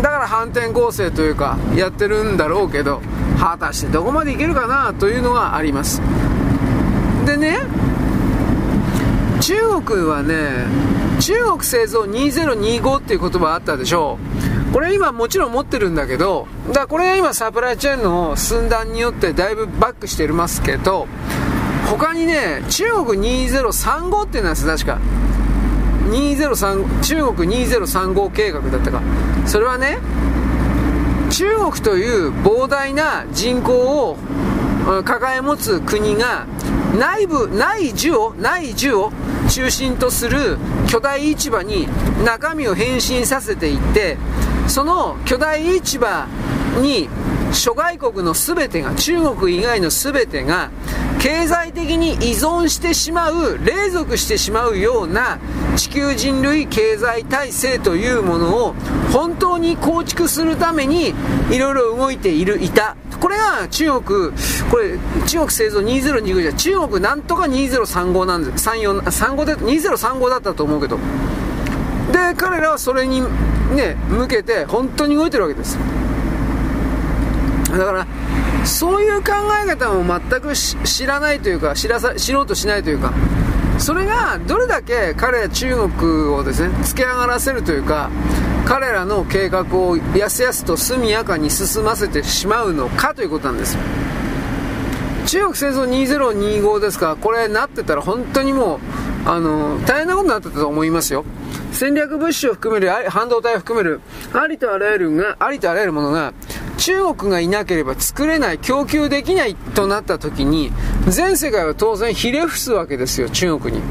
[0.00, 3.02] だから反転攻勢というかやってるんだろうけど
[3.36, 6.00] 果たしてどこまでいけるかなというのがあります
[7.26, 7.58] でね
[9.40, 10.66] 中国はね
[11.20, 14.20] 中国製造2025っていう言葉あったでしょ
[14.68, 21.08] うこれ今もちろん持ってるんだけど、だからこれが今サプライチェーンの寸断によってだいぶバックしてますけど、
[21.90, 25.00] 他にね、中国2035っていうのは確か。
[26.08, 29.00] 203中国2035計画だったか。
[29.46, 29.98] それはね、
[31.30, 34.16] 中国という膨大な人口を
[35.04, 36.46] 抱え持つ国が
[36.98, 39.12] 内部、内需を、内需を
[39.48, 40.58] 中心とする
[40.88, 41.86] 巨大市場に
[42.24, 44.16] 中身を変身させていって、
[44.66, 46.26] その巨大市場
[46.78, 47.08] に
[47.52, 50.70] 諸外国の全てが中国以外の全てが
[51.20, 55.38] 経済的に依存してしまう隷属してしまうような
[55.76, 58.74] 地球人類経済体制というものを
[59.12, 61.12] 本当に構築するために
[61.50, 62.96] いろいろ動いているいた。
[63.20, 64.30] これが中国
[64.70, 70.98] これ中国製造2025じゃ中国なんとか2035なんです34 35で2035だったと思うけど。
[72.12, 73.20] で彼らはそれに
[73.76, 75.78] ね向けて本当に動いてるわけです。
[77.76, 78.06] だから
[78.64, 79.32] そういう考
[79.64, 83.12] え方も全く知らないというか知らさ知ろうとしないというか
[83.78, 88.10] それがどれだけ彼ら中国をですね突き上がらせるというか
[88.66, 93.74] 彼らの計画をやすやすと速やかに進ませてしまうのかということなんです。
[93.74, 93.80] よ
[95.26, 98.78] 中国製造2025ですかこれなってたら本当にもう
[99.28, 101.24] あの大変なことになってたと思いますよ。
[101.72, 104.00] 戦略物資を含める半導体を含める
[104.32, 106.32] ありとあらゆるがありとあらゆるものが
[106.80, 110.72] 中国がいなければ作れない供給できないとなった時に
[111.08, 113.82] 全世界は当然ひれ伏すわけですよ中国に。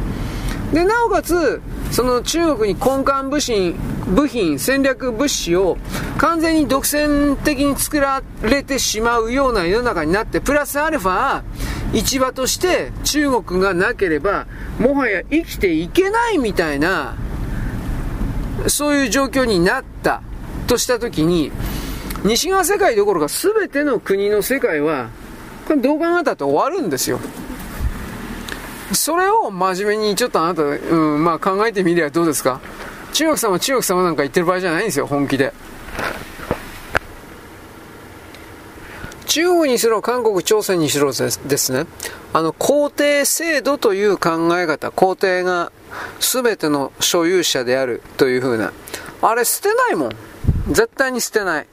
[0.73, 1.61] でなおかつ
[1.91, 3.75] その中国に根幹部品
[4.07, 5.77] 部品戦略物資を
[6.17, 11.43] 完全に独占的に作られてしまうような世の中になってプラスアルファ
[11.93, 14.45] 市場として中国がなければ、
[14.79, 17.15] もはや生きていけないみたいな、
[18.67, 20.21] そういう状況になった
[20.67, 21.51] としたときに、
[22.23, 25.09] 西側世界どころか全ての国の世界は、
[25.67, 27.19] これどう考えたって終わるんですよ。
[28.93, 32.59] それを真面目にちょっとあなた、うん、まあ考えてみればどうですか
[33.13, 35.53] 中国様、中国様なんか言ってる場合じゃないんですよ、本気で。
[39.27, 41.85] 中国にしろ、韓国、朝鮮にしろですね、
[42.33, 45.71] あの、皇帝制度という考え方、皇帝が
[46.19, 48.73] 全ての所有者であるというふうな、
[49.21, 50.11] あれ捨てないもん。
[50.69, 51.67] 絶対に捨てない。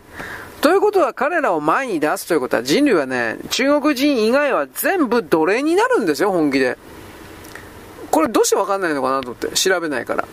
[0.61, 6.79] ということは彼らを前に出すということは人類はね、中国人以外は全部奴隷になるんですよ、本気で。
[8.11, 10.27] これどうしてわかんないのかなと思って調べないから。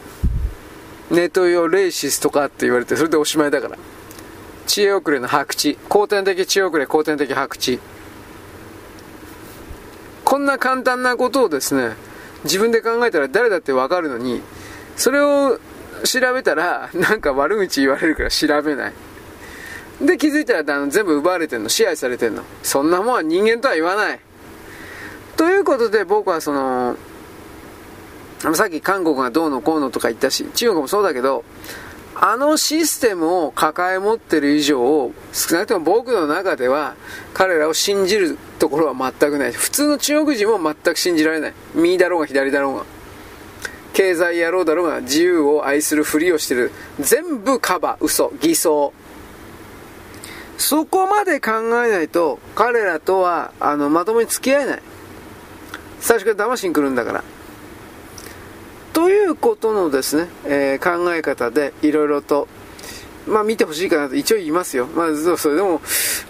[1.11, 3.77] ネトヨレイシスとかって言われてそれでおしまいだから。
[4.65, 5.77] 知恵遅れの白痴。
[5.89, 7.79] 後天的知恵遅れ、後天的白痴。
[10.23, 11.95] こんな簡単なことをですね、
[12.45, 14.41] 自分で考えたら誰だってわかるのに、
[14.95, 15.59] それを
[16.05, 18.93] 調べたら、なんか悪口言われるから調べない。
[20.01, 22.43] で、気づいたらあの全部奪われてんの、支配されてんの。
[22.63, 24.19] そんなもんは人間とは言わない。
[25.37, 26.95] ということで僕はその、
[28.53, 31.43] さっき韓国がどうのこうのとか言ったし、中国もそうだけど、
[32.15, 36.95] あのシステムを抱え持ってる以上、少なくとも僕の中では、
[37.33, 39.51] 彼らを信じるところは全くない。
[39.51, 41.53] 普通の中国人も全く信じられない。
[41.73, 42.85] 右だろうが左だろうが。
[43.93, 46.71] 経済野郎だろうが自由を愛するふりをしてる。
[46.99, 48.93] 全部カバー、嘘、偽装。
[50.57, 51.51] そこまで考
[51.85, 54.81] えないと、彼らとは、あの、まともに付き合えない。
[55.99, 57.23] 最初から騙しに来るんだから。
[58.93, 62.47] ということのですね、えー、考え方でいろいろと、
[63.25, 64.85] まあ見てほしいかなと一応言いますよ。
[64.85, 65.81] まあそれでも、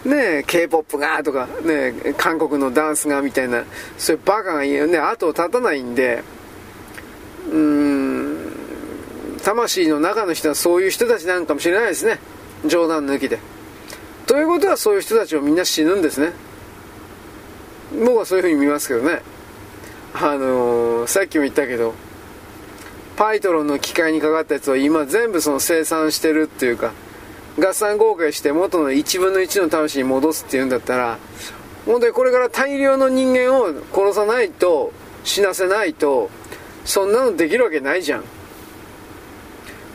[0.05, 3.65] ね K-POP がとか、ね韓国のダンスがみたいな、
[3.97, 6.23] そういうバカが言うね、後を絶たないんで、
[7.49, 8.37] うーん、
[9.43, 12.19] 魂の中の人はそういう人たちなんかもしれないですね。
[12.65, 13.39] 冗談抜きで。
[14.25, 16.33] ということはそういう人たちをみんな死ぬんですね。
[17.93, 19.21] 僕はそういうふうに見ますけどね。
[20.13, 21.93] あのー、さっきも言ったけど、
[23.15, 26.93] パイトロンの機械にかかったやつを今全部その生産してるっていうか、
[27.59, 31.19] 合算合計して元の1分の1の魂に戻すっていうんだったら、
[31.85, 34.91] 本当にこれから大量の人間を殺さないと、
[35.23, 36.29] 死なせないと、
[36.85, 38.23] そんなのできるわけないじゃん。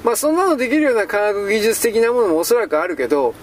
[0.04, 3.34] まあそんなのできるような科学技術的なものもおそらくあるけど、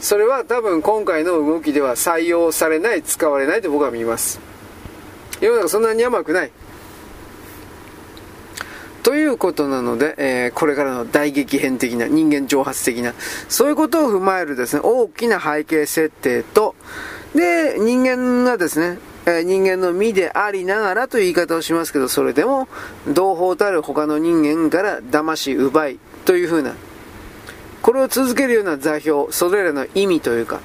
[0.00, 4.40] それは多分今回の動きでは採用されない、使われないと僕は見ます。
[5.40, 6.50] 世の中そんなに甘くない。
[9.02, 13.14] ということなので、えー、これからの大激変的な、人間蒸発的な、
[13.48, 16.74] そういうことを踏まえるですね、大きな背景設定と、
[17.34, 22.68] で、人間がですね、えー、人間の身でありながらという言い方をしますけど、それでも、
[23.08, 26.74] 同胞たる他の人間から騙し奪いというふうな、
[27.82, 30.60] これを続けるような座標、それらの意味というか、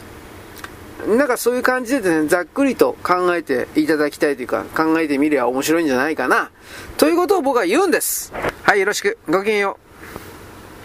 [1.07, 6.51] なんかそういう感じでですね、ざっくりと考えていただきたいというか、考えてみりゃ面白いんじゃないかな。
[6.97, 8.33] ということを僕は言うんです。
[8.63, 9.17] はい、よろしく。
[9.29, 9.84] ごきげんよう。